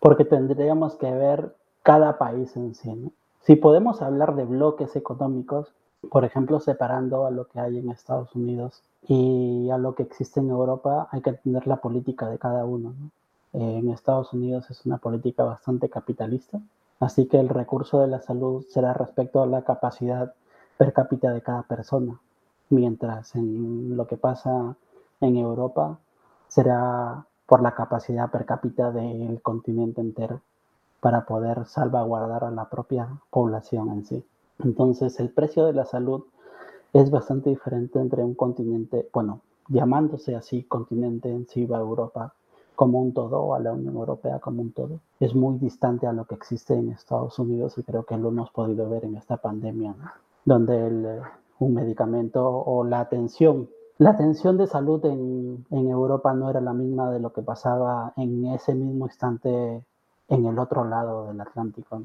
porque 0.00 0.24
tendríamos 0.24 0.96
que 0.96 1.10
ver 1.10 1.54
cada 1.82 2.16
país 2.16 2.56
en 2.56 2.74
sí. 2.74 3.12
Si 3.40 3.56
podemos 3.56 4.00
hablar 4.00 4.34
de 4.36 4.46
bloques 4.46 4.96
económicos, 4.96 5.74
por 6.10 6.24
ejemplo, 6.24 6.60
separando 6.60 7.26
a 7.26 7.30
lo 7.30 7.48
que 7.48 7.60
hay 7.60 7.78
en 7.78 7.90
Estados 7.90 8.34
Unidos 8.34 8.82
y 9.08 9.70
a 9.70 9.78
lo 9.78 9.94
que 9.94 10.04
existe 10.04 10.40
en 10.40 10.50
Europa, 10.50 11.08
hay 11.10 11.20
que 11.22 11.30
entender 11.30 11.66
la 11.66 11.76
política 11.76 12.28
de 12.28 12.38
cada 12.38 12.64
uno. 12.64 12.94
en 13.52 13.90
Estados 13.90 14.32
Unidos 14.32 14.70
es 14.70 14.86
una 14.86 14.98
política 14.98 15.44
bastante 15.44 15.90
capitalista, 15.90 16.60
así 17.00 17.26
que 17.26 17.38
el 17.38 17.50
recurso 17.50 18.00
de 18.00 18.06
la 18.06 18.20
salud 18.20 18.64
será 18.70 18.94
respecto 18.94 19.42
a 19.42 19.46
la 19.46 19.62
capacidad 19.62 20.34
per 20.78 20.92
cápita 20.94 21.30
de 21.32 21.42
cada 21.42 21.62
persona, 21.64 22.18
mientras 22.70 23.34
en 23.34 23.96
lo 23.96 24.06
que 24.06 24.16
pasa 24.16 24.74
en 25.20 25.36
Europa 25.36 25.98
será 26.48 27.26
por 27.46 27.62
la 27.62 27.74
capacidad 27.74 28.30
per 28.30 28.46
cápita 28.46 28.90
del 28.90 29.42
continente 29.42 30.00
entero 30.00 30.40
para 31.00 31.26
poder 31.26 31.66
salvaguardar 31.66 32.44
a 32.44 32.50
la 32.50 32.68
propia 32.70 33.08
población 33.30 33.90
en 33.90 34.04
sí. 34.06 34.24
Entonces, 34.60 35.18
el 35.20 35.30
precio 35.30 35.66
de 35.66 35.72
la 35.72 35.84
salud 35.84 36.24
es 36.92 37.10
bastante 37.10 37.50
diferente 37.50 37.98
entre 37.98 38.22
un 38.22 38.34
continente, 38.34 39.08
bueno, 39.12 39.40
llamándose 39.68 40.36
así 40.36 40.64
continente 40.64 41.30
en 41.30 41.46
sí 41.48 41.66
a 41.72 41.78
Europa 41.78 42.34
como 42.74 43.00
un 43.00 43.12
todo 43.12 43.40
o 43.40 43.54
a 43.54 43.60
la 43.60 43.72
Unión 43.72 43.94
Europea 43.96 44.38
como 44.40 44.62
un 44.62 44.72
todo. 44.72 45.00
Es 45.20 45.34
muy 45.34 45.58
distante 45.58 46.06
a 46.06 46.12
lo 46.12 46.24
que 46.24 46.34
existe 46.34 46.74
en 46.74 46.90
Estados 46.90 47.38
Unidos 47.38 47.78
y 47.78 47.82
creo 47.82 48.04
que 48.04 48.16
lo 48.16 48.28
hemos 48.28 48.50
podido 48.50 48.88
ver 48.88 49.04
en 49.04 49.16
esta 49.16 49.36
pandemia, 49.36 49.94
donde 50.44 51.20
un 51.58 51.74
medicamento 51.74 52.46
o 52.48 52.84
la 52.84 53.00
atención, 53.00 53.68
la 53.98 54.10
atención 54.10 54.56
de 54.56 54.66
salud 54.66 55.04
en, 55.04 55.64
en 55.70 55.88
Europa 55.88 56.34
no 56.34 56.50
era 56.50 56.60
la 56.60 56.72
misma 56.72 57.10
de 57.10 57.20
lo 57.20 57.32
que 57.32 57.42
pasaba 57.42 58.12
en 58.16 58.46
ese 58.46 58.74
mismo 58.74 59.06
instante 59.06 59.82
en 60.28 60.46
el 60.46 60.58
otro 60.58 60.84
lado 60.84 61.26
del 61.26 61.40
Atlántico, 61.40 62.02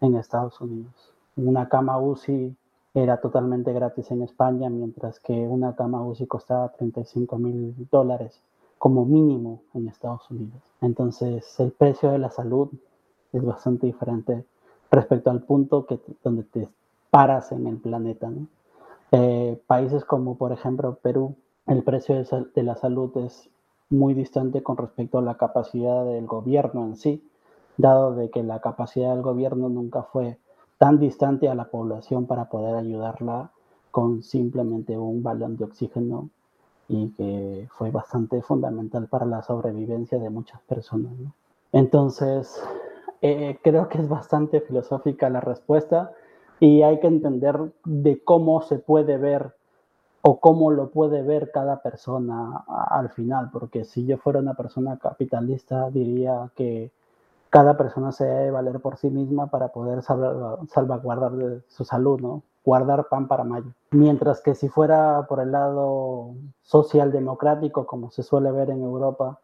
en 0.00 0.16
Estados 0.16 0.60
Unidos. 0.60 0.92
Una 1.36 1.68
cama 1.68 1.98
UCI 1.98 2.54
era 2.94 3.20
totalmente 3.20 3.72
gratis 3.72 4.10
en 4.12 4.22
España, 4.22 4.70
mientras 4.70 5.18
que 5.18 5.32
una 5.32 5.74
cama 5.74 6.02
UCI 6.02 6.26
costaba 6.28 6.70
35 6.70 7.38
mil 7.38 7.74
dólares 7.90 8.40
como 8.78 9.04
mínimo 9.04 9.62
en 9.74 9.88
Estados 9.88 10.30
Unidos. 10.30 10.62
Entonces 10.80 11.58
el 11.58 11.72
precio 11.72 12.12
de 12.12 12.18
la 12.18 12.30
salud 12.30 12.68
es 13.32 13.44
bastante 13.44 13.86
diferente 13.86 14.44
respecto 14.92 15.30
al 15.30 15.42
punto 15.42 15.86
que, 15.86 15.98
donde 16.22 16.44
te 16.44 16.68
paras 17.10 17.50
en 17.50 17.66
el 17.66 17.78
planeta. 17.78 18.30
Eh, 19.10 19.60
países 19.66 20.04
como 20.04 20.36
por 20.36 20.52
ejemplo 20.52 20.98
Perú, 21.02 21.34
el 21.66 21.82
precio 21.82 22.14
de, 22.14 22.46
de 22.54 22.62
la 22.62 22.76
salud 22.76 23.10
es 23.16 23.48
muy 23.90 24.14
distante 24.14 24.62
con 24.62 24.76
respecto 24.76 25.18
a 25.18 25.22
la 25.22 25.36
capacidad 25.36 26.04
del 26.04 26.26
gobierno 26.26 26.84
en 26.84 26.96
sí, 26.96 27.28
dado 27.76 28.14
de 28.14 28.30
que 28.30 28.44
la 28.44 28.60
capacidad 28.60 29.12
del 29.12 29.22
gobierno 29.22 29.68
nunca 29.68 30.04
fue 30.04 30.38
tan 30.78 30.98
distante 30.98 31.48
a 31.48 31.54
la 31.54 31.66
población 31.66 32.26
para 32.26 32.46
poder 32.48 32.74
ayudarla 32.74 33.50
con 33.90 34.22
simplemente 34.22 34.98
un 34.98 35.22
balón 35.22 35.56
de 35.56 35.64
oxígeno 35.64 36.30
y 36.88 37.10
que 37.10 37.68
fue 37.76 37.90
bastante 37.90 38.42
fundamental 38.42 39.08
para 39.08 39.24
la 39.24 39.42
sobrevivencia 39.42 40.18
de 40.18 40.30
muchas 40.30 40.60
personas. 40.62 41.12
Entonces, 41.72 42.62
eh, 43.22 43.58
creo 43.62 43.88
que 43.88 43.98
es 43.98 44.08
bastante 44.08 44.60
filosófica 44.60 45.30
la 45.30 45.40
respuesta 45.40 46.12
y 46.60 46.82
hay 46.82 47.00
que 47.00 47.06
entender 47.06 47.58
de 47.84 48.22
cómo 48.22 48.60
se 48.62 48.78
puede 48.78 49.16
ver 49.16 49.54
o 50.22 50.40
cómo 50.40 50.70
lo 50.70 50.90
puede 50.90 51.22
ver 51.22 51.50
cada 51.50 51.82
persona 51.82 52.64
al 52.66 53.10
final, 53.10 53.50
porque 53.52 53.84
si 53.84 54.06
yo 54.06 54.16
fuera 54.16 54.40
una 54.40 54.54
persona 54.54 54.98
capitalista 54.98 55.90
diría 55.90 56.50
que 56.54 56.90
cada 57.54 57.76
persona 57.76 58.10
se 58.10 58.24
debe 58.24 58.50
valer 58.50 58.80
por 58.80 58.96
sí 58.96 59.10
misma 59.10 59.46
para 59.46 59.68
poder 59.68 60.02
salvaguardar 60.02 61.62
su 61.68 61.84
salud, 61.84 62.20
¿no? 62.20 62.42
Guardar 62.64 63.06
pan 63.06 63.28
para 63.28 63.44
mayo. 63.44 63.70
Mientras 63.92 64.40
que 64.40 64.56
si 64.56 64.68
fuera 64.68 65.24
por 65.28 65.38
el 65.38 65.52
lado 65.52 66.34
socialdemocrático, 66.62 67.86
como 67.86 68.10
se 68.10 68.24
suele 68.24 68.50
ver 68.50 68.70
en 68.70 68.82
Europa, 68.82 69.38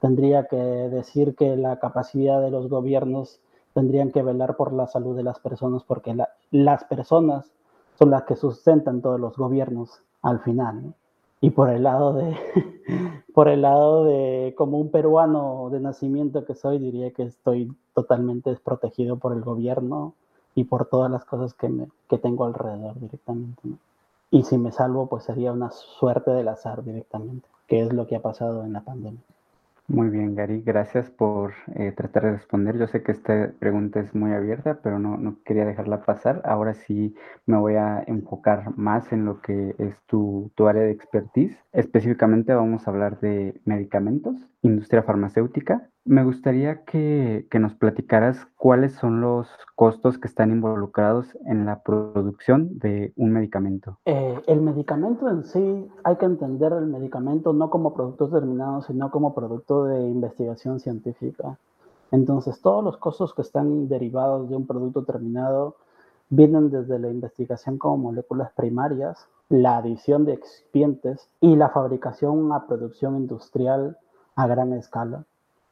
tendría 0.00 0.46
que 0.46 0.56
decir 0.56 1.36
que 1.36 1.54
la 1.54 1.78
capacidad 1.78 2.40
de 2.40 2.50
los 2.50 2.70
gobiernos 2.70 3.42
tendrían 3.74 4.10
que 4.10 4.22
velar 4.22 4.56
por 4.56 4.72
la 4.72 4.86
salud 4.86 5.14
de 5.14 5.24
las 5.24 5.38
personas, 5.38 5.84
porque 5.84 6.16
las 6.50 6.84
personas 6.84 7.52
son 7.98 8.08
las 8.08 8.22
que 8.22 8.36
sustentan 8.36 9.02
todos 9.02 9.20
los 9.20 9.36
gobiernos 9.36 10.00
al 10.22 10.40
final. 10.40 10.82
¿no? 10.82 10.94
Y 11.40 11.50
por 11.50 11.70
el 11.70 11.82
lado 11.84 12.12
de, 12.12 12.36
por 13.34 13.48
el 13.48 13.62
lado 13.62 14.04
de 14.04 14.54
como 14.56 14.78
un 14.78 14.90
peruano 14.90 15.70
de 15.70 15.80
nacimiento 15.80 16.44
que 16.44 16.54
soy, 16.54 16.78
diría 16.78 17.12
que 17.12 17.22
estoy 17.22 17.72
totalmente 17.94 18.50
desprotegido 18.50 19.16
por 19.16 19.32
el 19.32 19.42
gobierno 19.42 20.14
y 20.54 20.64
por 20.64 20.86
todas 20.86 21.10
las 21.10 21.24
cosas 21.24 21.54
que, 21.54 21.68
me, 21.68 21.88
que 22.08 22.18
tengo 22.18 22.44
alrededor 22.44 22.98
directamente. 23.00 23.62
Y 24.30 24.44
si 24.44 24.58
me 24.58 24.72
salvo, 24.72 25.06
pues 25.06 25.24
sería 25.24 25.52
una 25.52 25.70
suerte 25.70 26.30
del 26.30 26.48
azar 26.48 26.84
directamente, 26.84 27.48
que 27.66 27.80
es 27.80 27.92
lo 27.92 28.06
que 28.06 28.16
ha 28.16 28.22
pasado 28.22 28.64
en 28.64 28.72
la 28.72 28.82
pandemia. 28.82 29.20
Muy 29.90 30.08
bien, 30.08 30.36
Gary, 30.36 30.62
gracias 30.62 31.10
por 31.10 31.52
eh, 31.74 31.90
tratar 31.90 32.22
de 32.22 32.30
responder. 32.34 32.78
Yo 32.78 32.86
sé 32.86 33.02
que 33.02 33.10
esta 33.10 33.52
pregunta 33.58 33.98
es 33.98 34.14
muy 34.14 34.30
abierta, 34.32 34.78
pero 34.84 35.00
no, 35.00 35.16
no, 35.16 35.38
quería 35.44 35.64
dejarla 35.64 36.04
pasar. 36.04 36.40
Ahora 36.44 36.74
sí 36.74 37.16
me 37.44 37.56
voy 37.58 37.74
a 37.74 38.04
enfocar 38.06 38.76
más 38.78 39.12
en 39.12 39.24
lo 39.24 39.40
que 39.40 39.74
es 39.78 39.96
tu, 40.06 40.52
tu 40.54 40.68
área 40.68 40.82
de 40.82 40.92
expertise. 40.92 41.58
Específicamente 41.72 42.54
vamos 42.54 42.86
a 42.86 42.90
hablar 42.92 43.18
de 43.18 43.60
medicamentos, 43.64 44.36
industria 44.62 45.02
farmacéutica 45.02 45.90
me 46.04 46.24
gustaría 46.24 46.84
que, 46.84 47.46
nos 47.60 47.74
platicaras 47.74 48.46
cuáles 48.56 48.94
son 48.94 49.20
los 49.20 49.48
costos 49.76 50.18
que 50.18 50.28
están 50.28 50.50
involucrados 50.50 51.26
en 51.46 51.66
la 51.66 51.82
producción 51.82 52.78
de 52.78 53.12
un 53.16 53.32
medicamento. 53.32 53.98
Eh, 54.06 54.40
el 54.46 54.60
medicamento 54.62 55.28
en 55.28 55.44
sí, 55.44 55.88
hay 56.04 56.16
que 56.16 56.24
entender 56.24 56.72
el 56.72 56.86
medicamento 56.86 57.52
no 57.52 57.70
como 57.70 57.94
producto 57.94 58.28
terminado, 58.28 58.82
sino 58.82 59.10
como 59.10 59.34
producto 59.34 59.84
de 59.84 60.00
investigación 60.08 60.80
científica. 60.80 61.58
Entonces, 62.10 62.60
todos 62.60 62.82
los 62.82 62.96
costos 62.96 63.34
que 63.34 63.42
están 63.42 63.88
derivados 63.88 64.48
de 64.48 64.56
un 64.56 64.66
producto 64.66 65.04
terminado 65.04 65.76
vienen 66.28 66.70
desde 66.70 66.98
la 66.98 67.08
investigación 67.08 67.78
como 67.78 67.98
moléculas 67.98 68.52
primarias, 68.52 69.28
la 69.48 69.78
adición 69.78 70.24
de 70.24 70.32
excipientes 70.32 71.28
y 71.40 71.56
la 71.56 71.68
fabricación 71.68 72.52
a 72.52 72.66
producción 72.66 73.16
industrial 73.16 73.98
a 74.36 74.46
gran 74.46 74.72
escala. 74.72 75.24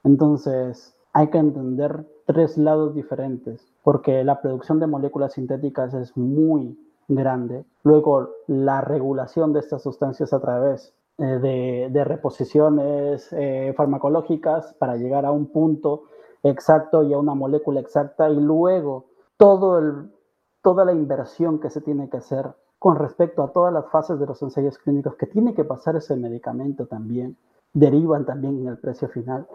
Entonces, 0.08 0.96
hay 1.12 1.28
que 1.28 1.36
entender 1.36 2.06
tres 2.24 2.56
lados 2.56 2.94
diferentes, 2.94 3.70
porque 3.82 4.24
la 4.24 4.40
producción 4.40 4.80
de 4.80 4.86
moléculas 4.86 5.34
sintéticas 5.34 5.92
es 5.92 6.16
muy 6.16 6.78
grande. 7.08 7.66
Luego, 7.82 8.30
la 8.46 8.80
regulación 8.80 9.52
de 9.52 9.60
estas 9.60 9.82
sustancias 9.82 10.32
a 10.32 10.40
través 10.40 10.94
eh, 11.18 11.90
de, 11.92 12.04
reposiciones 12.04 13.28
eh, 13.32 13.74
farmacológicas 13.76 14.72
para 14.78 14.96
llegar 14.96 15.26
a 15.26 15.30
un 15.30 15.52
punto 15.52 16.04
exacto 16.42 17.02
y 17.02 17.12
a 17.12 17.18
una 17.18 17.34
molécula 17.34 17.80
exacta, 17.80 18.30
y 18.30 18.40
luego 18.40 19.08
todo 19.36 19.76
el, 19.76 20.10
toda 20.62 20.86
la 20.86 20.92
inversión 20.92 21.60
que 21.60 21.68
se 21.68 21.82
tiene 21.82 22.08
que 22.08 22.16
hacer 22.16 22.46
con 22.78 22.96
respecto 22.96 23.42
a 23.42 23.52
todas 23.52 23.74
las 23.74 23.90
fases 23.90 24.18
de 24.18 24.24
los 24.24 24.40
ensayos 24.40 24.78
clínicos 24.78 25.16
que 25.16 25.26
tiene 25.26 25.52
que 25.52 25.64
pasar 25.64 25.96
ese 25.96 26.16
medicamento 26.16 26.86
también, 26.86 27.36
derivan 27.74 28.24
también 28.24 28.58
en 28.60 28.68
el 28.68 28.78
precio 28.78 29.08
final 29.08 29.46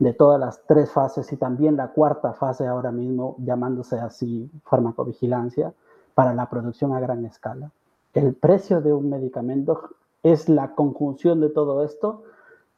de 0.00 0.14
todas 0.14 0.40
las 0.40 0.62
tres 0.66 0.90
fases 0.90 1.30
y 1.30 1.36
también 1.36 1.76
la 1.76 1.88
cuarta 1.88 2.32
fase 2.32 2.66
ahora 2.66 2.90
mismo, 2.90 3.36
llamándose 3.38 4.00
así 4.00 4.50
farmacovigilancia, 4.64 5.74
para 6.14 6.32
la 6.32 6.48
producción 6.48 6.94
a 6.94 7.00
gran 7.00 7.24
escala. 7.26 7.70
El 8.14 8.34
precio 8.34 8.80
de 8.80 8.94
un 8.94 9.10
medicamento 9.10 9.90
es 10.22 10.48
la 10.48 10.74
conjunción 10.74 11.40
de 11.40 11.50
todo 11.50 11.84
esto 11.84 12.22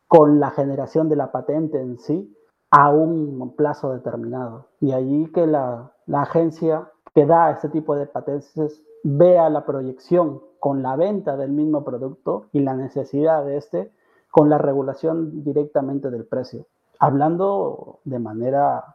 con 0.08 0.40
la 0.40 0.50
generación 0.50 1.08
de 1.08 1.16
la 1.16 1.30
patente 1.30 1.80
en 1.80 1.98
sí 1.98 2.36
a 2.72 2.90
un 2.90 3.54
plazo 3.56 3.92
determinado. 3.92 4.66
Y 4.80 4.90
allí 4.90 5.30
que 5.32 5.46
la, 5.46 5.92
la 6.06 6.22
agencia 6.22 6.90
que 7.14 7.24
da 7.24 7.52
este 7.52 7.68
tipo 7.68 7.94
de 7.94 8.06
patentes 8.06 8.82
vea 9.04 9.48
la 9.48 9.64
proyección 9.64 10.42
con 10.58 10.82
la 10.82 10.96
venta 10.96 11.36
del 11.36 11.52
mismo 11.52 11.84
producto 11.84 12.46
y 12.52 12.60
la 12.60 12.74
necesidad 12.74 13.44
de 13.44 13.58
este 13.58 13.92
con 14.30 14.50
la 14.50 14.58
regulación 14.58 15.44
directamente 15.44 16.10
del 16.10 16.24
precio 16.24 16.66
hablando 17.02 17.98
de 18.04 18.20
manera 18.20 18.94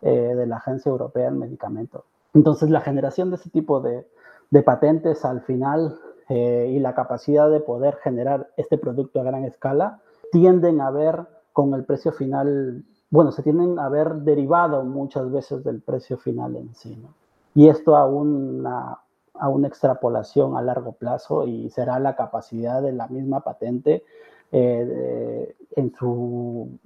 eh, 0.00 0.10
de 0.10 0.46
la 0.46 0.56
Agencia 0.56 0.88
Europea 0.88 1.26
del 1.26 1.34
Medicamento. 1.34 2.06
Entonces, 2.32 2.70
la 2.70 2.80
generación 2.80 3.28
de 3.28 3.36
ese 3.36 3.50
tipo 3.50 3.80
de, 3.80 4.06
patentes 4.62 5.22
al 5.26 5.42
final 5.42 5.98
eh, 6.30 6.70
y 6.72 6.78
la 6.78 6.94
capacidad 6.94 7.50
de 7.50 7.60
poder 7.60 7.96
generar 8.02 8.48
este 8.56 8.78
producto 8.78 9.20
a 9.20 9.24
gran 9.24 9.44
escala 9.44 10.00
tienden 10.30 10.80
a 10.80 10.90
ver 10.90 11.26
con 11.52 11.74
el 11.74 11.84
precio 11.84 12.12
final, 12.12 12.84
bueno, 13.10 13.32
se 13.32 13.42
tienden 13.42 13.78
a 13.78 13.90
ver 13.90 14.14
derivado 14.14 14.82
muchas 14.82 15.30
veces 15.30 15.62
del 15.62 15.82
precio 15.82 16.16
final 16.16 16.56
en 16.56 16.74
sí. 16.74 16.98
Y 17.54 17.68
esto 17.68 17.96
a 17.96 18.06
una, 18.06 18.98
a 19.34 19.48
una 19.50 19.68
extrapolación 19.68 20.56
a 20.56 20.62
largo 20.62 20.92
plazo 20.92 21.46
y 21.46 21.68
será 21.68 21.98
la 21.98 22.16
capacidad 22.16 22.80
de 22.80 22.92
la 22.92 23.08
misma 23.08 23.40
patente 23.40 24.04
eh, 24.52 25.54
en 25.76 25.94
su 25.94 26.78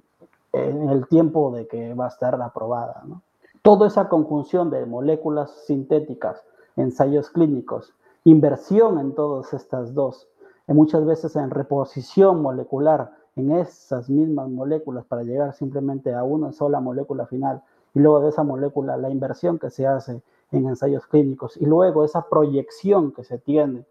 en 0.65 0.89
el 0.89 1.07
tiempo 1.07 1.51
de 1.51 1.67
que 1.67 1.93
va 1.93 2.05
a 2.05 2.09
estar 2.09 2.41
aprobada. 2.41 3.03
¿no? 3.05 3.21
Toda 3.61 3.87
esa 3.87 4.09
conjunción 4.09 4.69
de 4.69 4.85
moléculas 4.85 5.51
sintéticas, 5.65 6.43
ensayos 6.75 7.29
clínicos, 7.29 7.93
inversión 8.23 8.99
en 8.99 9.13
todas 9.13 9.53
estas 9.53 9.93
dos, 9.93 10.27
y 10.67 10.73
muchas 10.73 11.05
veces 11.05 11.35
en 11.35 11.49
reposición 11.49 12.41
molecular 12.41 13.11
en 13.35 13.51
esas 13.51 14.09
mismas 14.09 14.49
moléculas 14.49 15.05
para 15.05 15.23
llegar 15.23 15.53
simplemente 15.53 16.13
a 16.13 16.23
una 16.23 16.51
sola 16.51 16.79
molécula 16.79 17.25
final 17.27 17.61
y 17.93 17.99
luego 17.99 18.19
de 18.21 18.29
esa 18.29 18.43
molécula 18.43 18.97
la 18.97 19.09
inversión 19.09 19.59
que 19.59 19.69
se 19.69 19.87
hace 19.87 20.21
en 20.51 20.67
ensayos 20.67 21.05
clínicos 21.07 21.55
y 21.57 21.65
luego 21.65 22.03
esa 22.03 22.27
proyección 22.29 23.11
que 23.11 23.23
se 23.23 23.37
tiene 23.37 23.85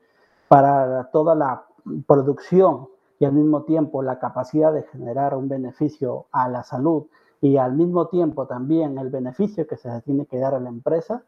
para 0.49 1.11
toda 1.11 1.35
la 1.35 1.64
producción 2.07 2.89
y 3.19 3.25
al 3.25 3.33
mismo 3.33 3.62
tiempo 3.62 4.03
la 4.03 4.19
capacidad 4.19 4.73
de 4.73 4.83
generar 4.83 5.35
un 5.35 5.49
beneficio 5.49 6.27
a 6.33 6.49
la 6.49 6.62
salud 6.62 7.05
y 7.41 7.57
al 7.57 7.75
mismo 7.75 8.09
tiempo 8.09 8.47
también 8.47 8.99
el 8.99 9.11
beneficio 9.11 9.67
que 9.67 9.77
se 9.77 10.01
tiene 10.03 10.27
que 10.27 10.39
dar 10.39 10.55
a 10.55 10.61
la 10.61 10.69
empresa, 10.69 11.23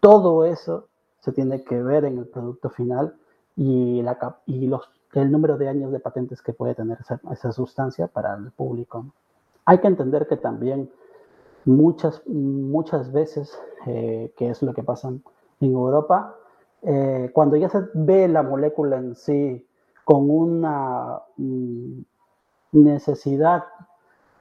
todo 0.00 0.44
eso 0.44 0.86
se 1.20 1.32
tiene 1.32 1.62
que 1.64 1.82
ver 1.82 2.04
en 2.04 2.18
el 2.18 2.26
producto 2.26 2.70
final 2.70 3.14
y, 3.56 4.02
la, 4.02 4.38
y 4.46 4.66
los, 4.66 4.88
el 5.14 5.30
número 5.30 5.58
de 5.58 5.68
años 5.68 5.92
de 5.92 6.00
patentes 6.00 6.40
que 6.40 6.52
puede 6.52 6.74
tener 6.74 6.98
esa, 7.30 7.52
sustancia 7.52 8.06
para 8.06 8.34
el 8.34 8.50
público. 8.52 9.06
Hay 9.66 9.78
que 9.78 9.88
entender 9.88 10.26
que 10.26 10.36
también 10.36 10.90
muchas, 11.64 12.22
muchas 12.26 13.12
veces, 13.12 13.58
eh, 13.86 14.32
que 14.36 14.50
es 14.50 14.62
lo 14.62 14.72
que 14.72 14.82
pasa 14.82 15.08
en 15.08 15.22
Europa, 15.60 16.36
eh, 16.82 17.30
cuando 17.34 17.56
ya 17.56 17.68
se 17.68 17.80
ve 17.92 18.26
la 18.28 18.42
molécula 18.42 18.96
en 18.96 19.14
sí 19.14 19.66
con 20.04 20.30
una 20.30 21.20
mm, 21.36 22.00
necesidad, 22.72 23.64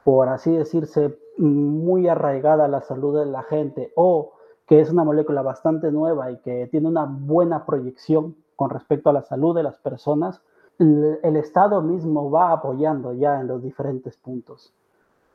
por 0.03 0.30
así 0.30 0.51
decirse, 0.51 1.18
muy 1.38 2.07
arraigada 2.07 2.66
a 2.66 2.68
la 2.68 2.82
salud 2.82 3.20
de 3.20 3.26
la 3.26 3.43
gente 3.43 3.91
o 3.95 4.34
que 4.66 4.82
es 4.82 4.91
una 4.91 5.03
molécula 5.03 5.41
bastante 5.41 5.91
nueva 5.91 6.32
y 6.32 6.38
que 6.38 6.68
tiene 6.68 6.88
una 6.88 7.05
buena 7.05 7.66
proyección 7.66 8.36
con 8.55 8.70
respecto 8.70 9.10
a 9.10 9.14
la 9.14 9.24
salud 9.24 9.55
de 9.55 9.64
las 9.64 9.78
personas, 9.80 10.41
el, 10.80 11.36
Estado 11.36 11.82
mismo 11.82 12.30
va 12.30 12.51
apoyando 12.51 13.14
ya 13.14 13.39
en 13.39 13.47
los 13.47 13.64
diferentes 13.64 14.16
puntos, 14.18 14.74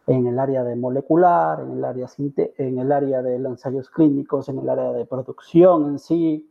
en 0.07 0.27
el 0.27 0.39
área 0.39 0.63
de 0.63 0.77
molecular, 0.77 1.61
en 1.61 1.73
el 1.73 1.85
área, 1.85 2.07
en 2.19 2.79
el 2.79 2.93
área 2.93 3.23
de 3.23 3.37
ensayos 3.37 3.91
clínicos, 3.91 4.49
en 4.49 4.59
el 4.59 4.69
área 4.69 4.93
de 4.93 5.05
producción 5.05 5.87
en 5.87 5.99
sí, 5.99 6.51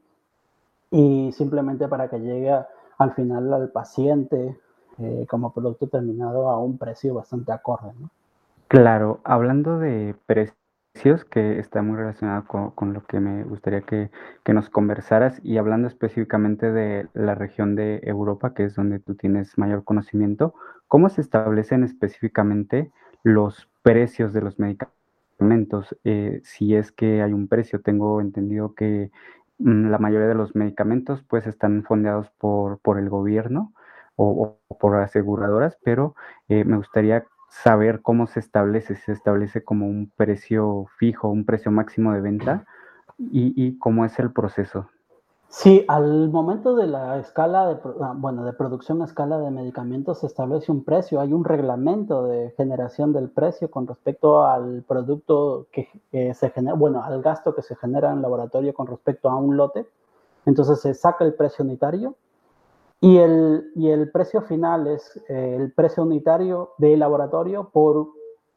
y 0.91 1.32
simplemente 1.32 1.88
para 1.88 2.07
que 2.07 2.19
llegue 2.19 2.51
a 2.51 2.67
al 2.98 3.14
final 3.14 3.54
al 3.54 3.70
paciente 3.70 4.58
eh, 5.00 5.26
como 5.28 5.54
producto 5.54 5.88
terminado 5.88 6.50
a 6.50 6.60
un 6.60 6.78
precio 6.78 7.16
bastante 7.16 7.52
acorde. 7.52 7.91
Claro, 8.68 9.22
hablando 9.24 9.80
de 9.80 10.16
precios, 10.26 11.26
que 11.30 11.58
está 11.58 11.82
muy 11.82 11.98
relacionado 11.98 12.46
con, 12.46 12.94
lo 12.94 13.04
que 13.06 13.20
me 13.20 13.44
gustaría 13.44 13.82
que, 13.82 14.12
nos 14.48 14.70
conversaras, 14.70 15.39
y 15.44 15.58
hablando 15.58 15.88
específicamente 15.88 16.72
de 16.72 17.08
la 17.14 17.34
región 17.34 17.76
de 17.76 18.02
Europa, 18.04 18.54
que 18.54 18.66
es 18.66 18.76
donde 18.76 19.00
tú 19.00 19.16
tienes 19.16 19.58
mayor 19.58 19.84
conocimiento, 19.84 20.54
¿cómo 20.88 21.10
se 21.10 21.22
establecen 21.22 21.84
específicamente 21.84 22.91
los 23.24 23.68
precios 23.82 24.34
de 24.34 24.41
los 24.41 24.60
medicamentos? 24.60 25.98
Eh, 26.04 26.41
si 26.44 26.76
es 26.76 26.91
que 26.91 27.24
hay 27.24 27.34
un 27.34 27.48
precio, 27.48 27.82
tengo 27.82 28.22
entendido 28.22 28.76
que 28.76 29.10
la 29.64 29.97
mayoría 29.97 30.28
de 30.28 30.36
los 30.36 30.55
medicamentos 30.55 31.24
pues 31.24 31.47
están 31.47 31.84
fondeados 31.84 32.30
por, 32.32 32.80
por 32.80 32.99
el 32.99 33.09
gobierno 33.09 33.74
o, 34.16 34.59
por 34.80 34.95
aseguradoras, 34.97 35.78
pero 35.84 36.16
eh, 36.49 36.66
me 36.66 36.78
gustaría 36.78 37.26
saber 37.49 38.01
cómo 38.01 38.28
se 38.28 38.39
establece, 38.39 38.95
si 38.95 39.03
se 39.03 39.11
establece 39.14 39.64
como 39.64 39.88
un 39.88 40.11
precio 40.16 40.88
fijo, 40.97 41.30
un 41.30 41.45
precio 41.45 41.72
máximo 41.72 42.14
de 42.14 42.22
venta 42.22 42.66
y 43.18 43.78
cómo 43.80 44.05
es 44.05 44.18
el 44.20 44.32
proceso. 44.34 44.89
Sí, 45.56 45.86
al 45.88 46.30
momento 46.32 46.76
de 46.76 46.88
la 46.88 47.20
escala 47.20 47.68
de, 47.68 47.80
ah, 48.01 48.16
bueno, 48.18 48.43
de 48.43 48.54
producción 48.54 49.04
a 49.04 49.06
escala 49.06 49.38
de 49.38 49.51
medicamentos 49.51 50.22
se 50.22 50.26
establece 50.26 50.72
un 50.72 50.84
precio, 50.84 51.22
hay 51.22 51.32
un 51.32 51.45
reglamento 51.45 52.24
de 52.26 52.49
generación 52.58 53.14
del 53.14 53.30
precio 53.30 53.70
con 53.70 53.86
respecto 53.86 54.47
al 54.47 54.84
producto 54.88 55.68
que 55.72 56.34
se 56.34 56.49
genera, 56.49 56.76
bueno, 56.76 57.04
al 57.04 57.22
gasto 57.22 57.54
que 57.54 57.62
se 57.62 57.76
genera 57.76 58.12
en 58.12 58.24
laboratorio 58.24 58.74
con 58.74 58.88
respecto 58.88 59.30
a 59.30 59.38
un 59.38 59.56
lote. 59.56 59.86
Entonces 60.47 60.82
se 60.82 60.95
saca 60.95 61.24
el 61.24 61.36
precio 61.36 61.64
unitario 61.64 62.16
y 62.99 63.18
el, 63.18 63.72
y 63.76 63.89
el 63.89 64.10
precio 64.10 64.41
final 64.41 64.88
es 64.88 65.18
eh, 65.30 65.56
el 65.60 65.72
precio 65.72 66.01
unitario 66.01 66.72
de 66.80 66.97
laboratorio 66.97 67.70
por 67.70 68.08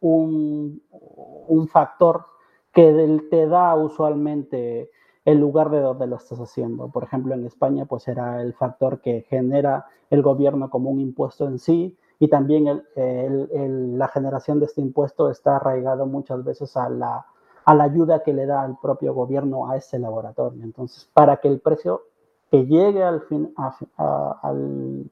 un, 0.01 0.81
un 0.91 1.69
factor 1.69 2.25
que 2.73 3.21
te 3.31 3.47
da 3.47 3.75
usualmente 3.75 4.91
el 5.27 5.41
lugar 5.41 5.71
de 5.71 5.81
donde 5.81 6.07
lo 6.07 6.17
estás 6.17 6.39
haciendo. 6.39 6.89
Por 6.89 7.03
ejemplo, 7.03 7.35
en 7.35 7.45
España, 7.45 7.85
pues 7.85 8.05
será 8.05 8.41
el 8.41 8.55
factor 8.55 9.01
que 9.01 9.27
genera 9.29 9.87
el 10.09 10.23
gobierno 10.23 10.71
como 10.71 10.89
un 10.89 11.01
impuesto 11.01 11.47
en 11.47 11.59
sí 11.59 11.99
y 12.21 12.29
también 12.29 12.85
la 12.95 14.09
generación 14.09 14.61
de 14.61 14.67
este 14.67 14.81
impuesto 14.81 15.29
está 15.29 15.57
arraigado 15.57 16.07
muchas 16.07 16.45
veces 16.45 16.77
a 16.77 16.89
la, 16.89 17.27
ayuda 17.67 18.23
que 18.23 18.33
le 18.33 18.47
da 18.47 18.65
el 18.65 18.77
propio 18.81 19.13
gobierno 19.13 19.69
a 19.69 19.77
ese 19.77 19.99
laboratorio. 19.99 20.63
Entonces, 20.63 21.11
para 21.13 21.39
que 21.39 21.49
el 21.49 21.61
precio 21.61 22.03
que 22.49 22.65
llegue 22.65 23.03
al, 23.03 23.23
fin, 23.23 23.53
al, 23.97 25.11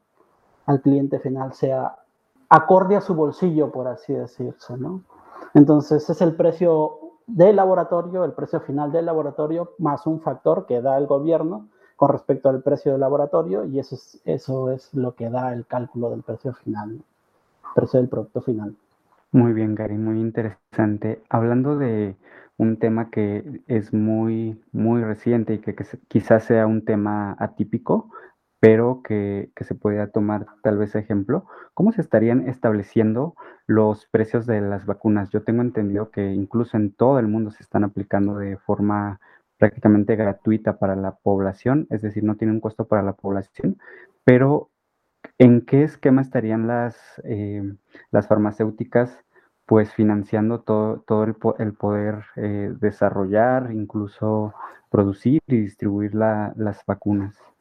cliente 0.80 1.18
final 1.18 1.52
sea 1.54 1.96
acorde 2.48 2.94
a 2.94 3.00
su 3.00 3.16
bolsillo, 3.16 3.72
por 3.72 3.88
así 3.88 4.12
decirse. 4.12 4.74
Entonces, 5.54 6.08
es 6.08 6.22
el 6.22 6.36
precio 6.36 7.03
del 7.26 7.56
laboratorio, 7.56 8.24
el 8.24 8.32
precio 8.32 8.60
final 8.60 8.92
del 8.92 9.06
laboratorio, 9.06 9.72
más 9.78 10.06
un 10.06 10.20
factor 10.20 10.66
que 10.66 10.80
da 10.80 10.98
el 10.98 11.06
gobierno 11.06 11.68
con 11.96 12.10
respecto 12.10 12.48
al 12.48 12.62
precio 12.62 12.92
del 12.92 13.00
laboratorio 13.00 13.64
y 13.64 13.78
eso 13.78 13.94
es, 13.94 14.20
eso 14.24 14.70
es 14.70 14.92
lo 14.94 15.14
que 15.14 15.30
da 15.30 15.52
el 15.52 15.66
cálculo 15.66 16.10
del 16.10 16.22
precio 16.22 16.52
final, 16.52 17.00
precio 17.74 18.00
del 18.00 18.08
producto 18.08 18.40
final. 18.40 18.74
Muy 19.32 19.52
bien, 19.52 19.74
Gary, 19.74 19.96
muy 19.96 20.20
interesante. 20.20 21.22
Hablando 21.28 21.76
de 21.76 22.16
un 22.56 22.78
tema 22.78 23.10
que 23.10 23.62
es 23.66 23.92
muy, 23.92 24.62
muy 24.72 25.02
reciente 25.02 25.54
y 25.54 25.58
que, 25.58 25.74
quizás 26.08 26.44
sea 26.44 26.66
un 26.66 26.84
tema 26.84 27.36
atípico, 27.38 28.10
pero 28.64 29.02
que, 29.02 29.50
se 29.60 29.74
podría 29.74 30.06
tomar 30.10 30.46
tal 30.62 30.78
vez 30.78 30.94
ejemplo, 30.94 31.44
¿cómo 31.74 31.92
se 31.92 32.00
estarían 32.00 32.48
estableciendo 32.48 33.34
los 33.66 34.06
precios 34.06 34.46
de 34.46 34.62
las 34.62 34.86
vacunas? 34.86 35.28
Yo 35.28 35.42
tengo 35.42 35.60
entendido 35.60 36.10
que 36.10 36.32
incluso 36.32 36.78
en 36.78 36.90
todo 36.90 37.18
el 37.18 37.28
mundo 37.28 37.50
se 37.50 37.62
están 37.62 37.84
aplicando 37.84 38.38
de 38.38 38.56
forma 38.56 39.20
prácticamente 39.58 40.16
gratuita 40.16 40.78
para 40.78 40.96
la 40.96 41.14
población, 41.14 41.86
es 41.90 42.00
decir, 42.00 42.24
no 42.24 42.36
tiene 42.36 42.54
un 42.54 42.60
costo 42.60 42.86
para 42.86 43.02
la 43.02 43.12
población, 43.12 43.76
pero 44.24 44.70
¿en 45.36 45.60
qué 45.66 45.82
esquema 45.82 46.22
estarían 46.22 46.66
las, 46.66 46.96
eh, 47.24 47.62
las 48.12 48.28
farmacéuticas 48.28 49.20
pues 49.66 49.92
financiando 49.92 50.62
todo, 50.62 51.04
todo 51.06 51.24
el, 51.24 51.34
poder 51.74 52.24
eh, 52.36 52.72
desarrollar, 52.80 53.72
incluso 53.72 54.54
producir 54.88 55.42
y 55.48 55.60
distribuir 55.60 56.14
las 56.14 56.82
vacunas? 56.86 57.53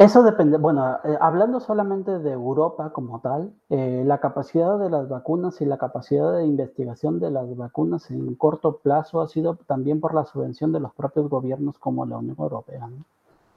Eso 0.00 0.22
depende, 0.22 0.56
bueno, 0.56 0.96
eh, 1.04 1.18
hablando 1.20 1.60
solamente 1.60 2.20
de 2.20 2.32
Europa 2.32 2.90
como 2.90 3.20
tal, 3.20 3.52
eh, 3.68 4.02
la 4.06 4.16
capacidad 4.16 4.78
de 4.78 4.88
las 4.88 5.10
vacunas 5.10 5.60
y 5.60 5.66
la 5.66 5.76
capacidad 5.76 6.32
de 6.38 6.46
investigación 6.46 7.20
de 7.20 7.30
las 7.30 7.54
vacunas 7.54 8.10
en 8.10 8.34
corto 8.34 8.78
plazo 8.78 9.20
ha 9.20 9.28
sido 9.28 9.56
también 9.66 10.00
por 10.00 10.14
la 10.14 10.24
subvención 10.24 10.72
de 10.72 10.80
los 10.80 10.94
propios 10.94 11.28
gobiernos 11.28 11.78
como 11.78 12.06
la 12.06 12.16
Unión 12.16 12.36
Europea. 12.38 12.88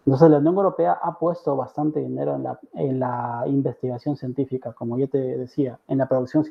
Entonces 0.06 0.30
la 0.30 0.40
Unión 0.40 0.56
Europea 0.58 1.00
ha 1.02 1.18
puesto 1.18 1.56
bastante 1.56 2.02
dinero 2.02 2.36
en 2.36 2.44
la, 2.44 2.60
en 2.74 3.00
la 3.00 3.44
investigación 3.48 4.18
científica, 4.18 4.74
como 4.74 4.98
yo 4.98 5.08
te 5.08 5.20
decía, 5.20 5.80
en 5.88 6.00
la 6.00 6.10
producción 6.10 6.44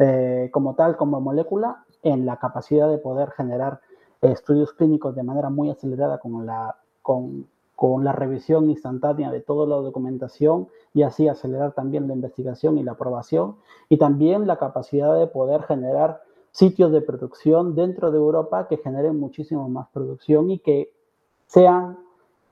eh, 0.00 0.50
como 0.52 0.74
tal, 0.74 0.96
como 0.96 1.20
molécula, 1.20 1.84
en 2.02 2.26
la 2.26 2.38
capacidad 2.38 2.90
de 2.90 2.98
poder 2.98 3.30
generar 3.30 3.82
estudios 4.20 4.72
clínicos 4.72 5.14
de 5.14 5.22
manera 5.22 5.48
muy 5.48 5.70
acelerada 5.70 6.18
con 6.18 6.44
la, 6.44 6.74
con, 7.02 7.46
con 7.82 8.04
la 8.04 8.12
revisión 8.12 8.70
instantánea 8.70 9.32
de 9.32 9.40
toda 9.40 9.66
la 9.66 9.74
documentación 9.74 10.68
y 10.94 11.02
así 11.02 11.26
acelerar 11.26 11.72
también 11.72 12.06
la 12.06 12.14
investigación 12.14 12.78
y 12.78 12.84
la 12.84 12.92
aprobación 12.92 13.56
y 13.88 13.96
también 13.96 14.46
la 14.46 14.56
capacidad 14.56 15.18
de 15.18 15.26
poder 15.26 15.64
generar 15.64 16.22
sitios 16.52 16.92
de 16.92 17.00
producción 17.00 17.74
dentro 17.74 18.12
de 18.12 18.18
Europa 18.18 18.68
que 18.68 18.76
generen 18.76 19.18
muchísimo 19.18 19.68
más 19.68 19.88
producción 19.88 20.48
y 20.52 20.60
que 20.60 20.92
sean 21.48 21.98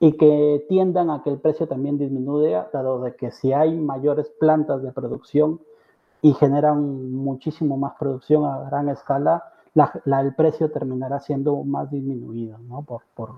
y 0.01 0.16
que 0.16 0.66
tiendan 0.68 1.11
a 1.11 1.22
que 1.22 1.31
el 1.31 1.39
precio 1.39 1.68
también 1.68 1.97
disminuya, 1.97 2.68
dado 2.72 3.01
de 3.01 3.14
que 3.14 3.31
si 3.31 3.53
hay 3.53 3.78
mayores 3.78 4.28
plantas 4.31 4.83
de 4.83 4.91
producción 4.91 5.61
y 6.22 6.33
generan 6.33 7.12
muchísimo 7.12 7.76
más 7.76 7.93
producción 8.01 8.47
a 8.47 8.68
gran 8.68 8.89
escala, 8.89 9.45
el 9.76 10.35
precio 10.35 10.72
terminará 10.72 11.20
siendo 11.20 11.62
más 11.62 11.89
disminuido 11.89 12.59
¿no? 12.59 12.83
por, 12.83 13.03
por, 13.14 13.31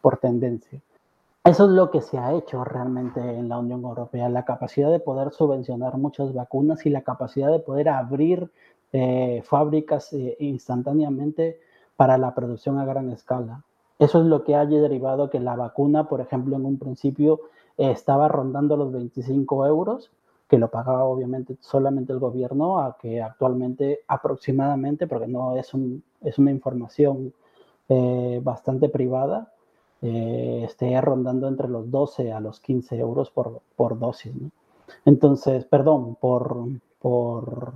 por 0.00 0.16
tendencia. 0.16 0.82
Eso 1.46 1.66
es 1.66 1.70
lo 1.70 1.92
que 1.92 2.00
se 2.00 2.18
ha 2.18 2.34
hecho 2.34 2.64
realmente 2.64 3.20
en 3.20 3.48
la 3.48 3.58
Unión 3.58 3.84
Europea, 3.84 4.28
la 4.28 4.44
capacidad 4.44 4.90
de 4.90 4.98
poder 4.98 5.30
subvencionar 5.30 5.96
muchas 5.96 6.34
vacunas 6.34 6.84
y 6.86 6.90
la 6.90 7.02
capacidad 7.02 7.52
de 7.52 7.60
poder 7.60 7.88
abrir 7.88 8.50
eh, 8.92 9.42
fábricas 9.44 10.12
eh, 10.12 10.36
instantáneamente 10.40 11.60
para 11.94 12.18
la 12.18 12.34
producción 12.34 12.80
a 12.80 12.84
gran 12.84 13.10
escala. 13.10 13.62
Eso 14.00 14.22
es 14.22 14.26
lo 14.26 14.42
que 14.42 14.56
ha 14.56 14.66
derivado 14.66 15.30
que 15.30 15.38
la 15.38 15.54
vacuna, 15.54 16.08
por 16.08 16.20
ejemplo, 16.20 16.56
en 16.56 16.66
un 16.66 16.80
principio 16.80 17.42
estaba 17.76 18.26
rondando 18.26 18.76
los 18.76 18.90
25 18.90 19.66
euros, 19.66 20.10
que 20.48 20.58
lo 20.58 20.68
pagaba 20.68 21.04
obviamente 21.04 21.56
solamente 21.60 22.12
el 22.12 22.18
gobierno, 22.18 22.80
a 22.80 22.96
que 22.98 23.22
actualmente 23.22 24.00
aproximadamente, 24.08 25.06
porque 25.06 25.28
no 25.28 25.56
es, 25.56 25.72
un, 25.74 26.02
es 26.22 26.38
una 26.38 26.50
información 26.50 27.32
eh, 27.88 28.40
bastante 28.42 28.88
privada, 28.88 29.52
eh, 30.02 30.62
esté 30.64 31.00
rondando 31.00 31.48
entre 31.48 31.68
los 31.68 31.90
12 31.90 32.32
a 32.32 32.40
los 32.40 32.60
15 32.60 32.96
euros 32.98 33.30
por, 33.30 33.60
por 33.76 33.98
dosis. 33.98 34.32
Entonces, 35.04 35.64
perdón, 35.64 36.16
por, 36.16 36.66
por, 37.00 37.74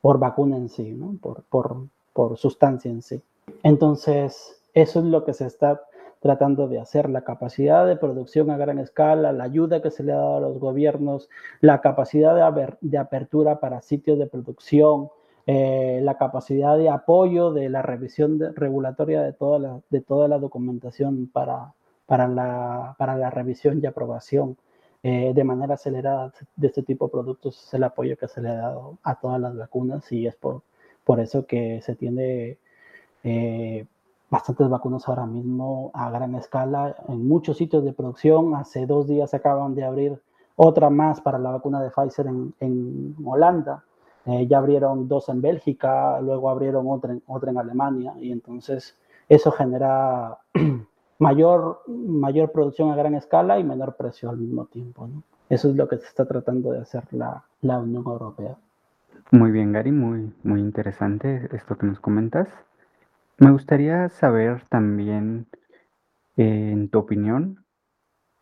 por, 0.00 0.18
vacuna 0.18 0.56
en 0.56 0.68
sí, 0.68 0.92
¿no? 0.92 1.16
por, 1.20 1.42
por, 1.44 1.86
por 2.12 2.36
sustancia 2.36 2.90
en 2.90 3.02
sí. 3.02 3.22
Entonces, 3.62 4.62
eso 4.74 5.00
es 5.00 5.04
lo 5.06 5.24
que 5.24 5.34
se 5.34 5.46
está 5.46 5.82
tratando 6.20 6.68
de 6.68 6.78
hacer, 6.78 7.10
la 7.10 7.22
capacidad 7.22 7.84
de 7.84 7.96
producción 7.96 8.50
a 8.50 8.56
gran 8.56 8.78
escala, 8.78 9.32
la 9.32 9.42
ayuda 9.42 9.82
que 9.82 9.90
se 9.90 10.04
le 10.04 10.12
ha 10.12 10.16
dado 10.16 10.36
a 10.36 10.40
los 10.40 10.58
gobiernos, 10.60 11.28
la 11.60 11.80
capacidad 11.80 12.54
de, 12.54 12.76
de 12.80 12.98
apertura 12.98 13.58
para 13.58 13.82
sitios 13.82 14.20
de 14.20 14.26
producción, 14.26 15.08
eh, 15.46 16.00
la 16.02 16.16
capacidad 16.18 16.76
de 16.76 16.88
apoyo 16.88 17.52
de 17.52 17.68
la 17.68 17.82
revisión 17.82 18.38
regulatoria 18.54 19.22
de 19.22 19.32
toda 19.32 19.58
la, 19.58 19.80
de 19.90 20.00
toda 20.00 20.28
la 20.28 20.38
documentación 20.38 21.28
para, 21.32 21.74
para, 22.06 22.28
la, 22.28 22.94
para 22.98 23.16
la 23.16 23.30
revisión 23.30 23.80
y 23.82 23.86
aprobación 23.86 24.56
eh, 25.02 25.32
de 25.34 25.44
manera 25.44 25.74
acelerada 25.74 26.32
de 26.54 26.66
este 26.68 26.82
tipo 26.84 27.06
de 27.06 27.12
productos 27.12 27.60
es 27.66 27.74
el 27.74 27.82
apoyo 27.82 28.16
que 28.16 28.28
se 28.28 28.40
le 28.40 28.50
ha 28.50 28.54
dado 28.54 28.98
a 29.02 29.16
todas 29.16 29.40
las 29.40 29.56
vacunas 29.56 30.10
y 30.12 30.28
es 30.28 30.36
por, 30.36 30.62
por 31.04 31.18
eso 31.18 31.44
que 31.44 31.80
se 31.82 31.96
tiene 31.96 32.58
eh, 33.24 33.84
bastantes 34.30 34.68
vacunas 34.68 35.08
ahora 35.08 35.26
mismo 35.26 35.90
a 35.92 36.08
gran 36.10 36.36
escala 36.36 36.94
en 37.08 37.26
muchos 37.26 37.56
sitios 37.56 37.84
de 37.84 37.92
producción. 37.92 38.54
Hace 38.54 38.86
dos 38.86 39.08
días 39.08 39.34
acaban 39.34 39.74
de 39.74 39.84
abrir 39.84 40.22
otra 40.54 40.88
más 40.88 41.20
para 41.20 41.38
la 41.38 41.50
vacuna 41.50 41.82
de 41.82 41.90
Pfizer 41.90 42.28
en, 42.28 42.54
en 42.60 43.16
Holanda. 43.24 43.84
Eh, 44.26 44.46
ya 44.46 44.58
abrieron 44.58 45.08
dos 45.08 45.28
en 45.28 45.42
Bélgica, 45.42 46.20
luego 46.20 46.48
abrieron 46.48 46.86
otra 46.88 47.12
en, 47.12 47.22
otra 47.26 47.50
en 47.50 47.58
Alemania 47.58 48.14
y 48.20 48.30
entonces 48.30 48.96
eso 49.28 49.50
genera 49.50 50.38
mayor, 51.18 51.80
mayor 51.88 52.52
producción 52.52 52.90
a 52.90 52.96
gran 52.96 53.14
escala 53.14 53.58
y 53.58 53.64
menor 53.64 53.96
precio 53.96 54.30
al 54.30 54.36
mismo 54.36 54.66
tiempo. 54.66 55.08
Eso 55.48 55.70
es 55.70 55.76
lo 55.76 55.88
que 55.88 55.98
se 55.98 56.06
está 56.06 56.24
tratando 56.24 56.70
de 56.70 56.80
hacer 56.80 57.02
la, 57.10 57.44
la 57.62 57.78
Unión 57.78 58.04
Europea. 58.06 58.56
Muy 59.32 59.50
bien, 59.50 59.72
Gary, 59.72 59.92
muy, 59.92 60.32
muy 60.44 60.60
interesante 60.60 61.48
esto 61.52 61.76
que 61.76 61.86
nos 61.86 62.00
comentas. 62.00 62.48
Me 63.38 63.50
gustaría 63.50 64.08
saber 64.08 64.62
también, 64.68 65.46
eh, 66.36 66.70
en 66.72 66.88
tu 66.88 66.98
opinión, 66.98 67.64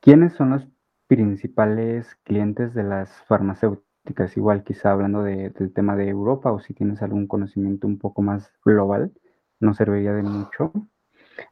quiénes 0.01 0.35
son 0.35 0.51
los 0.51 0.67
principales 1.07 2.17
clientes 2.25 2.75
de 2.75 2.83
las 2.85 3.11
farmacéuticas 3.23 3.90
igual 4.37 4.65
quizá 4.65 4.93
hablando 4.93 5.23
del 5.23 5.73
tema 5.73 5.97
de 5.97 6.09
Europa 6.09 6.53
o 6.53 6.61
si 6.61 6.75
tienes 6.75 7.03
algún 7.03 7.27
conocimiento 7.27 7.87
un 7.87 7.99
poco 7.99 8.23
más 8.23 8.53
global, 8.65 9.13
nos 9.61 9.77
serviría 9.77 10.13
de 10.13 10.23
mucho. 10.23 10.73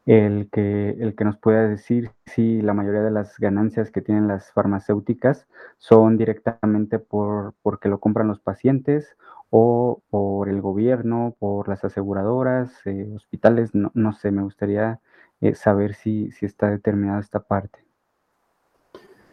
El 0.05 0.51
que, 0.51 0.91
el 0.91 1.15
que 1.15 1.25
nos 1.25 1.39
pueda 1.39 1.67
decir 1.67 2.11
si 2.27 2.61
la 2.61 2.75
mayoría 2.75 3.01
de 3.03 3.11
las 3.11 3.39
ganancias 3.39 3.91
que 3.91 4.03
tienen 4.03 4.29
las 4.29 4.53
farmacéuticas 4.53 5.47
son 5.79 6.19
directamente 6.19 6.99
por 6.99 7.55
porque 7.63 7.89
lo 7.89 7.99
compran 7.99 8.29
los 8.29 8.41
pacientes 8.41 9.17
o 9.51 10.03
por 10.11 10.51
el 10.51 10.61
gobierno, 10.61 11.37
por 11.39 11.69
las 11.69 11.85
aseguradoras, 11.85 12.71
eh, 12.87 13.11
hospitales, 13.15 13.75
no, 13.75 13.91
no, 13.95 14.13
sé, 14.13 14.31
me 14.31 14.43
gustaría 14.43 15.01
eh, 15.41 15.55
saber 15.55 15.95
si, 15.95 16.31
si 16.33 16.45
está 16.45 16.69
determinada 16.71 17.21
esta 17.21 17.41
parte. 17.41 17.79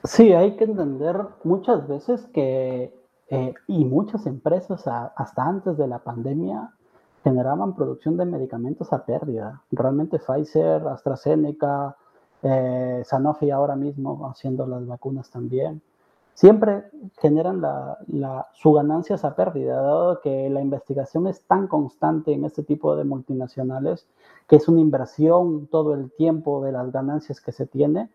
Sí, 0.05 0.33
hay 0.33 0.55
que 0.55 0.65
entender 0.65 1.17
muchas 1.43 1.87
veces 1.87 2.27
que 2.27 2.93
eh, 3.29 3.53
y 3.67 3.85
muchas 3.85 4.25
empresas 4.27 4.87
hasta 4.87 5.43
antes 5.43 5.77
de 5.77 5.87
la 5.87 5.99
pandemia 5.99 6.71
generaban 7.23 7.75
producción 7.75 8.17
de 8.17 8.25
medicamentos 8.25 8.93
a 8.93 9.03
pérdida. 9.03 9.63
Realmente 9.71 10.19
Pfizer, 10.19 10.87
AstraZeneca, 10.87 11.97
eh, 12.43 13.01
Sanofi 13.03 13.49
ahora 13.49 13.75
mismo 13.75 14.29
haciendo 14.29 14.67
las 14.67 14.85
vacunas 14.85 15.31
también, 15.31 15.81
siempre 16.35 16.83
generan 17.19 17.61
la, 17.61 17.97
la, 18.07 18.47
su 18.53 18.73
ganancias 18.73 19.25
a 19.25 19.35
pérdida, 19.35 19.81
dado 19.81 20.21
que 20.21 20.49
la 20.49 20.61
investigación 20.61 21.25
es 21.25 21.41
tan 21.47 21.67
constante 21.67 22.33
en 22.33 22.45
este 22.45 22.61
tipo 22.61 22.95
de 22.95 23.05
multinacionales 23.05 24.05
que 24.47 24.57
es 24.57 24.67
una 24.67 24.81
inversión 24.81 25.67
todo 25.67 25.95
el 25.95 26.11
tiempo 26.11 26.63
de 26.63 26.73
las 26.73 26.91
ganancias 26.91 27.41
que 27.41 27.51
se 27.51 27.65
tiene 27.65 28.09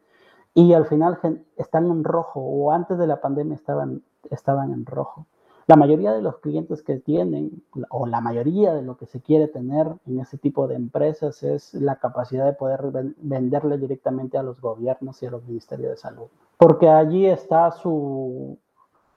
y 0.55 0.73
al 0.73 0.87
final 0.87 1.19
están 1.57 1.87
en 1.87 2.05
rojo 2.05 2.41
o 2.41 2.73
antes 2.73 2.99
de 2.99 3.07
la 3.07 3.21
pandemia 3.21 3.55
estaban, 3.55 4.03
estaban 4.31 4.73
en 4.73 4.87
rojo. 4.87 5.27
La 5.67 5.77
mayoría 5.77 6.13
de 6.13 6.21
los 6.21 6.39
clientes 6.39 6.83
que 6.83 6.97
tienen 6.99 7.63
o 7.91 8.07
la 8.07 8.21
mayoría 8.21 8.75
de 8.75 8.83
lo 8.83 8.97
que 8.97 9.07
se 9.07 9.21
quiere 9.21 9.47
tener 9.47 9.87
en 10.07 10.19
ese 10.19 10.37
tipo 10.37 10.67
de 10.67 10.75
empresas 10.75 11.45
es 11.45 11.75
la 11.75 11.97
capacidad 11.97 12.45
de 12.45 12.55
poder 12.55 12.81
venderle 13.19 13.79
directamente 13.79 14.37
a 14.37 14.43
los 14.43 14.61
gobiernos 14.61 15.23
y 15.23 15.27
a 15.27 15.31
los 15.31 15.45
ministerios 15.45 15.91
de 15.93 15.97
salud. 15.97 16.27
Porque 16.57 16.89
allí 16.89 17.27
está 17.27 17.71
su, 17.71 18.59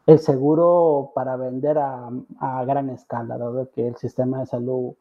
el 0.06 0.20
seguro 0.20 1.12
para 1.16 1.38
vender 1.38 1.80
a, 1.80 2.10
a 2.40 2.66
gran 2.66 2.92
escala, 2.92 3.40
dado 3.40 3.72
que 3.72 3.88
el 3.88 3.96
sistema 3.96 4.42
de 4.42 4.46
salud 4.46 4.94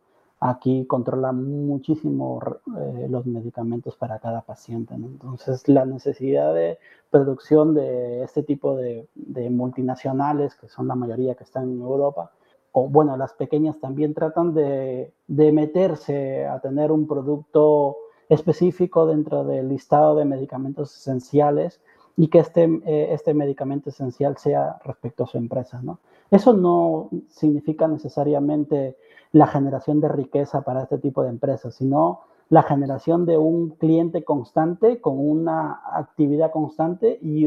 aquí 0.45 0.87
controla 0.87 1.31
muchísimo 1.31 2.41
eh, 2.77 3.07
los 3.09 3.27
medicamentos 3.27 3.97
para 3.97 4.19
cada 4.19 4.41
paciente. 4.41 4.95
Entonces, 4.95 5.69
la 5.69 5.85
necesidad 5.85 6.53
de 6.53 6.79
producción 7.11 7.75
de 7.75 8.25
este 8.25 8.43
tipo 8.43 8.75
de, 8.75 9.07
multinacionales, 9.51 10.57
que 10.57 10.69
son 10.69 10.89
la 10.89 10.97
mayoría 10.97 11.37
que 11.37 11.45
están 11.45 11.71
en 11.71 11.81
Europa, 11.81 12.33
o 12.73 12.89
bueno, 12.89 13.17
las 13.17 13.35
pequeñas 13.35 13.79
también 13.79 14.15
tratan 14.15 14.53
de, 14.53 15.13
de 15.29 15.53
meterse 15.53 16.47
a 16.47 16.59
tener 16.59 16.91
un 16.91 17.07
producto 17.07 17.97
específico 18.29 19.07
dentro 19.07 19.45
del 19.45 19.69
listado 19.69 20.17
de 20.17 20.25
medicamentos 20.25 20.97
esenciales 20.97 21.81
y 22.17 22.29
que 22.29 22.41
este, 22.41 22.65
eh, 22.85 23.09
este 23.13 23.33
medicamento 23.33 23.91
esencial 23.91 24.37
sea 24.39 24.79
respecto 24.85 25.25
a 25.25 25.27
su 25.27 25.39
empresa. 25.39 25.81
¿no? 25.83 26.01
Eso 26.31 26.53
no 26.53 27.11
significa 27.29 27.87
necesariamente 27.87 28.97
la 29.33 29.47
generación 29.47 30.01
de 30.01 30.09
riqueza 30.09 30.63
para 30.63 30.83
este 30.83 30.99
tipo 30.99 31.23
de 31.23 31.31
empresas, 31.31 31.75
sino 31.75 32.21
la 32.51 32.63
generación 32.63 33.25
de 33.25 33.39
un 33.39 33.71
cliente 33.71 34.25
constante 34.25 35.01
con 35.01 35.19
una 35.19 35.81
actividad 35.95 36.53
constante 36.53 37.19
y 37.23 37.47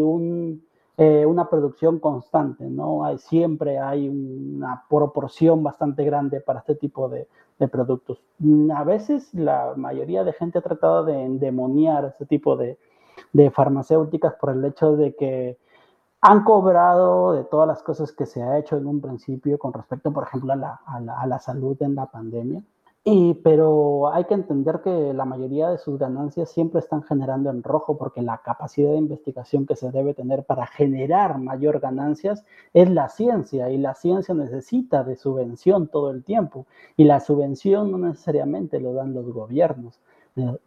eh, 0.97 1.25
una 1.27 1.47
producción 1.47 1.99
constante. 1.99 2.65
¿no? 2.65 3.05
Hay, 3.05 3.19
siempre 3.19 3.77
hay 3.77 4.09
una 4.09 4.83
proporción 4.89 5.61
bastante 5.61 6.03
grande 6.03 6.41
para 6.41 6.59
este 6.59 6.75
tipo 6.75 7.07
de, 7.07 7.27
productos. 7.71 8.21
A 8.75 8.83
veces 8.83 9.33
la 9.33 9.75
mayoría 9.77 10.25
de 10.25 10.33
gente 10.33 10.57
ha 10.57 10.61
tratado 10.61 11.05
de 11.05 11.23
endemoniar 11.23 12.03
este 12.03 12.25
tipo 12.25 12.57
de 12.57 12.77
farmacéuticas 13.51 14.33
por 14.33 14.49
el 14.49 14.65
hecho 14.65 14.97
de 14.97 15.15
que 15.15 15.57
han 16.28 16.43
cobrado 16.43 17.34
de 17.34 17.43
todas 17.43 17.67
las 17.67 17.84
cosas 17.84 18.11
que 18.11 18.26
se 18.26 18.41
ha 18.41 18.57
hecho 18.57 18.78
en 18.78 18.88
un 18.88 18.99
principio 18.99 19.59
con 19.59 19.73
respecto, 19.73 20.11
por 20.11 20.23
ejemplo, 20.23 20.53
a 20.53 20.55
la, 20.55 20.82
a 20.86 20.99
la, 20.99 21.19
a 21.19 21.28
la 21.28 21.39
salud 21.39 21.78
en 21.82 21.93
la 21.93 22.07
pandemia. 22.07 22.63
Y, 23.03 23.36
pero 23.36 24.11
hay 24.11 24.23
que 24.26 24.34
entender 24.34 24.82
que 24.84 25.13
la 25.13 25.26
mayoría 25.26 25.69
de 25.69 25.78
sus 25.78 25.99
ganancias 25.99 26.49
siempre 26.49 26.80
están 26.80 27.03
generando 27.03 27.51
en 27.51 27.61
rojo 27.61 27.99
porque 27.99 28.23
la 28.23 28.39
capacidad 28.39 28.89
de 28.89 28.97
investigación 28.97 29.67
que 29.67 29.76
se 29.76 29.91
debe 29.91 30.15
tener 30.15 30.43
para 30.45 30.65
generar 30.65 31.38
mayor 31.38 31.80
ganancias 31.80 32.43
es 32.73 32.89
la 32.89 33.09
ciencia 33.09 33.69
y 33.69 33.78
la 33.78 33.93
ciencia 33.93 34.34
necesita 34.34 35.03
de 35.03 35.17
subvención 35.17 35.88
todo 35.88 36.09
el 36.09 36.23
tiempo 36.23 36.65
y 36.97 37.03
la 37.03 37.19
subvención 37.19 37.91
no 37.91 37.99
necesariamente 37.99 38.80
lo 38.80 38.93
dan 38.93 39.13
los 39.13 39.32
gobiernos. 39.32 39.99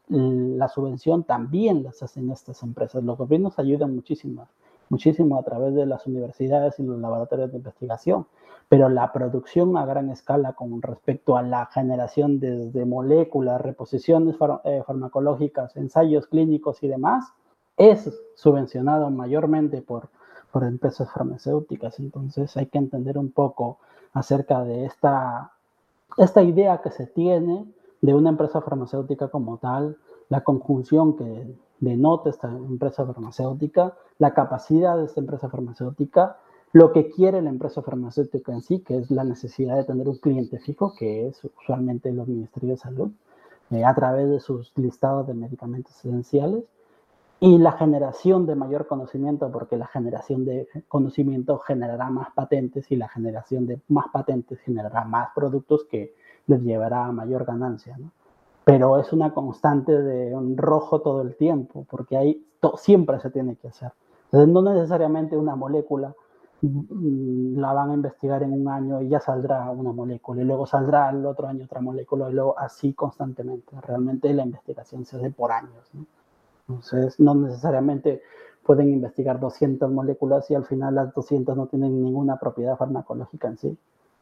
La 0.06 0.68
subvención 0.68 1.24
también 1.24 1.82
las 1.82 2.00
hacen 2.04 2.30
estas 2.30 2.62
empresas. 2.62 3.02
Los 3.02 3.18
gobiernos 3.18 3.58
ayudan 3.58 3.96
muchísimo 3.96 4.46
muchísimo 4.90 5.38
a 5.38 5.42
través 5.42 5.74
de 5.74 5.86
las 5.86 6.06
universidades 6.06 6.78
y 6.78 6.82
los 6.82 6.98
laboratorios 6.98 7.50
de 7.50 7.58
investigación, 7.58 8.26
pero 8.68 8.88
la 8.88 9.12
producción 9.12 9.76
a 9.76 9.86
gran 9.86 10.10
escala 10.10 10.52
con 10.52 10.82
respecto 10.82 11.36
a 11.36 11.42
la 11.42 11.66
generación 11.66 12.38
desde 12.38 12.84
moléculas, 12.84 13.60
reposiciones 13.60 14.36
eh, 14.64 14.82
farmacológicas, 14.86 15.76
ensayos 15.76 16.26
clínicos 16.26 16.82
y 16.82 16.88
demás, 16.88 17.32
es 17.76 18.12
subvencionado 18.34 19.10
mayormente 19.10 19.80
por, 19.80 20.08
por 20.52 20.64
empresas 20.64 21.10
farmacéuticas. 21.12 21.98
Entonces 21.98 22.56
hay 22.56 22.66
que 22.66 22.78
entender 22.78 23.16
un 23.16 23.32
poco 23.32 23.78
acerca 24.12 24.64
de 24.64 24.84
esta, 24.84 25.52
esta 26.16 26.42
idea 26.42 26.80
que 26.82 26.90
se 26.90 27.06
tiene 27.06 27.64
de 28.00 28.14
una 28.14 28.30
empresa 28.30 28.60
farmacéutica 28.60 29.28
como 29.28 29.58
tal, 29.58 29.96
la 30.28 30.42
conjunción 30.42 31.16
que 31.16 31.54
denota 31.80 32.30
esta 32.30 32.48
empresa 32.48 33.06
farmacéutica, 33.06 33.96
la 34.18 34.34
capacidad 34.34 34.96
de 34.96 35.04
esta 35.04 35.20
empresa 35.20 35.48
farmacéutica, 35.48 36.38
lo 36.72 36.92
que 36.92 37.10
quiere 37.10 37.40
la 37.40 37.50
empresa 37.50 37.82
farmacéutica 37.82 38.52
en 38.52 38.62
sí, 38.62 38.80
que 38.80 38.98
es 38.98 39.10
la 39.10 39.24
necesidad 39.24 39.76
de 39.76 39.84
tener 39.84 40.08
un 40.08 40.18
cliente 40.18 40.58
fijo, 40.58 40.94
que 40.98 41.28
es 41.28 41.42
usualmente 41.44 42.12
los 42.12 42.28
ministerios 42.28 42.72
de 42.72 42.76
salud, 42.76 43.10
eh, 43.70 43.84
a 43.84 43.94
través 43.94 44.28
de 44.28 44.40
sus 44.40 44.72
listados 44.76 45.26
de 45.26 45.34
medicamentos 45.34 45.96
esenciales, 45.96 46.64
y 47.40 47.58
la 47.58 47.72
generación 47.72 48.46
de 48.46 48.56
mayor 48.56 48.88
conocimiento, 48.88 49.50
porque 49.52 49.76
la 49.76 49.86
generación 49.86 50.44
de 50.44 50.68
conocimiento 50.88 51.58
generará 51.58 52.10
más 52.10 52.32
patentes 52.34 52.90
y 52.90 52.96
la 52.96 53.08
generación 53.08 53.66
de 53.66 53.80
más 53.88 54.06
patentes 54.12 54.58
generará 54.60 55.04
más 55.04 55.28
productos 55.34 55.84
que 55.84 56.14
les 56.48 56.62
llevará 56.62 57.06
a 57.06 57.12
mayor 57.12 57.44
ganancia. 57.44 57.96
¿no? 57.96 58.10
Pero 58.68 58.98
es 58.98 59.14
una 59.14 59.32
constante 59.32 59.92
de 59.92 60.36
un 60.36 60.54
rojo 60.58 61.00
todo 61.00 61.22
el 61.22 61.36
tiempo, 61.36 61.86
porque 61.88 62.18
ahí 62.18 62.46
siempre 62.76 63.18
se 63.18 63.30
tiene 63.30 63.56
que 63.56 63.68
hacer. 63.68 63.92
Entonces, 64.26 64.52
no 64.52 64.60
necesariamente 64.60 65.38
una 65.38 65.56
molécula 65.56 66.14
mm, 66.60 67.58
la 67.58 67.72
van 67.72 67.92
a 67.92 67.94
investigar 67.94 68.42
en 68.42 68.52
un 68.52 68.68
año 68.68 69.00
y 69.00 69.08
ya 69.08 69.20
saldrá 69.20 69.70
una 69.70 69.92
molécula, 69.92 70.42
y 70.42 70.44
luego 70.44 70.66
saldrá 70.66 71.08
el 71.08 71.24
otro 71.24 71.46
año 71.48 71.64
otra 71.64 71.80
molécula, 71.80 72.28
y 72.28 72.34
luego 72.34 72.58
así 72.58 72.92
constantemente. 72.92 73.74
Realmente 73.80 74.34
la 74.34 74.42
investigación 74.44 75.06
se 75.06 75.16
hace 75.16 75.30
por 75.30 75.50
años. 75.50 75.88
¿no? 75.94 76.04
Entonces, 76.68 77.18
no 77.20 77.34
necesariamente 77.34 78.20
pueden 78.62 78.90
investigar 78.90 79.40
200 79.40 79.90
moléculas 79.90 80.50
y 80.50 80.54
al 80.54 80.66
final 80.66 80.94
las 80.94 81.14
200 81.14 81.56
no 81.56 81.68
tienen 81.68 82.02
ninguna 82.02 82.38
propiedad 82.38 82.76
farmacológica 82.76 83.48
en 83.48 83.56
sí, 83.56 83.78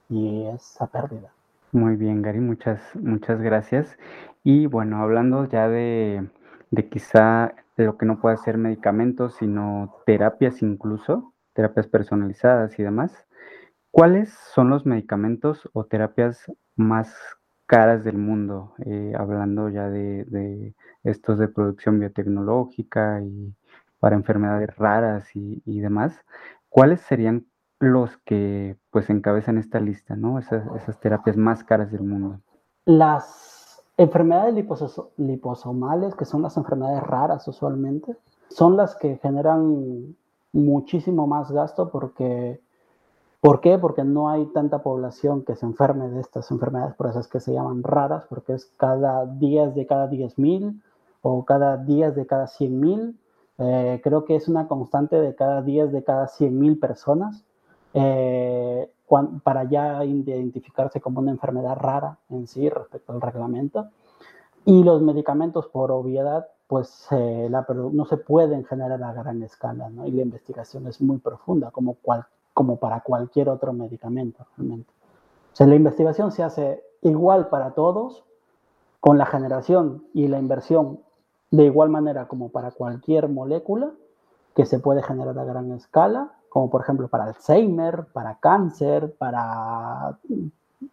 y 0.09 0.45
es 0.45 0.81
a 0.81 0.87
pérdida. 0.87 1.36
Muy 1.73 1.97
bien, 1.97 2.23
Gary, 2.23 2.41
muchas, 2.41 2.81
muchas 2.97 3.41
gracias. 3.41 3.99
Y 4.43 4.67
bueno, 4.67 5.03
hablando 5.03 5.47
ya 5.47 5.69
de, 5.69 6.29
de 6.71 6.89
quizá 6.89 7.55
lo 7.77 7.99
que 7.99 8.07
no 8.07 8.21
puede 8.21 8.37
ser 8.39 8.57
medicamentos, 8.59 9.35
sino 9.37 9.97
terapias 10.07 10.63
incluso, 10.63 11.35
terapias 11.53 11.87
personalizadas 11.89 12.79
y 12.79 12.83
demás, 12.83 13.27
¿cuáles 13.91 14.31
son 14.55 14.71
los 14.71 14.87
medicamentos 14.87 15.69
o 15.73 15.85
terapias 15.87 16.51
más 16.77 17.15
caras 17.67 18.05
del 18.05 18.19
mundo? 18.19 18.75
Eh, 18.87 19.13
hablando 19.19 19.69
ya 19.69 19.89
de, 19.91 20.25
de, 20.27 20.75
estos 21.05 21.39
de 21.39 21.49
producción 21.49 22.01
biotecnológica 22.01 23.23
y 23.23 23.55
para 23.99 24.17
enfermedades 24.17 24.75
raras 24.77 25.35
y, 25.37 25.63
y 25.67 25.81
demás, 25.81 26.21
¿cuáles 26.69 27.01
serían 27.03 27.47
los 27.79 28.17
que 28.19 28.77
pues 28.91 29.11
encabezan 29.11 29.59
esta 29.59 29.81
lista, 29.81 30.17
¿no? 30.17 30.39
Esas, 30.39 30.65
terapias 31.01 31.37
más 31.37 31.65
caras 31.65 31.91
del 31.93 32.03
mundo. 32.03 32.41
Las 32.85 33.83
enfermedades 33.97 34.55
liposomales, 35.17 36.15
que 36.15 36.25
son 36.25 36.43
las 36.43 36.57
enfermedades 36.57 37.03
raras 37.03 37.47
usualmente, 37.49 38.17
son 38.49 38.77
las 38.77 38.97
que 38.97 39.17
generan 39.19 40.15
muchísimo 40.53 41.27
más 41.27 41.51
gasto 41.51 41.91
porque 41.91 42.61
¿Por 43.47 43.61
qué? 43.61 43.79
Porque 43.79 44.03
no 44.03 44.29
hay 44.29 44.47
tanta 44.47 44.83
población 44.83 45.45
que 45.45 45.55
se 45.55 45.67
enferme 45.67 46.09
de 46.09 46.19
estas 46.19 46.51
enfermedades, 46.51 46.97
por 46.97 47.07
eso 47.07 47.21
es 47.21 47.29
que 47.29 47.39
se 47.39 47.53
llaman 47.53 47.85
raras, 47.85 48.25
porque 48.29 48.55
es 48.55 48.73
cada 48.77 49.25
10 49.25 49.77
de 49.77 49.87
cada 49.87 50.11
10.000 50.11 50.83
o 51.23 51.45
cada 51.45 51.77
10 51.77 52.17
de 52.17 52.27
cada 52.27 52.47
100.000. 52.47 53.15
Eh, 53.59 54.01
creo 54.03 54.25
que 54.25 54.35
es 54.35 54.49
una 54.49 54.67
constante 54.67 55.21
de 55.21 55.37
cada 55.37 55.63
10 55.63 55.93
de 55.93 56.03
cada 56.03 56.27
100.000 56.27 56.81
personas 56.81 57.45
eh, 57.99 58.91
para 59.43 59.65
ya 59.65 60.05
identificarse 60.05 61.01
como 61.01 61.21
una 61.21 61.31
enfermedad 61.31 61.77
rara 61.77 62.19
en 62.29 62.47
sí 62.47 62.69
respecto 62.69 63.15
al 63.15 63.23
reglamento. 63.23 63.89
Y 64.67 64.85
los 64.85 65.01
medicamentos, 65.01 65.69
por 65.69 65.91
obviedad, 65.91 66.47
pues 66.67 67.07
eh, 67.13 67.49
no 67.51 68.05
se 68.05 68.19
pueden 68.19 68.67
generar 68.67 69.03
a 69.03 69.15
gran 69.15 69.43
escala. 69.43 69.91
Y 70.05 70.11
la 70.11 70.23
investigación 70.23 70.87
es 70.89 71.01
muy 71.01 71.19
profunda, 71.19 71.71
como, 71.71 71.97
como 72.53 72.77
para 72.77 73.01
cualquier 73.01 73.49
otro 73.49 73.73
medicamento, 73.73 74.45
realmente. 74.59 74.93
O 75.53 75.57
sea, 75.57 75.67
la 75.67 75.77
investigación 75.77 76.33
se 76.33 76.43
hace 76.43 76.85
igual 77.01 77.49
para 77.49 77.71
todos, 77.71 78.25
con 79.01 79.17
la 79.17 79.25
generación 79.25 80.05
y 80.13 80.27
la 80.29 80.39
inversión 80.39 81.01
de 81.51 81.65
igual 81.65 81.89
manera 81.89 82.29
como 82.29 82.51
para 82.51 82.73
cualquier 82.73 83.29
molécula 83.29 83.93
que 84.55 84.67
se 84.67 84.81
puede 84.81 85.03
generar 85.03 85.39
a 85.39 85.45
gran 85.45 85.71
escala 85.73 86.36
como 86.57 86.71
por 86.71 86.81
ejemplo 86.81 87.07
para 87.09 87.25
Alzheimer, 87.25 88.07
para 88.15 88.39
cáncer, 88.39 89.15
para 89.19 90.19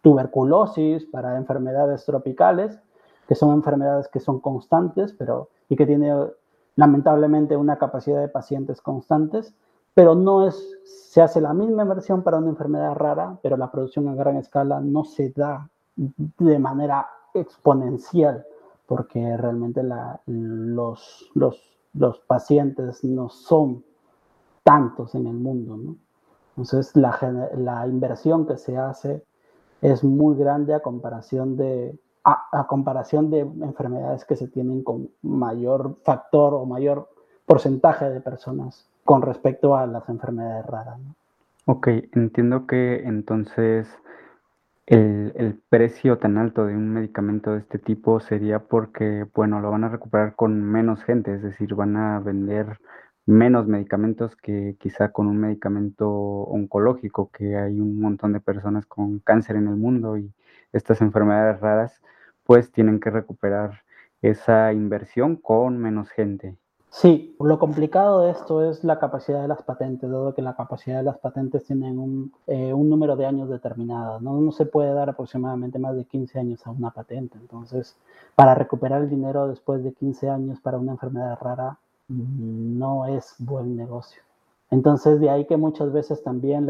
tuberculosis, 0.02 1.06
para 1.06 1.38
enfermedades 1.38 2.04
tropicales, 2.04 2.78
que 3.26 3.34
son 3.34 3.54
enfermedades 3.54 4.08
que 4.08 4.20
son 4.20 4.40
constantes, 4.40 5.14
pero 5.14 5.48
y 5.70 5.76
que 5.76 5.86
tiene 5.86 6.12
lamentablemente 6.76 7.56
una 7.56 7.78
capacidad 7.78 8.20
de 8.20 8.28
pacientes 8.28 8.82
constantes, 8.82 9.54
pero 9.94 10.14
no 10.14 10.46
es, 10.46 10.54
se 10.84 11.22
hace 11.22 11.40
la 11.40 11.54
misma 11.54 11.84
inversión 11.84 12.22
para 12.22 12.36
una 12.36 12.50
enfermedad 12.50 12.94
rara, 12.94 13.38
pero 13.42 13.56
la 13.56 13.70
producción 13.70 14.06
a 14.08 14.14
gran 14.14 14.36
escala 14.36 14.80
no 14.80 15.04
se 15.04 15.30
da 15.30 15.70
de 15.96 16.58
manera 16.58 17.08
exponencial, 17.32 18.44
porque 18.84 19.34
realmente 19.38 19.82
la, 19.82 20.20
los, 20.26 21.30
los, 21.34 21.58
los 21.94 22.20
pacientes 22.20 23.02
no 23.02 23.30
son 23.30 23.82
tantos 24.64 25.14
en 25.14 25.28
el 25.28 25.34
mundo, 25.34 25.76
¿no? 25.76 25.96
Entonces, 26.56 26.94
la, 26.96 27.18
la 27.56 27.86
inversión 27.86 28.46
que 28.46 28.56
se 28.56 28.76
hace 28.76 29.24
es 29.80 30.02
muy 30.02 30.36
grande 30.36 30.74
a 30.74 30.80
comparación 30.80 31.56
de, 31.56 31.98
a, 32.24 32.46
a, 32.52 32.66
comparación 32.66 33.30
de 33.30 33.40
enfermedades 33.40 34.24
que 34.24 34.36
se 34.36 34.48
tienen 34.48 34.82
con 34.82 35.10
mayor 35.22 35.96
factor 36.04 36.54
o 36.54 36.64
mayor 36.64 37.08
porcentaje 37.44 38.08
de 38.08 38.20
personas 38.20 38.88
con 39.04 39.20
respecto 39.20 39.76
a 39.76 39.86
las 39.86 40.08
enfermedades 40.08 40.64
raras. 40.66 40.98
¿no? 40.98 41.14
Ok, 41.66 41.88
entiendo 42.12 42.66
que 42.66 43.02
entonces 43.04 43.88
el, 44.86 45.32
el, 45.36 45.60
precio 45.68 46.18
tan 46.18 46.38
alto 46.38 46.66
de 46.66 46.74
un 46.74 46.90
medicamento 46.90 47.52
de 47.52 47.58
este 47.58 47.78
tipo 47.78 48.20
sería 48.20 48.58
porque, 48.60 49.26
bueno, 49.34 49.60
lo 49.60 49.70
van 49.70 49.84
a 49.84 49.88
recuperar 49.88 50.34
con 50.36 50.62
menos 50.62 51.02
gente, 51.04 51.34
es 51.34 51.42
decir, 51.42 51.74
van 51.74 51.96
a 51.96 52.20
vender 52.20 52.78
menos 53.26 53.66
medicamentos 53.66 54.36
que 54.36 54.76
quizá 54.78 55.10
con 55.12 55.26
un 55.26 55.38
medicamento 55.38 56.10
oncológico, 56.10 57.30
que 57.30 57.56
hay 57.56 57.80
un 57.80 58.00
montón 58.00 58.32
de 58.32 58.40
personas 58.40 58.86
con 58.86 59.18
cáncer 59.20 59.56
en 59.56 59.68
el 59.68 59.76
mundo 59.76 60.18
y 60.18 60.30
estas 60.72 61.00
enfermedades 61.00 61.60
raras, 61.60 62.02
pues 62.44 62.70
tienen 62.70 63.00
que 63.00 63.10
recuperar 63.10 63.82
esa 64.20 64.72
inversión 64.72 65.36
con 65.36 65.78
menos 65.78 66.10
gente. 66.10 66.56
Sí, 66.90 67.34
lo 67.40 67.58
complicado 67.58 68.20
de 68.20 68.30
esto 68.30 68.70
es 68.70 68.84
la 68.84 69.00
capacidad 69.00 69.42
de 69.42 69.48
las 69.48 69.62
patentes, 69.62 70.08
dado 70.08 70.32
que 70.32 70.42
la 70.42 70.54
capacidad 70.54 70.98
de 70.98 71.02
las 71.02 71.18
patentes 71.18 71.64
tienen 71.64 71.98
un, 71.98 72.32
eh, 72.46 72.72
un 72.72 72.88
número 72.88 73.16
de 73.16 73.26
años 73.26 73.48
determinado. 73.48 74.20
¿no? 74.20 74.52
se 74.52 74.64
puede 74.64 74.94
dar 74.94 75.10
aproximadamente 75.10 75.80
más 75.80 75.96
de 75.96 76.04
15 76.04 76.38
años 76.38 76.64
a 76.64 76.70
una 76.70 76.92
patente. 76.92 77.36
Entonces, 77.36 77.96
para 78.36 78.54
recuperar 78.54 79.02
el 79.02 79.10
dinero 79.10 79.48
después 79.48 79.82
de 79.82 79.92
15 79.92 80.30
años 80.30 80.60
para 80.60 80.78
una 80.78 80.92
enfermedad 80.92 81.36
rara, 81.40 81.78
no 82.08 83.06
es 83.06 83.34
buen 83.38 83.76
negocio. 83.76 84.22
Entonces, 84.70 85.20
de 85.20 85.30
ahí 85.30 85.46
que 85.46 85.56
muchas 85.56 85.92
veces 85.92 86.22
también 86.22 86.68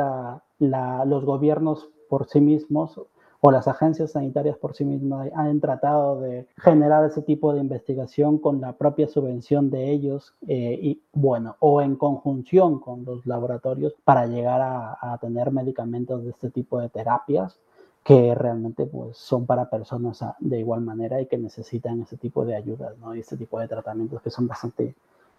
los 0.58 1.24
gobiernos 1.24 1.88
por 2.08 2.26
sí 2.26 2.40
mismos 2.40 3.00
o 3.46 3.50
las 3.50 3.68
agencias 3.68 4.12
sanitarias 4.12 4.56
por 4.56 4.74
sí 4.74 4.86
mismas 4.86 5.30
han 5.34 5.60
tratado 5.60 6.18
de 6.18 6.46
generar 6.56 7.04
ese 7.04 7.20
tipo 7.20 7.52
de 7.52 7.60
investigación 7.60 8.38
con 8.38 8.60
la 8.62 8.72
propia 8.72 9.06
subvención 9.06 9.68
de 9.68 9.90
ellos 9.90 10.34
eh, 10.48 10.78
y 10.80 11.02
bueno, 11.12 11.56
o 11.58 11.82
en 11.82 11.96
conjunción 11.96 12.78
con 12.80 13.04
los 13.04 13.26
laboratorios 13.26 13.92
para 14.02 14.26
llegar 14.26 14.62
a, 14.62 15.18
tener 15.20 15.50
medicamentos 15.50 16.24
de 16.24 16.30
este 16.30 16.50
tipo 16.50 16.80
de 16.80 16.88
terapias 16.88 17.58
que 18.02 18.34
realmente 18.34 18.86
pues 18.86 19.18
son 19.18 19.44
para 19.44 19.68
personas 19.68 20.24
de 20.38 20.60
igual 20.60 20.80
manera 20.80 21.20
y 21.20 21.26
que 21.26 21.36
necesitan 21.36 22.00
ese 22.00 22.16
tipo 22.16 22.46
de 22.46 22.56
ayudas, 22.56 22.96
¿no? 22.98 23.14
Y 23.14 23.20
este 23.20 23.36
tipo 23.36 23.58
de 23.60 23.68
tratamientos 23.68 24.22
que 24.22 24.30
son 24.30 24.46
bastante 24.46 24.94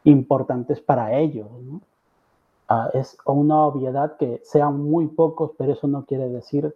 importantes 0.05 0.79
para 0.79 1.13
ellos. 1.17 1.47
Uh, 2.69 2.97
es 2.97 3.17
una 3.25 3.65
obviedad 3.65 4.17
que 4.17 4.41
sean 4.43 4.81
muy 4.81 5.07
pocos, 5.07 5.51
pero 5.57 5.73
eso 5.73 5.87
no 5.87 6.05
quiere 6.05 6.29
decir 6.29 6.73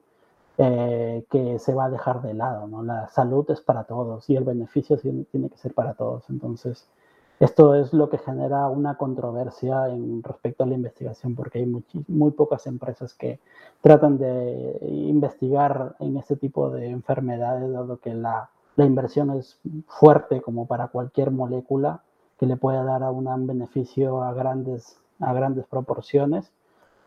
eh, 0.57 1.23
que 1.31 1.57
se 1.57 1.73
va 1.73 1.85
a 1.85 1.89
dejar 1.89 2.21
de 2.21 2.33
lado, 2.33 2.67
¿no? 2.67 2.83
La 2.83 3.07
salud 3.07 3.49
es 3.49 3.61
para 3.61 3.85
todos 3.85 4.29
y 4.29 4.35
el 4.35 4.43
beneficio 4.43 4.97
tiene 4.97 5.49
que 5.49 5.57
ser 5.57 5.73
para 5.73 5.93
todos. 5.93 6.29
Entonces, 6.29 6.85
esto 7.39 7.75
es 7.75 7.93
lo 7.93 8.09
que 8.09 8.17
genera 8.17 8.67
una 8.67 8.97
controversia 8.97 9.87
en 9.87 10.21
respecto 10.21 10.65
a 10.65 10.67
la 10.67 10.75
investigación, 10.75 11.35
porque 11.35 11.59
hay 11.59 11.65
muy, 11.65 11.83
muy 12.09 12.31
pocas 12.31 12.67
empresas 12.67 13.13
que 13.13 13.39
tratan 13.81 14.17
de 14.17 14.77
investigar 14.81 15.95
en 15.99 16.17
este 16.17 16.35
tipo 16.35 16.69
de 16.69 16.89
enfermedades, 16.89 17.71
dado 17.71 17.97
que 17.99 18.13
la, 18.13 18.49
la 18.75 18.85
inversión 18.85 19.31
es 19.31 19.57
fuerte 19.87 20.41
como 20.41 20.67
para 20.67 20.89
cualquier 20.89 21.31
molécula 21.31 22.01
que 22.39 22.45
le 22.45 22.55
pueda 22.55 22.83
dar 22.83 23.03
a 23.03 23.11
un 23.11 23.47
beneficio 23.47 24.23
a 24.23 24.33
grandes, 24.33 24.97
a 25.19 25.33
grandes 25.33 25.65
proporciones 25.67 26.51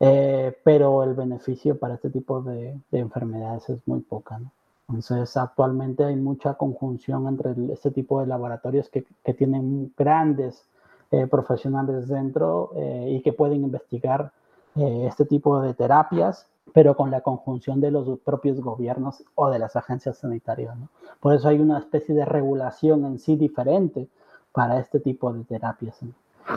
eh, 0.04 0.58
pero 0.64 1.04
el 1.04 1.14
beneficio 1.14 1.78
para 1.78 1.94
este 1.94 2.10
tipo 2.10 2.42
de, 2.42 2.76
de 2.90 2.98
enfermedades 2.98 3.68
es 3.70 3.86
muy 3.86 4.00
poca. 4.00 4.36
¿no? 4.36 4.50
Entonces, 4.88 5.36
actualmente 5.36 6.04
hay 6.04 6.16
mucha 6.16 6.54
conjunción 6.54 7.28
entre 7.28 7.54
este 7.72 7.92
tipo 7.92 8.20
de 8.20 8.26
laboratorios 8.26 8.88
que, 8.88 9.04
que 9.24 9.32
tienen 9.32 9.92
grandes 9.96 10.64
eh, 11.12 11.28
profesionales 11.28 12.08
dentro 12.08 12.72
eh, 12.74 13.10
y 13.10 13.22
que 13.22 13.32
pueden 13.32 13.62
investigar 13.62 14.32
eh, 14.74 15.04
este 15.06 15.24
tipo 15.24 15.60
de 15.60 15.74
terapias, 15.74 16.48
pero 16.74 16.96
con 16.96 17.12
la 17.12 17.20
conjunción 17.20 17.80
de 17.80 17.92
los 17.92 18.18
propios 18.20 18.60
gobiernos 18.60 19.22
o 19.36 19.50
de 19.50 19.60
las 19.60 19.76
agencias 19.76 20.18
sanitarias. 20.18 20.76
¿no? 20.76 20.88
Por 21.20 21.34
eso 21.34 21.48
hay 21.48 21.60
una 21.60 21.78
especie 21.78 22.12
de 22.12 22.24
regulación 22.24 23.04
en 23.04 23.20
sí 23.20 23.36
diferente 23.36 24.08
para 24.52 24.78
este 24.78 25.00
tipo 25.00 25.32
de 25.32 25.44
terapias, 25.44 25.98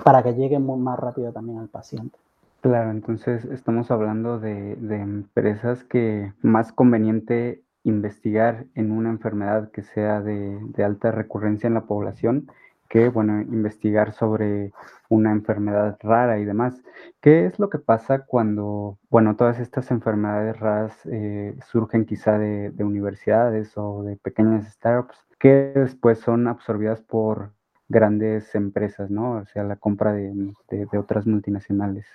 para 0.03 0.21
que 0.23 0.33
lleguen 0.33 0.65
más 0.83 0.99
rápido 0.99 1.31
también 1.31 1.59
al 1.59 1.67
paciente. 1.67 2.17
Claro, 2.61 2.91
entonces 2.91 3.45
estamos 3.45 3.91
hablando 3.91 4.39
de, 4.39 4.75
de, 4.77 4.95
empresas 4.95 5.83
que 5.83 6.33
más 6.41 6.71
conveniente 6.71 7.61
investigar 7.83 8.65
en 8.73 8.91
una 8.91 9.09
enfermedad 9.09 9.69
que 9.69 9.83
sea 9.83 10.19
de, 10.21 10.57
de, 10.69 10.83
alta 10.83 11.11
recurrencia 11.11 11.67
en 11.67 11.75
la 11.75 11.85
población 11.85 12.47
que, 12.89 13.09
bueno, 13.09 13.41
investigar 13.41 14.13
sobre 14.13 14.71
una 15.09 15.31
enfermedad 15.31 15.97
rara 16.01 16.39
y 16.39 16.45
demás. 16.45 16.81
¿Qué 17.21 17.45
es 17.45 17.59
lo 17.59 17.69
que 17.69 17.79
pasa 17.79 18.25
cuando, 18.25 18.97
bueno, 19.09 19.35
todas 19.35 19.59
estas 19.59 19.91
enfermedades 19.91 20.59
raras 20.59 20.97
eh, 21.05 21.55
surgen 21.67 22.05
quizá 22.05 22.37
de 22.39 22.73
universidades 22.79 23.73
o 23.77 24.03
de 24.03 24.15
pequeñas 24.17 24.71
startups 24.71 25.25
que 25.39 25.71
después 25.75 26.19
son 26.19 26.47
absorbidas 26.47 27.01
por 27.01 27.51
grandes 27.87 28.53
empresas, 28.55 29.09
¿no? 29.09 29.37
O 29.37 29.45
sea, 29.45 29.63
la 29.63 29.75
compra 29.75 30.13
de, 30.13 30.53
de 30.69 30.97
otras 30.97 31.27
multinacionales. 31.27 32.05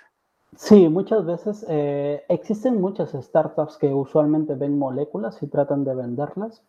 Sí, 0.55 0.89
muchas 0.89 1.25
veces 1.25 1.65
eh, 1.69 2.23
existen 2.27 2.81
muchas 2.81 3.11
startups 3.11 3.77
que 3.77 3.93
usualmente 3.93 4.55
ven 4.55 4.77
moléculas 4.77 5.41
y 5.41 5.47
tratan 5.47 5.85
de 5.85 5.95
venderlas, 5.95 6.61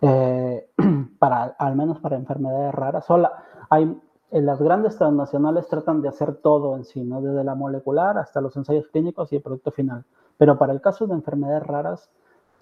eh, 0.00 0.68
para, 1.20 1.44
al 1.58 1.76
menos 1.76 2.00
para 2.00 2.16
enfermedades 2.16 2.74
raras. 2.74 3.06
Sola, 3.06 3.44
hay, 3.70 3.96
en 4.32 4.46
las 4.46 4.60
grandes 4.60 4.96
transnacionales 4.96 5.68
tratan 5.68 6.02
de 6.02 6.08
hacer 6.08 6.34
todo 6.34 6.76
en 6.76 6.84
sí, 6.84 7.04
¿no? 7.04 7.22
desde 7.22 7.44
la 7.44 7.54
molecular 7.54 8.18
hasta 8.18 8.40
los 8.40 8.56
ensayos 8.56 8.88
clínicos 8.88 9.32
y 9.32 9.36
el 9.36 9.42
producto 9.42 9.70
final. 9.70 10.04
Pero 10.36 10.58
para 10.58 10.72
el 10.72 10.80
caso 10.80 11.06
de 11.06 11.14
enfermedades 11.14 11.62
raras, 11.62 12.10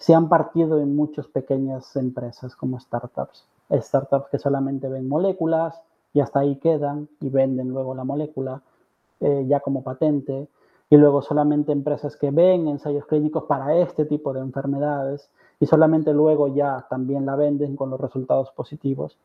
se 0.01 0.15
han 0.15 0.29
partido 0.29 0.79
en 0.79 0.95
muchas 0.95 1.27
pequeñas 1.27 1.95
empresas 1.95 2.55
como 2.55 2.79
startups. 2.79 3.45
Startups 3.71 4.29
que 4.31 4.39
solamente 4.39 4.89
ven 4.89 5.07
moléculas 5.07 5.79
y 6.11 6.21
hasta 6.21 6.39
ahí 6.39 6.55
quedan 6.55 7.07
y 7.19 7.29
venden 7.29 7.69
luego 7.69 7.93
la 7.93 8.03
molécula 8.03 8.63
eh, 9.19 9.45
ya 9.47 9.59
como 9.59 9.83
patente, 9.83 10.47
y 10.89 10.97
luego 10.97 11.21
solamente 11.21 11.71
empresas 11.71 12.17
que 12.17 12.31
ven 12.31 12.67
ensayos 12.67 13.05
clínicos 13.05 13.43
para 13.43 13.77
este 13.77 14.05
tipo 14.05 14.33
de 14.33 14.39
enfermedades 14.39 15.29
y 15.59 15.67
solamente 15.67 16.11
luego 16.13 16.47
ya 16.47 16.87
también 16.89 17.27
la 17.27 17.35
venden 17.35 17.75
con 17.75 17.91
los 17.91 18.01
resultados 18.01 18.49
positivos. 18.51 19.15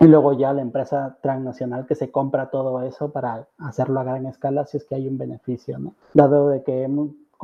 Y 0.00 0.08
luego 0.08 0.32
ya 0.32 0.52
la 0.52 0.60
empresa 0.60 1.16
transnacional 1.22 1.86
que 1.86 1.94
se 1.94 2.10
compra 2.10 2.50
todo 2.50 2.82
eso 2.82 3.10
para 3.10 3.46
hacerlo 3.58 4.00
a 4.00 4.04
gran 4.04 4.26
escala 4.26 4.66
si 4.66 4.78
es 4.78 4.84
que 4.84 4.96
hay 4.96 5.06
un 5.06 5.16
beneficio. 5.16 5.78
Dado 6.12 6.48
de 6.48 6.64
que 6.64 6.90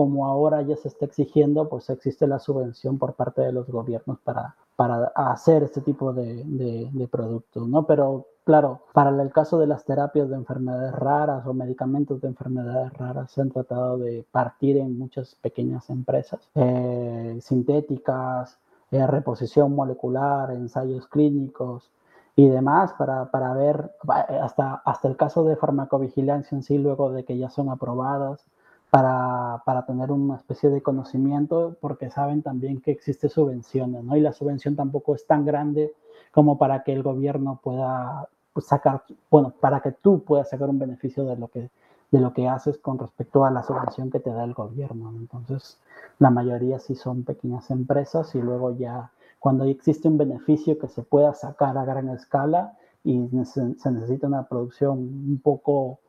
como 0.01 0.27
ahora 0.27 0.63
ya 0.63 0.77
se 0.77 0.89
está 0.89 1.05
exigiendo, 1.05 1.69
pues 1.69 1.91
existe 1.91 2.27
la 2.27 2.39
subvención 2.39 2.97
por 2.97 3.13
parte 3.13 3.43
de 3.43 3.53
los 3.53 3.69
gobiernos 3.69 4.19
para, 4.21 4.57
para 4.75 5.13
hacer 5.15 5.63
este 5.63 5.83
tipo 5.83 6.15
de, 6.15 6.43
de, 6.43 6.89
de 6.91 7.07
productos, 7.07 7.69
¿no? 7.69 7.87
Pero 7.87 8.25
Claro, 8.43 8.81
para 8.95 9.11
el 9.11 9.31
caso 9.31 9.59
de 9.59 9.67
las 9.67 9.85
terapias 9.85 10.31
de 10.31 10.37
enfermedades 10.37 10.95
raras 10.95 11.47
o 11.47 11.53
medicamentos 11.53 12.23
de 12.23 12.29
enfermedades 12.29 12.95
raras 12.95 13.31
se 13.31 13.43
han 13.43 13.51
tratado 13.51 13.99
de 13.99 14.25
partir 14.33 14.79
en 14.79 14.99
muchas 14.99 15.35
pequeñas 15.35 15.91
empresas 15.91 16.41
eh, 16.55 17.39
sintéticas, 17.43 18.59
eh, 18.91 19.07
reposición 19.07 19.75
molecular, 19.75 20.51
ensayos 20.53 21.07
clínicos 21.09 21.91
y 22.35 22.49
demás 22.49 22.95
para, 22.95 23.31
para, 23.31 23.53
ver 23.53 23.93
hasta, 24.41 24.77
hasta 24.87 25.09
el 25.09 25.17
caso 25.19 25.45
de 25.45 25.57
farmacovigilancia 25.57 26.57
en 26.57 26.63
sí 26.63 26.79
luego 26.79 27.13
de 27.13 27.25
que 27.25 27.37
ya 27.37 27.51
son 27.51 27.69
aprobadas 27.69 28.47
para, 28.91 29.63
para, 29.65 29.87
tener 29.87 30.11
una 30.11 30.37
especie 30.37 30.69
de 30.69 30.83
conocimiento 30.83 31.77
porque 31.81 32.11
saben 32.11 32.43
también 32.43 32.81
que 32.81 32.91
existe 32.91 33.29
subvenciones, 33.29 34.03
¿no? 34.05 34.17
Y 34.17 34.21
la 34.21 34.33
subvención 34.33 34.77
tampoco 34.77 35.15
es 35.15 35.27
tan 35.27 35.45
grande 35.45 35.95
como 36.33 36.59
para 36.59 36.83
que 36.83 36.93
el 36.93 37.03
gobierno 37.03 37.61
pueda 37.63 38.29
pues, 38.53 38.67
sacar, 38.67 39.05
bueno, 39.31 39.53
para 39.61 39.81
que 39.81 39.93
tú 39.93 40.23
puedas 40.25 40.51
sacar 40.51 40.69
un 40.69 40.79
beneficio 40.79 41.25
de 41.25 41.37
lo 41.37 41.49
que, 41.49 41.71
de 42.11 42.21
lo 42.21 42.33
que 42.33 42.49
haces 42.49 42.79
con 42.79 42.99
respecto 42.99 43.45
a 43.45 43.51
la 43.51 43.63
subvención 43.63 44.11
que 44.11 44.21
te 44.21 44.31
da 44.31 44.45
el 44.45 44.55
gobierno. 44.55 45.13
Entonces, 45.17 45.79
la 46.19 46.31
mayoría 46.31 46.79
sí 46.79 46.95
son 46.95 47.25
pequeñas 47.25 47.71
empresas 47.71 48.35
y 48.35 48.43
luego 48.43 48.77
ya 48.77 49.11
cuando 49.39 49.65
existe 49.65 50.09
un 50.09 50.19
beneficio 50.19 50.79
que 50.79 50.89
se 50.89 51.03
pueda 51.03 51.33
sacar 51.35 51.79
a 51.79 51.85
gran 51.85 52.09
escala 52.11 52.77
y 53.05 53.29
se, 53.45 53.79
se 53.79 53.91
necesita 53.91 54.27
una 54.27 54.47
producción 54.47 54.99
un 54.99 55.41
poco 55.43 56.01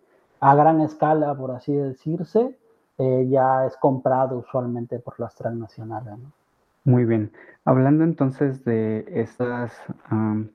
a 0.42 0.56
gran 0.56 0.82
escala, 0.82 1.34
por 1.36 1.52
así 1.52 1.74
decirse, 1.74 2.58
eh, 3.02 3.28
ya 3.30 3.66
es 3.66 3.76
comprado 3.78 4.38
usualmente 4.38 5.00
por 5.00 5.20
las 5.20 5.34
transnacionales. 5.34 6.20
Muy 6.84 7.04
bien. 7.06 7.32
Hablando 7.66 8.04
entonces 8.04 8.64
de 8.64 9.06
estas 9.08 9.72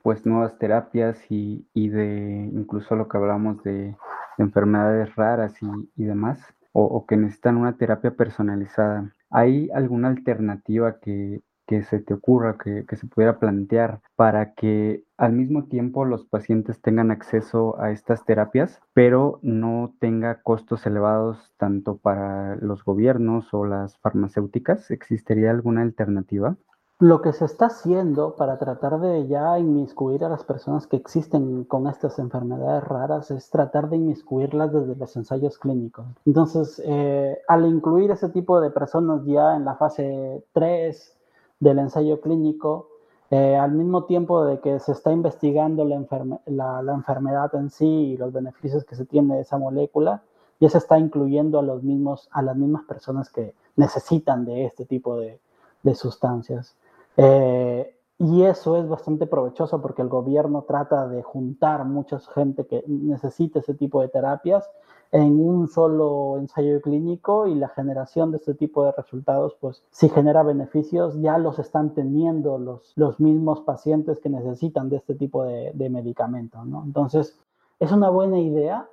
pues 0.02 0.24
nuevas 0.26 0.56
terapias 0.58 1.18
y, 1.28 1.66
y, 1.74 1.88
de 1.88 2.48
incluso 2.52 2.94
lo 2.94 3.08
que 3.08 3.16
hablamos 3.16 3.62
de, 3.64 3.72
de 3.72 3.96
enfermedades 4.38 5.14
raras 5.16 5.54
y, 5.60 5.66
y 5.96 6.04
demás, 6.04 6.38
o, 6.72 6.84
o, 6.84 7.04
que 7.06 7.16
necesitan 7.16 7.56
una 7.56 7.76
terapia 7.76 8.12
personalizada, 8.12 9.12
¿hay 9.30 9.68
alguna 9.72 10.08
alternativa 10.08 11.00
que, 11.00 11.40
que 11.66 11.82
se 11.82 11.98
te 12.00 12.14
ocurra, 12.14 12.56
que, 12.58 12.84
que, 12.86 12.96
se 12.96 13.06
pudiera 13.06 13.38
plantear 13.38 14.00
para 14.14 14.54
que 14.54 15.04
al 15.16 15.32
mismo 15.32 15.64
tiempo 15.64 16.04
los 16.04 16.24
pacientes 16.24 16.80
tengan 16.80 17.10
acceso 17.10 17.80
a 17.80 17.90
estas 17.90 18.24
terapias, 18.24 18.80
pero 18.94 19.40
no 19.42 19.94
tenga 19.98 20.42
costos 20.42 20.86
elevados 20.86 21.52
tanto 21.56 21.96
para 21.96 22.56
los 22.56 22.84
gobiernos 22.84 23.52
o 23.52 23.64
las 23.64 23.98
farmacéuticas? 23.98 24.90
¿Existiría 24.90 25.50
alguna 25.50 25.82
alternativa? 25.82 26.56
Lo 26.98 27.20
que 27.20 27.34
se 27.34 27.44
está 27.44 27.66
haciendo 27.66 28.36
para 28.36 28.58
tratar 28.58 28.98
de 29.00 29.26
ya 29.26 29.58
inmiscuir 29.58 30.24
a 30.24 30.30
las 30.30 30.44
personas 30.44 30.86
que 30.86 30.96
existen 30.96 31.64
con 31.64 31.86
estas 31.88 32.18
enfermedades 32.18 32.84
raras 32.84 33.30
es 33.30 33.50
tratar 33.50 33.90
de 33.90 33.96
inmiscuirlas 33.96 34.72
desde 34.72 34.96
los 34.96 35.14
ensayos 35.14 35.58
clínicos. 35.58 36.06
Entonces, 36.24 36.80
eh, 36.86 37.38
al 37.48 37.66
incluir 37.66 38.12
ese 38.12 38.30
tipo 38.30 38.62
de 38.62 38.70
personas 38.70 39.26
ya 39.26 39.56
en 39.56 39.66
la 39.66 39.74
fase 39.74 40.42
3, 40.54 41.18
del 41.60 41.78
ensayo 41.78 42.20
clínico, 42.20 42.88
Eh, 43.30 43.56
al 43.56 43.72
mismo 43.72 44.04
tiempo 44.04 44.44
de 44.44 44.60
que 44.60 44.78
se 44.78 44.92
está 44.92 45.10
investigando 45.12 45.84
la, 45.84 46.92
enfermedad 46.94 47.52
en 47.56 47.70
sí 47.70 47.84
y 47.84 48.16
los 48.16 48.32
beneficios 48.32 48.84
que 48.84 48.94
se 48.94 49.04
tiene 49.04 49.34
de 49.34 49.40
esa 49.40 49.58
molécula, 49.58 50.22
ya 50.60 50.70
se 50.70 50.78
está 50.78 50.98
incluyendo 50.98 51.58
a, 51.58 51.62
los 51.62 51.82
mismos, 51.82 52.28
a 52.30 52.42
las 52.42 52.56
mismas 52.56 52.84
personas 52.84 53.28
que 53.30 53.54
necesitan 53.74 54.44
de 54.44 54.66
este 54.66 54.84
tipo 54.84 55.18
de, 55.18 55.40
de 55.82 55.94
sustancias. 55.96 56.76
Eh, 57.16 57.95
y 58.18 58.42
eso 58.44 58.76
es 58.78 58.88
bastante 58.88 59.26
provechoso 59.26 59.82
porque 59.82 60.02
el 60.02 60.08
gobierno 60.08 60.62
trata 60.62 61.06
de 61.06 61.22
juntar 61.22 61.84
mucha 61.84 62.18
gente 62.18 62.66
que 62.66 62.82
necesite 62.86 63.58
ese 63.58 63.74
tipo 63.74 64.00
de 64.00 64.08
terapias 64.08 64.70
en 65.12 65.38
un 65.40 65.68
solo 65.68 66.36
ensayo 66.38 66.80
clínico 66.80 67.46
y 67.46 67.54
la 67.54 67.68
generación 67.68 68.30
de 68.30 68.38
este 68.38 68.54
tipo 68.54 68.84
de 68.84 68.92
resultados, 68.92 69.56
pues 69.60 69.84
si 69.90 70.08
genera 70.08 70.42
beneficios, 70.42 71.20
ya 71.20 71.38
los 71.38 71.58
están 71.58 71.94
teniendo 71.94 72.58
los, 72.58 72.92
los 72.96 73.20
mismos 73.20 73.60
pacientes 73.60 74.18
que 74.18 74.30
necesitan 74.30 74.88
de 74.88 74.96
este 74.96 75.14
tipo 75.14 75.44
de, 75.44 75.72
de 75.74 75.90
medicamentos, 75.90 76.66
¿no? 76.66 76.82
Entonces, 76.84 77.38
es 77.78 77.92
una 77.92 78.08
buena 78.10 78.40
idea, 78.40 78.88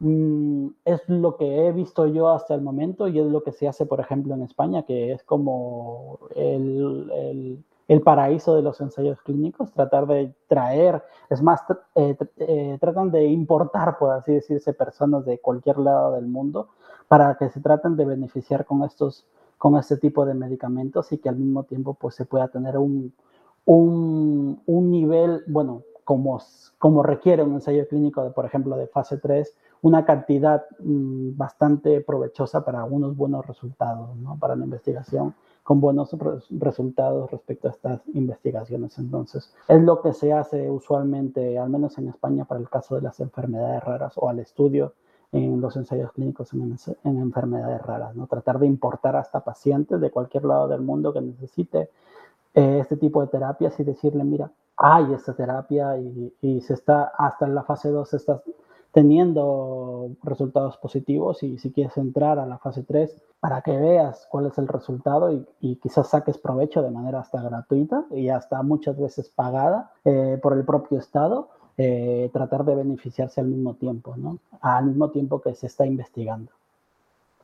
mm, 0.00 0.68
es 0.84 1.02
lo 1.08 1.36
que 1.36 1.66
he 1.66 1.72
visto 1.72 2.06
yo 2.06 2.30
hasta 2.30 2.54
el 2.54 2.62
momento 2.62 3.08
y 3.08 3.20
es 3.20 3.26
lo 3.26 3.42
que 3.42 3.52
se 3.52 3.68
hace, 3.68 3.86
por 3.86 4.00
ejemplo, 4.00 4.34
en 4.34 4.42
España, 4.42 4.82
que 4.82 5.12
es 5.12 5.22
como 5.22 6.18
el, 6.34 7.10
el 7.14 7.64
el 7.88 8.00
paraíso 8.00 8.56
de 8.56 8.62
los 8.62 8.80
ensayos 8.80 9.20
clínicos, 9.22 9.72
tratar 9.72 10.06
de 10.06 10.34
traer, 10.48 11.02
es 11.28 11.42
más, 11.42 11.60
eh, 11.94 12.16
eh, 12.38 12.78
tratan 12.80 13.10
de 13.10 13.26
importar, 13.26 13.98
por 13.98 14.12
así 14.12 14.32
decirse, 14.32 14.72
personas 14.72 15.24
de 15.24 15.38
cualquier 15.38 15.78
lado 15.78 16.12
del 16.12 16.26
mundo 16.26 16.68
para 17.08 17.36
que 17.36 17.50
se 17.50 17.60
traten 17.60 17.96
de 17.96 18.06
beneficiar 18.06 18.64
con 18.64 18.82
estos, 18.82 19.26
con 19.58 19.76
este 19.76 19.98
tipo 19.98 20.24
de 20.24 20.34
medicamentos 20.34 21.12
y 21.12 21.18
que 21.18 21.28
al 21.28 21.36
mismo 21.36 21.64
tiempo 21.64 21.94
pues 21.94 22.14
se 22.14 22.24
pueda 22.24 22.48
tener 22.48 22.78
un, 22.78 23.12
un, 23.66 24.62
un 24.64 24.90
nivel, 24.90 25.44
bueno, 25.46 25.82
como, 26.04 26.40
como 26.78 27.02
requiere 27.02 27.42
un 27.42 27.54
ensayo 27.54 27.86
clínico, 27.88 28.22
de, 28.24 28.30
por 28.30 28.46
ejemplo, 28.46 28.76
de 28.76 28.86
fase 28.86 29.18
3, 29.18 29.56
una 29.82 30.04
cantidad 30.04 30.64
mm, 30.78 31.36
bastante 31.36 32.00
provechosa 32.00 32.64
para 32.64 32.84
unos 32.84 33.16
buenos 33.16 33.46
resultados, 33.46 34.16
¿no? 34.16 34.38
Para 34.38 34.56
la 34.56 34.64
investigación 34.64 35.34
con 35.64 35.80
buenos 35.80 36.14
resultados 36.50 37.30
respecto 37.30 37.68
a 37.68 37.70
estas 37.72 38.00
investigaciones. 38.12 38.98
Entonces, 38.98 39.52
es 39.66 39.82
lo 39.82 40.02
que 40.02 40.12
se 40.12 40.32
hace 40.32 40.70
usualmente, 40.70 41.58
al 41.58 41.70
menos 41.70 41.96
en 41.98 42.08
España, 42.08 42.44
para 42.44 42.60
el 42.60 42.68
caso 42.68 42.94
de 42.96 43.00
las 43.00 43.18
enfermedades 43.18 43.82
raras 43.82 44.12
o 44.16 44.28
al 44.28 44.38
estudio 44.38 44.92
en 45.32 45.60
los 45.60 45.74
ensayos 45.76 46.12
clínicos 46.12 46.52
en, 46.52 46.76
enfermedades 47.04 47.82
raras, 47.82 48.14
¿no? 48.14 48.26
Tratar 48.26 48.58
de 48.60 48.66
importar 48.66 49.16
hasta 49.16 49.40
pacientes 49.40 50.00
de 50.00 50.10
cualquier 50.10 50.44
lado 50.44 50.68
del 50.68 50.82
mundo 50.82 51.12
que 51.12 51.22
necesite 51.22 51.88
eh, 52.54 52.78
este 52.80 52.96
tipo 52.96 53.22
de 53.22 53.28
terapias 53.28 53.80
y 53.80 53.84
decirle, 53.84 54.22
mira, 54.22 54.52
hay 54.76 55.12
esta 55.14 55.34
terapia 55.34 55.98
y, 55.98 56.32
y 56.42 56.60
se 56.60 56.74
está, 56.74 57.12
hasta 57.16 57.46
en 57.46 57.54
la 57.54 57.64
fase 57.64 57.88
2 57.88 58.08
se 58.08 58.18
teniendo 58.94 60.12
resultados 60.22 60.76
positivos 60.76 61.42
y 61.42 61.58
si 61.58 61.72
quieres 61.72 61.96
entrar 61.96 62.38
a 62.38 62.46
la 62.46 62.58
fase 62.58 62.84
3 62.84 63.20
para 63.40 63.60
que 63.60 63.76
veas 63.76 64.26
cuál 64.30 64.46
es 64.46 64.56
el 64.56 64.68
resultado 64.68 65.32
y, 65.60 65.76
quizás 65.82 66.10
saques 66.10 66.38
provecho 66.38 66.80
de 66.80 66.92
manera 66.92 67.18
hasta 67.18 67.42
gratuita 67.42 68.04
y 68.12 68.28
hasta 68.28 68.62
muchas 68.62 68.96
veces 68.96 69.28
pagada 69.30 69.90
eh, 70.04 70.38
por 70.40 70.56
el 70.56 70.64
propio 70.64 70.98
Estado, 70.98 71.48
eh, 71.76 72.30
tratar 72.32 72.64
de 72.64 72.76
beneficiarse 72.76 73.40
al 73.40 73.48
mismo 73.48 73.74
tiempo, 73.74 74.14
¿no? 74.16 74.38
Al 74.60 74.86
mismo 74.86 75.10
tiempo 75.10 75.42
que 75.42 75.56
se 75.56 75.66
está 75.66 75.84
investigando. 75.84 76.52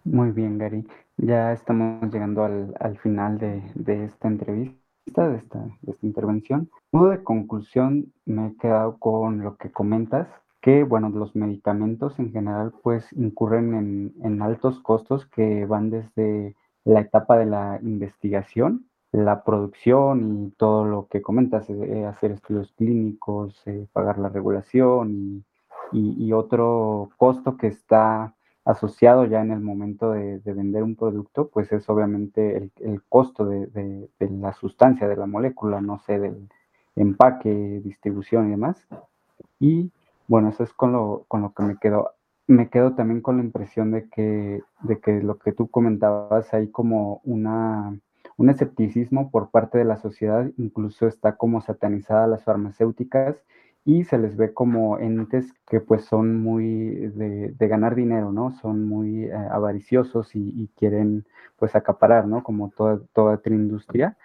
Muy 0.04 0.30
bien, 0.30 0.56
Gary. 0.56 0.86
Ya 1.16 1.52
estamos 1.52 2.12
llegando 2.12 2.44
al, 2.44 2.74
al 2.78 2.96
final 2.98 3.38
de, 3.38 3.60
de, 3.74 4.04
esta 4.04 4.28
entrevista, 4.28 5.28
de 5.28 5.36
esta, 5.36 5.58
de 5.82 5.92
esta 5.92 6.06
intervención. 6.06 6.70
Modo 6.92 7.08
de 7.08 7.24
conclusión, 7.24 8.12
me 8.24 8.46
he 8.46 8.56
quedado 8.56 8.98
con 8.98 9.42
lo 9.42 9.56
que 9.56 9.72
comentas, 9.72 10.28
que, 10.60 10.84
bueno, 10.84 11.08
los 11.10 11.34
medicamentos 11.34 12.18
en 12.18 12.32
general 12.32 12.72
pues 12.82 13.10
incurren 13.12 14.14
en, 14.22 14.42
altos 14.42 14.80
costos 14.80 15.26
que 15.26 15.64
van 15.66 15.90
desde 15.90 16.54
la 16.84 17.00
etapa 17.00 17.38
de 17.38 17.46
la 17.46 17.78
investigación, 17.82 18.86
la 19.12 19.42
producción 19.44 20.46
y 20.46 20.50
todo 20.52 20.84
lo 20.84 21.08
que 21.08 21.22
comentas, 21.22 21.68
eh, 21.70 22.04
hacer 22.06 22.32
estudios 22.32 22.72
clínicos, 22.76 23.62
eh, 23.66 23.86
pagar 23.92 24.18
la 24.18 24.28
regulación 24.28 25.44
y, 25.92 26.32
otro 26.32 27.10
costo 27.16 27.56
que 27.56 27.66
está 27.66 28.34
asociado 28.64 29.24
ya 29.24 29.40
en 29.40 29.50
el 29.50 29.60
momento 29.60 30.12
de, 30.12 30.38
de 30.38 30.52
vender 30.52 30.82
un 30.84 30.94
producto, 30.94 31.48
pues 31.48 31.72
es 31.72 31.88
obviamente 31.88 32.70
el, 32.76 33.02
costo 33.08 33.44
de, 33.46 33.66
de, 33.66 34.08
de 34.20 34.30
la 34.30 34.52
sustancia, 34.52 35.08
de 35.08 35.16
la 35.16 35.26
molécula, 35.26 35.80
no 35.80 35.98
sé, 35.98 36.18
del 36.20 36.48
empaque, 36.94 37.80
distribución 37.82 38.48
y 38.48 38.50
demás. 38.50 38.86
Y 39.58 39.90
bueno, 40.30 40.50
eso 40.50 40.62
es 40.62 40.72
con 40.72 40.92
lo, 40.92 41.24
con 41.26 41.42
lo 41.42 41.52
que 41.54 41.64
me 41.64 41.76
quedo. 41.76 42.12
Me 42.46 42.68
quedo 42.70 42.94
también 42.94 43.20
con 43.20 43.38
la 43.38 43.42
impresión 43.42 43.90
de 43.90 44.08
que, 44.08 44.62
de 44.82 45.00
que 45.00 45.20
lo 45.22 45.38
que 45.38 45.50
tú 45.52 45.68
comentabas 45.68 46.54
hay 46.54 46.68
como 46.70 47.20
una, 47.24 47.98
un 48.36 48.48
escepticismo 48.48 49.32
por 49.32 49.50
parte 49.50 49.78
de 49.78 49.84
la 49.84 49.96
sociedad, 49.96 50.48
incluso 50.56 51.08
está 51.08 51.36
como 51.36 51.60
satanizada 51.62 52.28
las 52.28 52.44
farmacéuticas 52.44 53.42
y 53.84 54.04
se 54.04 54.18
les 54.18 54.36
ve 54.36 54.54
como 54.54 54.98
entes 55.00 55.52
que 55.66 55.80
pues 55.80 56.04
son 56.04 56.40
muy 56.40 56.94
de, 57.08 57.52
ganar 57.58 57.96
dinero, 57.96 58.30
¿no? 58.30 58.52
Son 58.52 58.86
muy 58.88 59.24
eh, 59.24 59.32
avariciosos 59.32 60.36
y, 60.36 60.52
y, 60.54 60.68
quieren 60.76 61.24
pues 61.56 61.74
acaparar, 61.74 62.28
¿no? 62.28 62.44
Como 62.44 62.70
toda, 62.70 63.00
toda 63.14 63.34
otra 63.34 63.52
industria. 63.54 64.16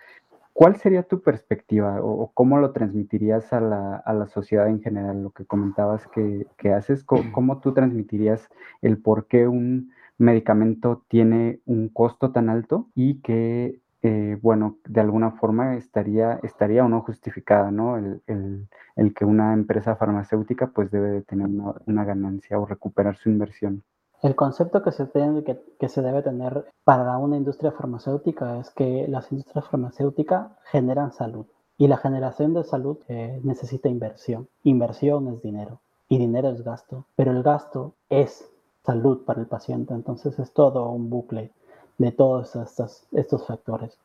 ¿Cuál 0.55 0.77
sería 0.77 1.03
tu 1.03 1.21
perspectiva 1.21 1.99
o, 2.01 2.31
cómo 2.33 2.57
lo 2.59 2.71
transmitirías 2.71 3.51
a 3.51 3.59
la, 3.59 3.97
a 3.97 4.13
la, 4.13 4.25
sociedad 4.27 4.69
en 4.69 4.81
general? 4.81 5.21
Lo 5.21 5.31
que 5.31 5.45
comentabas 5.45 6.07
que, 6.07 6.47
que 6.57 6.71
haces, 6.71 7.03
¿cómo, 7.03 7.29
¿cómo, 7.33 7.59
tú 7.59 7.73
transmitirías 7.73 8.47
el 8.81 8.97
por 8.97 9.27
qué 9.27 9.49
un 9.49 9.91
medicamento 10.17 11.03
tiene 11.09 11.59
un 11.65 11.89
costo 11.89 12.31
tan 12.31 12.47
alto 12.47 12.87
y 12.95 13.21
que, 13.21 13.81
eh, 14.01 14.37
bueno, 14.41 14.77
de 14.85 15.01
alguna 15.01 15.31
forma 15.31 15.75
estaría, 15.75 16.39
estaría 16.41 16.85
o 16.85 16.87
no 16.87 17.01
justificada, 17.01 17.69
¿no? 17.69 17.97
El, 17.97 18.21
el, 18.25 18.69
el, 18.95 19.13
que 19.13 19.25
una 19.25 19.51
empresa 19.53 19.97
farmacéutica 19.97 20.67
pues 20.67 20.89
debe 20.89 21.09
de 21.09 21.21
tener 21.23 21.47
una, 21.47 21.73
una 21.85 22.05
ganancia 22.05 22.57
o 22.57 22.65
recuperar 22.65 23.17
su 23.17 23.29
inversión. 23.29 23.83
El 24.25 24.35
concepto 24.35 24.81
que 24.81 24.91
se, 24.91 26.01
debe 26.01 26.23
tener 26.23 26.65
para 26.83 27.15
una 27.19 27.37
industria 27.37 27.71
farmacéutica 27.71 28.57
es 28.57 28.71
que 28.71 29.07
las 29.07 29.31
industrias 29.31 29.67
farmacéuticas 29.67 30.47
generan 30.63 31.13
salud 31.13 31.45
y 31.77 31.87
la 31.87 31.97
generación 31.97 32.55
de 32.55 32.63
salud 32.63 32.97
eh, 33.07 33.39
necesita 33.43 33.87
inversión. 33.87 34.47
Inversión 34.63 35.27
es 35.27 35.43
dinero 35.43 35.79
y 36.09 36.17
dinero 36.17 36.49
es 36.49 36.63
gasto, 36.63 37.05
pero 37.15 37.33
el 37.33 37.43
gasto 37.43 37.93
es 38.09 38.49
salud 38.83 39.19
para 39.25 39.41
el 39.41 39.45
paciente, 39.45 39.93
entonces 39.93 40.39
es 40.39 40.51
todo 40.53 40.89
un 40.89 41.11
bucle 41.11 41.51
de 41.99 42.11
todos 42.11 42.55
estos, 42.55 43.03
estos 43.11 43.45
factores. 43.45 43.95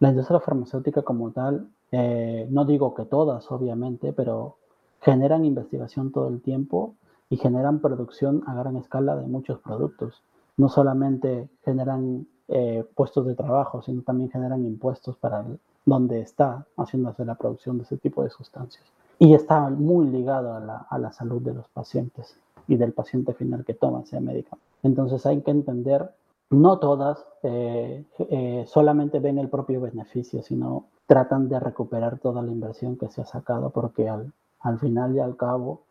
La 0.00 0.08
industria 0.08 0.40
farmacéutica 0.40 1.02
como 1.02 1.30
tal, 1.30 1.68
eh, 1.92 2.48
no 2.50 2.64
digo 2.64 2.92
que 2.92 3.04
todas 3.04 3.48
obviamente, 3.52 4.12
pero 4.12 4.56
generan 5.00 5.44
investigación 5.44 6.10
todo 6.10 6.26
el 6.26 6.42
tiempo 6.42 6.96
y 7.30 7.36
generan 7.36 7.78
producción 7.78 8.42
a 8.46 8.54
gran 8.54 8.76
escala 8.76 9.16
de 9.16 9.26
muchos 9.26 9.60
productos. 9.60 10.22
No 10.56 10.68
solamente 10.68 11.48
generan 11.64 12.26
eh, 12.48 12.84
puestos 12.94 13.24
de 13.26 13.36
trabajo, 13.36 13.80
sino 13.80 14.02
también 14.02 14.30
generan 14.30 14.66
impuestos 14.66 15.16
para 15.16 15.44
donde 15.86 16.20
está 16.20 16.66
haciéndose 16.76 17.24
la 17.24 17.36
producción 17.36 17.78
de 17.78 17.84
ese 17.84 17.96
tipo 17.96 18.24
de 18.24 18.30
sustancias. 18.30 18.84
Y 19.18 19.34
está 19.34 19.70
muy 19.70 20.06
ligado 20.08 20.54
a 20.54 20.60
la, 20.60 20.86
a 20.90 20.98
la 20.98 21.12
salud 21.12 21.40
de 21.40 21.54
los 21.54 21.68
pacientes 21.68 22.36
y 22.66 22.76
del 22.76 22.92
paciente 22.92 23.32
final 23.32 23.64
que 23.64 23.74
toma 23.74 24.02
ese 24.02 24.20
medicamento. 24.20 24.66
Entonces 24.82 25.24
hay 25.26 25.40
que 25.42 25.50
entender, 25.52 26.10
no 26.50 26.78
todas 26.78 27.24
eh, 27.42 28.04
eh, 28.18 28.64
solamente 28.66 29.20
ven 29.20 29.38
el 29.38 29.48
propio 29.48 29.80
beneficio, 29.80 30.42
sino 30.42 30.86
tratan 31.06 31.48
de 31.48 31.60
recuperar 31.60 32.18
toda 32.18 32.42
la 32.42 32.50
inversión 32.50 32.96
que 32.96 33.08
se 33.08 33.20
ha 33.20 33.26
sacado, 33.26 33.70
porque 33.70 34.08
al, 34.08 34.32
al 34.60 34.78
final 34.78 35.14
y 35.14 35.20
al 35.20 35.36
cabo 35.36 35.82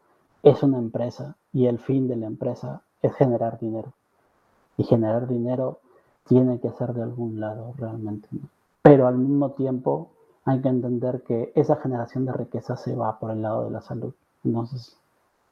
es 0.44 0.64
una 0.64 0.78
empresa 0.78 1.36
y 1.52 1.66
el 1.66 1.80
fin 1.80 2.08
de 2.08 2.16
la 2.16 2.28
empresa 2.28 2.82
es 3.02 3.14
generar 3.16 3.60
dinero. 3.60 3.94
Y 4.78 4.84
generar 4.84 5.28
dinero 5.28 5.80
tiene 6.26 6.60
que 6.60 6.72
ser 6.72 6.94
de 6.94 7.04
algún 7.04 7.40
lado 7.40 7.74
realmente. 7.78 8.28
¿no? 8.32 8.48
Pero 8.82 9.08
al 9.08 9.18
mismo 9.18 9.52
tiempo 9.52 10.10
hay 10.46 10.62
que 10.62 10.70
entender 10.70 11.24
que 11.24 11.52
esa 11.56 11.76
generación 11.78 12.26
de 12.26 12.34
riqueza 12.34 12.78
se 12.78 12.96
va 12.96 13.20
por 13.20 13.32
el 13.32 13.42
lado 13.42 13.66
de 13.66 13.72
la 13.72 13.82
salud. 13.82 14.14
Entonces 14.44 14.96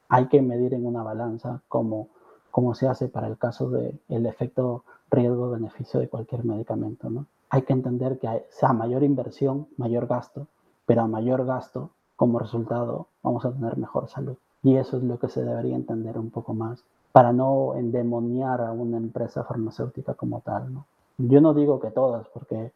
hay 0.08 0.28
que 0.28 0.42
medir 0.42 0.74
en 0.74 0.86
una 0.86 1.04
balanza 1.04 1.62
como, 1.68 2.08
como 2.52 2.74
se 2.74 2.88
hace 2.88 3.10
para 3.10 3.28
el 3.28 3.38
caso 3.38 3.70
del 3.70 4.00
el 4.08 4.26
efecto 4.26 4.84
riesgo-beneficio 5.12 6.00
de 6.00 6.08
cualquier 6.08 6.46
medicamento. 6.46 7.10
¿no? 7.10 7.26
Hay 7.50 7.64
que 7.64 7.74
entender 7.74 8.18
que 8.20 8.28
hay, 8.28 8.42
a 8.62 8.74
mayor 8.74 9.04
inversión, 9.04 9.68
mayor 9.78 10.08
gasto, 10.08 10.48
pero 10.86 11.02
a 11.02 11.08
mayor 11.08 11.46
gasto, 11.46 11.90
como 12.16 12.40
resultado, 12.40 13.08
vamos 13.22 13.46
a 13.46 13.52
tener 13.52 13.78
mejor 13.78 14.08
salud. 14.08 14.38
Y 14.68 14.76
eso 14.76 14.98
es 14.98 15.04
lo 15.04 15.18
que 15.18 15.30
se 15.30 15.46
debería 15.46 15.78
entender 15.78 16.18
un 16.18 16.30
poco 16.30 16.54
más 16.54 16.84
para 17.14 17.32
no 17.32 17.76
endemoniar 17.76 18.60
a 18.60 18.74
una 18.74 18.98
empresa 18.98 19.46
farmacéutica 19.46 20.14
como 20.16 20.42
tal. 20.42 20.84
Yo 21.18 21.40
no 21.40 21.54
digo 21.54 21.80
que 21.80 21.90
todas, 21.90 22.28
porque 22.28 22.74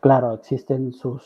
claro, 0.00 0.32
existen 0.32 0.94
sus, 0.94 1.22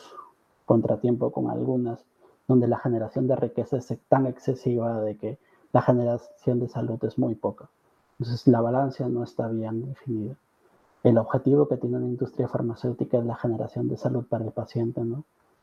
contratiempo 0.67 1.31
con 1.31 1.49
algunas, 1.49 2.05
donde 2.49 2.67
la 2.67 2.81
generación 2.81 3.29
de 3.29 3.37
riqueza 3.37 3.77
es 3.77 3.97
tan 4.09 4.27
excesiva 4.27 5.01
de 5.03 5.17
que 5.17 5.39
la 5.73 5.83
generación 5.83 6.59
de 6.59 6.69
salud 6.69 6.99
es 7.05 7.17
muy 7.17 7.37
poca. 7.37 7.69
Entonces 8.19 8.45
la 8.49 8.61
balanza 8.61 9.09
no 9.09 9.23
está 9.23 9.47
bien 9.47 9.87
definida. 9.87 10.35
El 11.05 11.17
objetivo 11.17 11.69
que 11.69 11.77
tiene 11.77 12.01
la 12.01 12.07
industria 12.07 12.49
farmacéutica 12.49 13.19
es 13.19 13.25
la 13.25 13.37
generación 13.37 13.87
de 13.87 13.97
salud 13.97 14.25
para 14.29 14.45
el 14.45 14.51
paciente, 14.51 15.01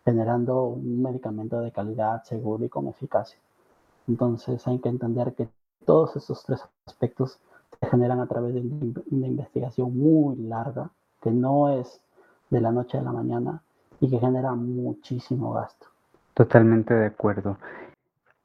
generando 0.06 0.64
un 0.64 1.02
medicamento 1.02 1.60
de 1.60 1.74
calidad, 1.74 2.24
seguro 2.24 2.64
y 2.64 2.70
con 2.70 2.88
eficacia. 2.88 3.38
Entonces 4.08 4.68
hay 4.68 4.80
que 4.80 4.90
entender 4.90 5.34
que 5.34 5.48
todos 5.86 6.16
estos 6.16 6.44
tres 6.46 6.62
aspectos 6.86 7.40
se 7.80 7.88
generan 7.90 8.20
a 8.20 8.28
través 8.28 8.54
de 8.54 8.62
una 9.12 9.28
investigación 9.28 9.98
muy 9.98 10.36
larga, 10.38 10.90
que 11.22 11.32
no 11.32 11.70
es 11.70 12.02
de 12.50 12.62
la 12.62 12.72
noche 12.72 12.98
a 12.98 13.02
la 13.02 13.12
mañana 13.12 13.62
y 14.00 14.10
que 14.10 14.20
genera 14.20 14.54
muchísimo 14.54 15.54
gasto. 15.54 15.88
Totalmente 16.34 16.94
de 16.94 17.08
acuerdo. 17.08 17.58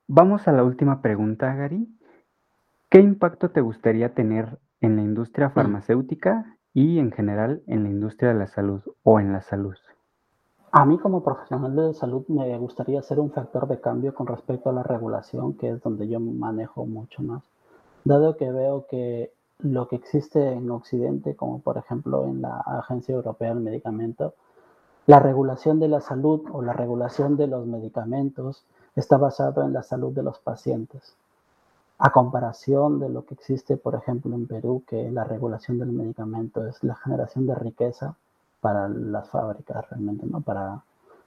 Vamos 0.06 0.48
a 0.48 0.52
la 0.52 0.64
última 0.64 1.02
pregunta, 1.02 1.54
Gary. 1.54 1.88
¿Qué 2.88 3.00
impacto 3.00 3.50
te 3.50 3.61
gustaría 3.61 4.14
tener 4.14 4.58
en 4.80 4.96
la 4.96 5.02
industria 5.02 5.50
farmacéutica 5.50 6.56
y 6.72 6.98
en 6.98 7.12
general 7.12 7.62
en 7.66 7.84
la 7.84 7.90
industria 7.90 8.30
de 8.32 8.38
la 8.38 8.46
salud 8.46 8.82
o 9.02 9.20
en 9.20 9.32
la 9.32 9.42
salud? 9.42 9.76
A 10.72 10.84
mí 10.84 10.98
como 10.98 11.24
profesional 11.24 11.74
de 11.74 11.94
salud 11.94 12.24
me 12.28 12.56
gustaría 12.58 13.02
ser 13.02 13.18
un 13.18 13.32
factor 13.32 13.66
de 13.66 13.80
cambio 13.80 14.14
con 14.14 14.28
respecto 14.28 14.70
a 14.70 14.72
la 14.72 14.84
regulación, 14.84 15.54
que 15.54 15.70
es 15.70 15.82
donde 15.82 16.06
yo 16.06 16.20
manejo 16.20 16.86
mucho 16.86 17.24
más, 17.24 17.42
dado 18.04 18.36
que 18.36 18.52
veo 18.52 18.86
que 18.86 19.32
lo 19.58 19.88
que 19.88 19.96
existe 19.96 20.52
en 20.52 20.70
Occidente, 20.70 21.34
como 21.34 21.58
por 21.58 21.76
ejemplo 21.76 22.24
en 22.24 22.42
la 22.42 22.60
Agencia 22.60 23.16
Europea 23.16 23.48
del 23.48 23.64
Medicamento, 23.64 24.34
la 25.06 25.18
regulación 25.18 25.80
de 25.80 25.88
la 25.88 26.00
salud 26.00 26.42
o 26.52 26.62
la 26.62 26.72
regulación 26.72 27.36
de 27.36 27.48
los 27.48 27.66
medicamentos 27.66 28.64
está 28.94 29.16
basado 29.16 29.64
en 29.64 29.72
la 29.72 29.82
salud 29.82 30.12
de 30.12 30.22
los 30.22 30.38
pacientes. 30.38 31.16
A 31.98 32.12
comparación 32.12 33.00
de 33.00 33.08
lo 33.08 33.24
que 33.24 33.34
existe, 33.34 33.76
por 33.76 33.96
ejemplo, 33.96 34.36
en 34.36 34.46
Perú, 34.46 34.84
que 34.86 35.10
la 35.10 35.24
regulación 35.24 35.80
del 35.80 35.90
medicamento 35.90 36.64
es 36.64 36.84
la 36.84 36.94
generación 36.94 37.48
de 37.48 37.56
riqueza 37.56 38.14
para 38.61 38.88
las 38.88 39.30
fábricas 39.30 39.88
realmente, 39.90 40.26
¿no? 40.26 40.40
Para, 40.40 40.82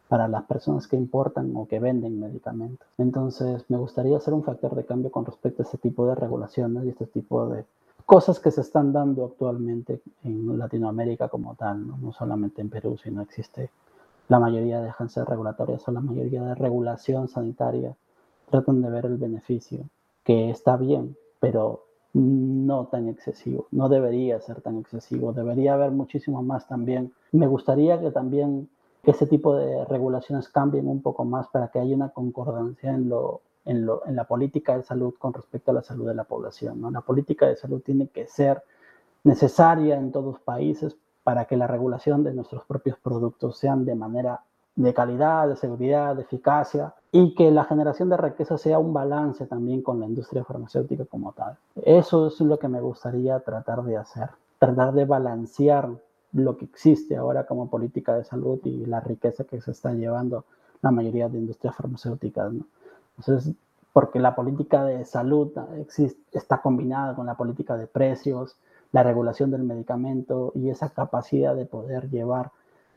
para 0.08 0.28
las 0.28 0.44
personas 0.44 0.88
que 0.88 0.96
importan 0.96 1.52
o 1.56 1.68
que 1.68 1.80
venden 1.80 2.20
medicamentos. 2.20 2.88
Entonces, 2.98 3.66
me 3.70 3.78
gustaría 3.78 4.20
ser 4.20 4.34
un 4.34 4.44
factor 4.44 4.76
de 4.76 4.86
cambio 4.86 5.12
con 5.12 5.26
respecto 5.26 5.62
a 5.62 5.66
este 5.66 5.78
tipo 5.78 6.08
de 6.08 6.16
regulaciones 6.16 6.86
y 6.86 6.90
este 6.90 7.08
tipo 7.08 7.48
de 7.48 7.66
cosas 8.06 8.40
que 8.40 8.52
se 8.52 8.62
están 8.62 8.92
dando 8.92 9.26
actualmente 9.26 10.02
en 10.24 10.58
Latinoamérica 10.58 11.30
como 11.30 11.56
tal, 11.56 11.88
no, 11.88 11.98
no 11.98 12.12
solamente 12.12 12.62
en 12.62 12.70
Perú, 12.70 12.98
sino 12.98 13.22
existe 13.22 13.70
la 14.28 14.40
mayoría 14.40 14.82
de 14.82 14.90
agencias 14.90 15.28
regulatorias 15.28 15.88
o 15.88 15.92
la 15.92 16.02
mayoría 16.02 16.44
de 16.44 16.56
regulación 16.56 17.28
sanitaria 17.28 17.96
tratan 18.50 18.82
de 18.82 18.90
ver 18.90 19.06
el 19.06 19.18
beneficio, 19.18 19.90
que 20.24 20.50
está 20.50 20.78
bien, 20.78 21.18
pero 21.40 21.86
no 22.14 22.88
tan 22.88 23.10
excesivo, 23.10 23.68
no 23.72 23.90
debería 23.90 24.40
ser 24.40 24.62
tan 24.62 24.78
excesivo, 24.78 25.34
debería 25.34 25.74
haber 25.74 25.92
muchísimo 25.92 26.44
más 26.44 26.68
también. 26.68 27.12
Me 27.32 27.48
gustaría 27.48 28.00
que 28.00 28.12
también 28.12 28.70
ese 29.04 29.26
tipo 29.26 29.56
de 29.56 29.84
regulaciones 29.86 30.48
cambien 30.48 30.88
un 30.88 31.02
poco 31.02 31.26
más 31.26 31.48
para 31.48 31.70
que 31.70 31.80
haya 31.80 31.96
una 31.96 32.10
concordancia 32.10 32.92
en, 32.92 33.10
lo, 33.10 33.42
en, 33.66 33.86
lo, 33.86 34.06
en 34.06 34.16
la 34.16 34.26
política 34.26 34.78
de 34.78 34.84
salud 34.84 35.16
con 35.18 35.34
respecto 35.34 35.72
a 35.72 35.74
la 35.74 35.82
salud 35.82 36.08
de 36.08 36.16
la 36.16 36.24
población. 36.24 36.80
¿no? 36.80 36.92
La 36.92 37.02
política 37.02 37.48
de 37.48 37.56
salud 37.56 37.82
tiene 37.82 38.08
que 38.08 38.28
ser 38.28 38.64
necesaria 39.24 39.98
en 39.98 40.12
todos 40.12 40.26
los 40.26 40.40
países 40.40 40.96
para 41.24 41.46
que 41.46 41.58
la 41.58 41.68
regulación 41.68 42.24
de 42.24 42.34
nuestros 42.34 42.64
propios 42.66 42.98
productos 43.00 43.58
sean 43.58 43.86
de 43.86 43.96
manera 43.96 44.42
de 44.76 44.94
calidad, 44.94 45.48
de 45.48 45.56
seguridad, 45.56 46.16
de 46.16 46.24
eficacia 46.24 46.94
y 47.12 47.36
que 47.36 47.52
la 47.52 47.66
generación 47.66 48.10
de 48.10 48.18
riqueza 48.18 48.58
sea 48.58 48.80
un 48.80 48.94
balance 48.94 49.46
también 49.46 49.82
con 49.82 50.00
la 50.00 50.08
industria 50.08 50.44
farmacéutica 50.44 51.06
como 51.06 51.32
tal. 51.34 51.58
Eso 51.76 52.28
es 52.28 52.40
lo 52.42 52.58
que 52.58 52.68
me 52.68 52.82
gustaría 52.82 53.40
tratar 53.40 53.84
de 53.84 53.98
hacer, 53.98 54.30
tratar 54.58 54.94
de 54.94 55.06
balancear 55.06 55.90
lo 56.34 56.58
que 56.58 56.66
existe 56.66 57.16
ahora 57.16 57.46
como 57.46 57.70
política 57.70 58.16
de 58.16 58.24
salud 58.24 58.60
y 58.64 58.86
la 58.86 59.00
riqueza 59.00 59.44
que 59.44 59.62
se 59.62 59.72
está 59.72 59.94
llevando 59.94 60.46
la 60.82 60.92
mayoría 60.92 61.30
de 61.30 61.38
industrias 61.38 61.76
farmacéuticas. 61.76 62.52
Entonces, 63.18 63.54
porque 63.94 64.20
la 64.20 64.36
política 64.36 64.84
de 64.84 65.06
salud 65.06 65.52
existe, 65.78 66.20
está 66.32 66.62
combinada 66.62 67.16
con 67.16 67.28
la 67.28 67.36
política 67.36 67.78
de 67.78 67.86
precios, 67.86 68.58
la 68.92 69.04
regulación 69.04 69.52
del 69.52 69.64
medicamento 69.64 70.52
y 70.56 70.70
esa 70.70 70.90
capacidad 70.90 71.56
de 71.56 71.68
poder 71.68 72.10
llevar 72.10 72.52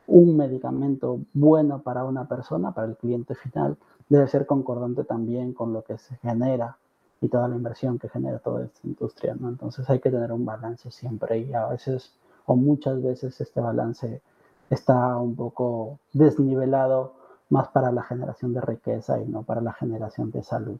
un 0.07 0.37
medicamento 0.37 1.19
bueno 1.33 1.81
para 1.81 2.05
una 2.05 2.27
persona, 2.27 2.71
para 2.71 2.87
el 2.87 2.95
cliente 2.95 3.35
final, 3.35 3.77
debe 4.09 4.27
ser 4.27 4.45
concordante 4.45 5.03
también 5.03 5.53
con 5.53 5.73
lo 5.73 5.83
que 5.83 5.97
se 5.97 6.15
genera 6.17 6.77
y 7.21 7.27
toda 7.27 7.47
la 7.47 7.55
inversión 7.55 7.99
que 7.99 8.09
genera 8.09 8.39
toda 8.39 8.65
esta 8.65 8.87
industria, 8.87 9.35
¿no? 9.39 9.49
Entonces 9.49 9.89
hay 9.89 9.99
que 9.99 10.11
tener 10.11 10.31
un 10.31 10.45
balance 10.45 10.91
siempre 10.91 11.39
y 11.39 11.53
a 11.53 11.67
veces 11.67 12.13
o 12.45 12.55
muchas 12.55 13.01
veces 13.03 13.39
este 13.41 13.59
balance 13.59 14.21
está 14.69 15.17
un 15.17 15.35
poco 15.35 15.99
desnivelado 16.13 17.13
más 17.49 17.67
para 17.69 17.91
la 17.91 18.03
generación 18.03 18.53
de 18.53 18.61
riqueza 18.61 19.19
y 19.19 19.25
no 19.25 19.43
para 19.43 19.61
la 19.61 19.73
generación 19.73 20.31
de 20.31 20.43
salud. 20.43 20.77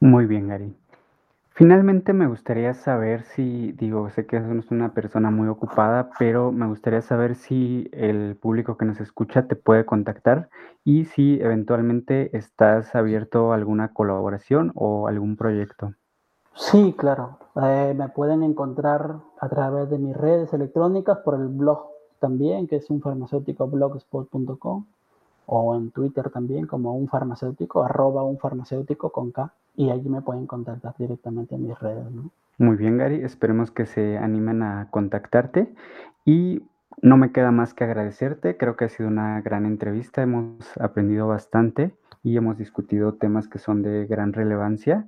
Muy 0.00 0.26
bien, 0.26 0.48
Gary. 0.48 0.72
Finalmente 1.58 2.12
me 2.12 2.28
gustaría 2.28 2.72
saber 2.72 3.24
si, 3.24 3.72
digo, 3.72 4.08
sé 4.10 4.26
que 4.26 4.36
eres 4.36 4.70
una 4.70 4.94
persona 4.94 5.32
muy 5.32 5.48
ocupada, 5.48 6.08
pero 6.16 6.52
me 6.52 6.68
gustaría 6.68 7.02
saber 7.02 7.34
si 7.34 7.90
el 7.92 8.36
público 8.36 8.76
que 8.76 8.84
nos 8.84 9.00
escucha 9.00 9.48
te 9.48 9.56
puede 9.56 9.84
contactar 9.84 10.50
y 10.84 11.06
si 11.06 11.40
eventualmente 11.40 12.36
estás 12.36 12.94
abierto 12.94 13.50
a 13.50 13.56
alguna 13.56 13.92
colaboración 13.92 14.70
o 14.76 15.08
algún 15.08 15.34
proyecto. 15.34 15.94
Sí, 16.54 16.94
claro. 16.96 17.40
Eh, 17.60 17.92
me 17.98 18.08
pueden 18.08 18.44
encontrar 18.44 19.16
a 19.40 19.48
través 19.48 19.90
de 19.90 19.98
mis 19.98 20.16
redes 20.16 20.52
electrónicas, 20.52 21.18
por 21.24 21.34
el 21.34 21.48
blog 21.48 21.88
también, 22.20 22.68
que 22.68 22.76
es 22.76 22.88
un 22.88 23.00
farmacéutico 23.00 23.66
blogspot.com 23.66 24.84
o 25.46 25.74
en 25.74 25.90
Twitter 25.90 26.30
también 26.30 26.68
como 26.68 26.94
un 26.94 27.08
farmacéutico, 27.08 27.82
arroba 27.82 28.22
un 28.22 28.38
farmacéutico 28.38 29.10
con 29.10 29.32
K, 29.32 29.52
y 29.78 29.90
allí 29.90 30.08
me 30.08 30.22
pueden 30.22 30.48
contactar 30.48 30.92
directamente 30.98 31.54
en 31.54 31.68
mis 31.68 31.78
redes. 31.78 32.10
¿no? 32.10 32.32
Muy 32.58 32.76
bien, 32.76 32.98
Gary, 32.98 33.22
esperemos 33.22 33.70
que 33.70 33.86
se 33.86 34.18
animen 34.18 34.62
a 34.62 34.88
contactarte 34.90 35.72
y 36.24 36.64
no 37.00 37.16
me 37.16 37.30
queda 37.30 37.52
más 37.52 37.74
que 37.74 37.84
agradecerte, 37.84 38.56
creo 38.56 38.74
que 38.74 38.86
ha 38.86 38.88
sido 38.88 39.08
una 39.08 39.40
gran 39.40 39.66
entrevista, 39.66 40.20
hemos 40.20 40.76
aprendido 40.78 41.28
bastante 41.28 41.94
y 42.24 42.36
hemos 42.36 42.58
discutido 42.58 43.14
temas 43.14 43.46
que 43.46 43.60
son 43.60 43.82
de 43.82 44.06
gran 44.06 44.32
relevancia. 44.32 45.06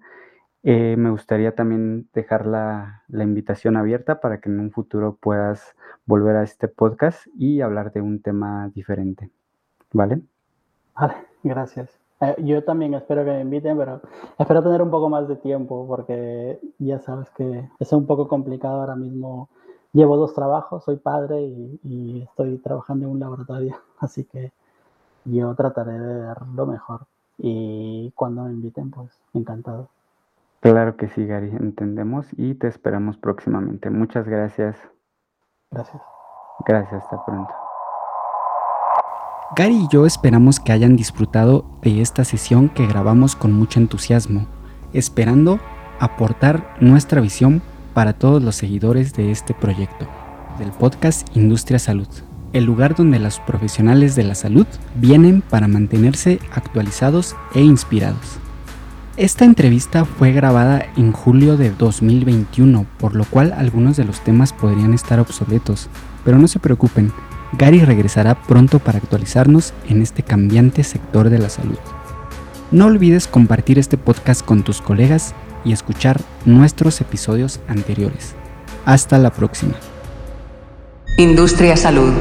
Eh, 0.63 0.95
me 0.97 1.11
gustaría 1.11 1.57
también 1.57 2.09
dejar 2.15 2.47
la, 2.47 3.03
la, 3.09 3.25
invitación 3.25 3.77
abierta 3.77 4.21
para 4.21 4.41
que 4.41 4.51
en 4.51 4.61
un 4.61 4.71
futuro 4.71 5.17
puedas 5.21 5.75
volver 6.07 6.37
a 6.37 6.45
este 6.45 6.69
podcast 6.69 7.27
y 7.37 7.61
hablar 7.61 7.93
de 7.93 8.03
un 8.03 8.23
tema 8.23 8.71
diferente. 8.73 9.31
¿Vale? 9.93 10.21
Vale, 10.95 11.15
gracias. 11.43 12.00
Eh, 12.21 12.37
yo 12.39 12.63
también 12.65 12.95
espero 12.95 13.25
que 13.25 13.31
me 13.31 13.41
inviten, 13.41 13.79
pero 13.79 14.01
espero 14.39 14.63
tener 14.63 14.83
un 14.83 14.91
poco 14.91 15.09
más 15.09 15.27
de 15.27 15.37
tiempo 15.37 15.87
porque 15.89 16.61
ya 16.79 16.99
sabes 17.01 17.31
que 17.31 17.69
es 17.79 17.93
un 17.93 18.07
poco 18.07 18.29
complicado 18.29 18.81
ahora 18.81 18.97
mismo. 18.97 19.49
Llevo 19.93 20.17
dos 20.17 20.35
trabajos, 20.35 20.85
soy 20.85 20.97
padre 20.97 21.41
y, 21.43 22.23
estoy 22.23 22.59
trabajando 22.59 23.07
en 23.07 23.13
un 23.13 23.21
laboratorio, 23.21 23.77
así 23.99 24.25
que 24.25 24.53
yo 25.25 25.55
trataré 25.55 25.99
de 25.99 26.21
dar 26.21 26.47
lo 26.47 26.67
mejor. 26.67 27.07
Y 27.39 28.13
cuando 28.15 28.45
me 28.45 28.53
inviten, 28.53 28.91
pues 28.91 29.11
encantado. 29.33 29.89
Claro 30.61 30.97
que 30.97 31.09
sí, 31.09 31.27
Gary, 31.27 31.49
entendemos 31.49 32.27
y 32.37 32.55
te 32.55 32.69
esperamos 32.69 33.17
próximamente. 33.17 33.89
Muchas 33.89 34.29
gracias. 34.29 34.77
Gracias. 35.71 36.03
Gracias, 36.67 37.03
hasta 37.03 37.25
pronto. 37.25 37.70
Gary 39.57 39.75
y 39.75 39.89
yo 39.93 40.07
esperamos 40.07 40.61
que 40.61 40.71
hayan 40.71 40.95
disfrutado 40.95 41.65
de 41.83 42.01
esta 42.01 42.25
sesión 42.25 42.69
que 42.69 42.87
grabamos 42.87 43.35
con 43.35 43.53
mucho 43.53 43.81
entusiasmo, 43.81 44.47
esperando 44.93 45.59
aportar 45.99 46.77
nuestra 46.81 47.21
visión 47.21 47.61
para 47.93 48.13
todos 48.13 48.41
los 48.41 48.55
seguidores 48.55 49.13
de 49.13 49.33
este 49.33 49.53
proyecto, 49.53 50.07
del 50.61 50.71
podcast 50.71 51.27
Industria 51.37 51.81
Salud, 51.81 52.07
el 52.53 52.63
lugar 52.63 52.95
donde 52.95 53.19
los 53.19 53.41
profesionales 53.41 54.15
de 54.15 54.23
la 54.23 54.37
salud 54.37 54.67
vienen 54.95 55.43
para 55.43 55.67
mantenerse 55.67 56.39
actualizados 56.53 57.35
e 57.53 57.61
inspirados. 57.61 58.39
Esta 59.17 59.45
entrevista 59.45 60.05
fue 60.05 60.31
grabada 60.31 60.87
en 60.97 61.11
julio 61.11 61.57
de 61.57 61.71
2021, 61.71 62.87
por 62.99 63.17
lo 63.17 63.25
cual 63.25 63.53
algunos 63.53 63.97
de 63.97 64.05
los 64.05 64.21
temas 64.21 64.53
podrían 64.53 64.95
estar 64.95 65.19
obsoletos, 65.19 65.89
pero 66.25 66.39
no 66.39 66.47
se 66.47 66.61
preocupen, 66.61 67.13
Gary 67.53 67.85
regresará 67.85 68.41
pronto 68.43 68.79
para 68.79 68.99
actualizarnos 68.99 69.73
en 69.89 70.03
este 70.03 70.23
cambiante 70.23 70.85
sector 70.85 71.31
de 71.31 71.39
la 71.39 71.49
salud. 71.49 71.79
No 72.71 72.87
olvides 72.87 73.27
compartir 73.27 73.79
este 73.79 73.97
podcast 73.99 74.45
con 74.45 74.63
tus 74.63 74.81
colegas 74.81 75.35
y 75.65 75.73
escuchar 75.73 76.21
nuestros 76.45 77.01
episodios 77.01 77.61
anteriores. 77.67 78.35
Hasta 78.85 79.19
la 79.19 79.31
próxima. 79.31 79.75
Industria 81.17 81.77
Salud. 81.77 82.13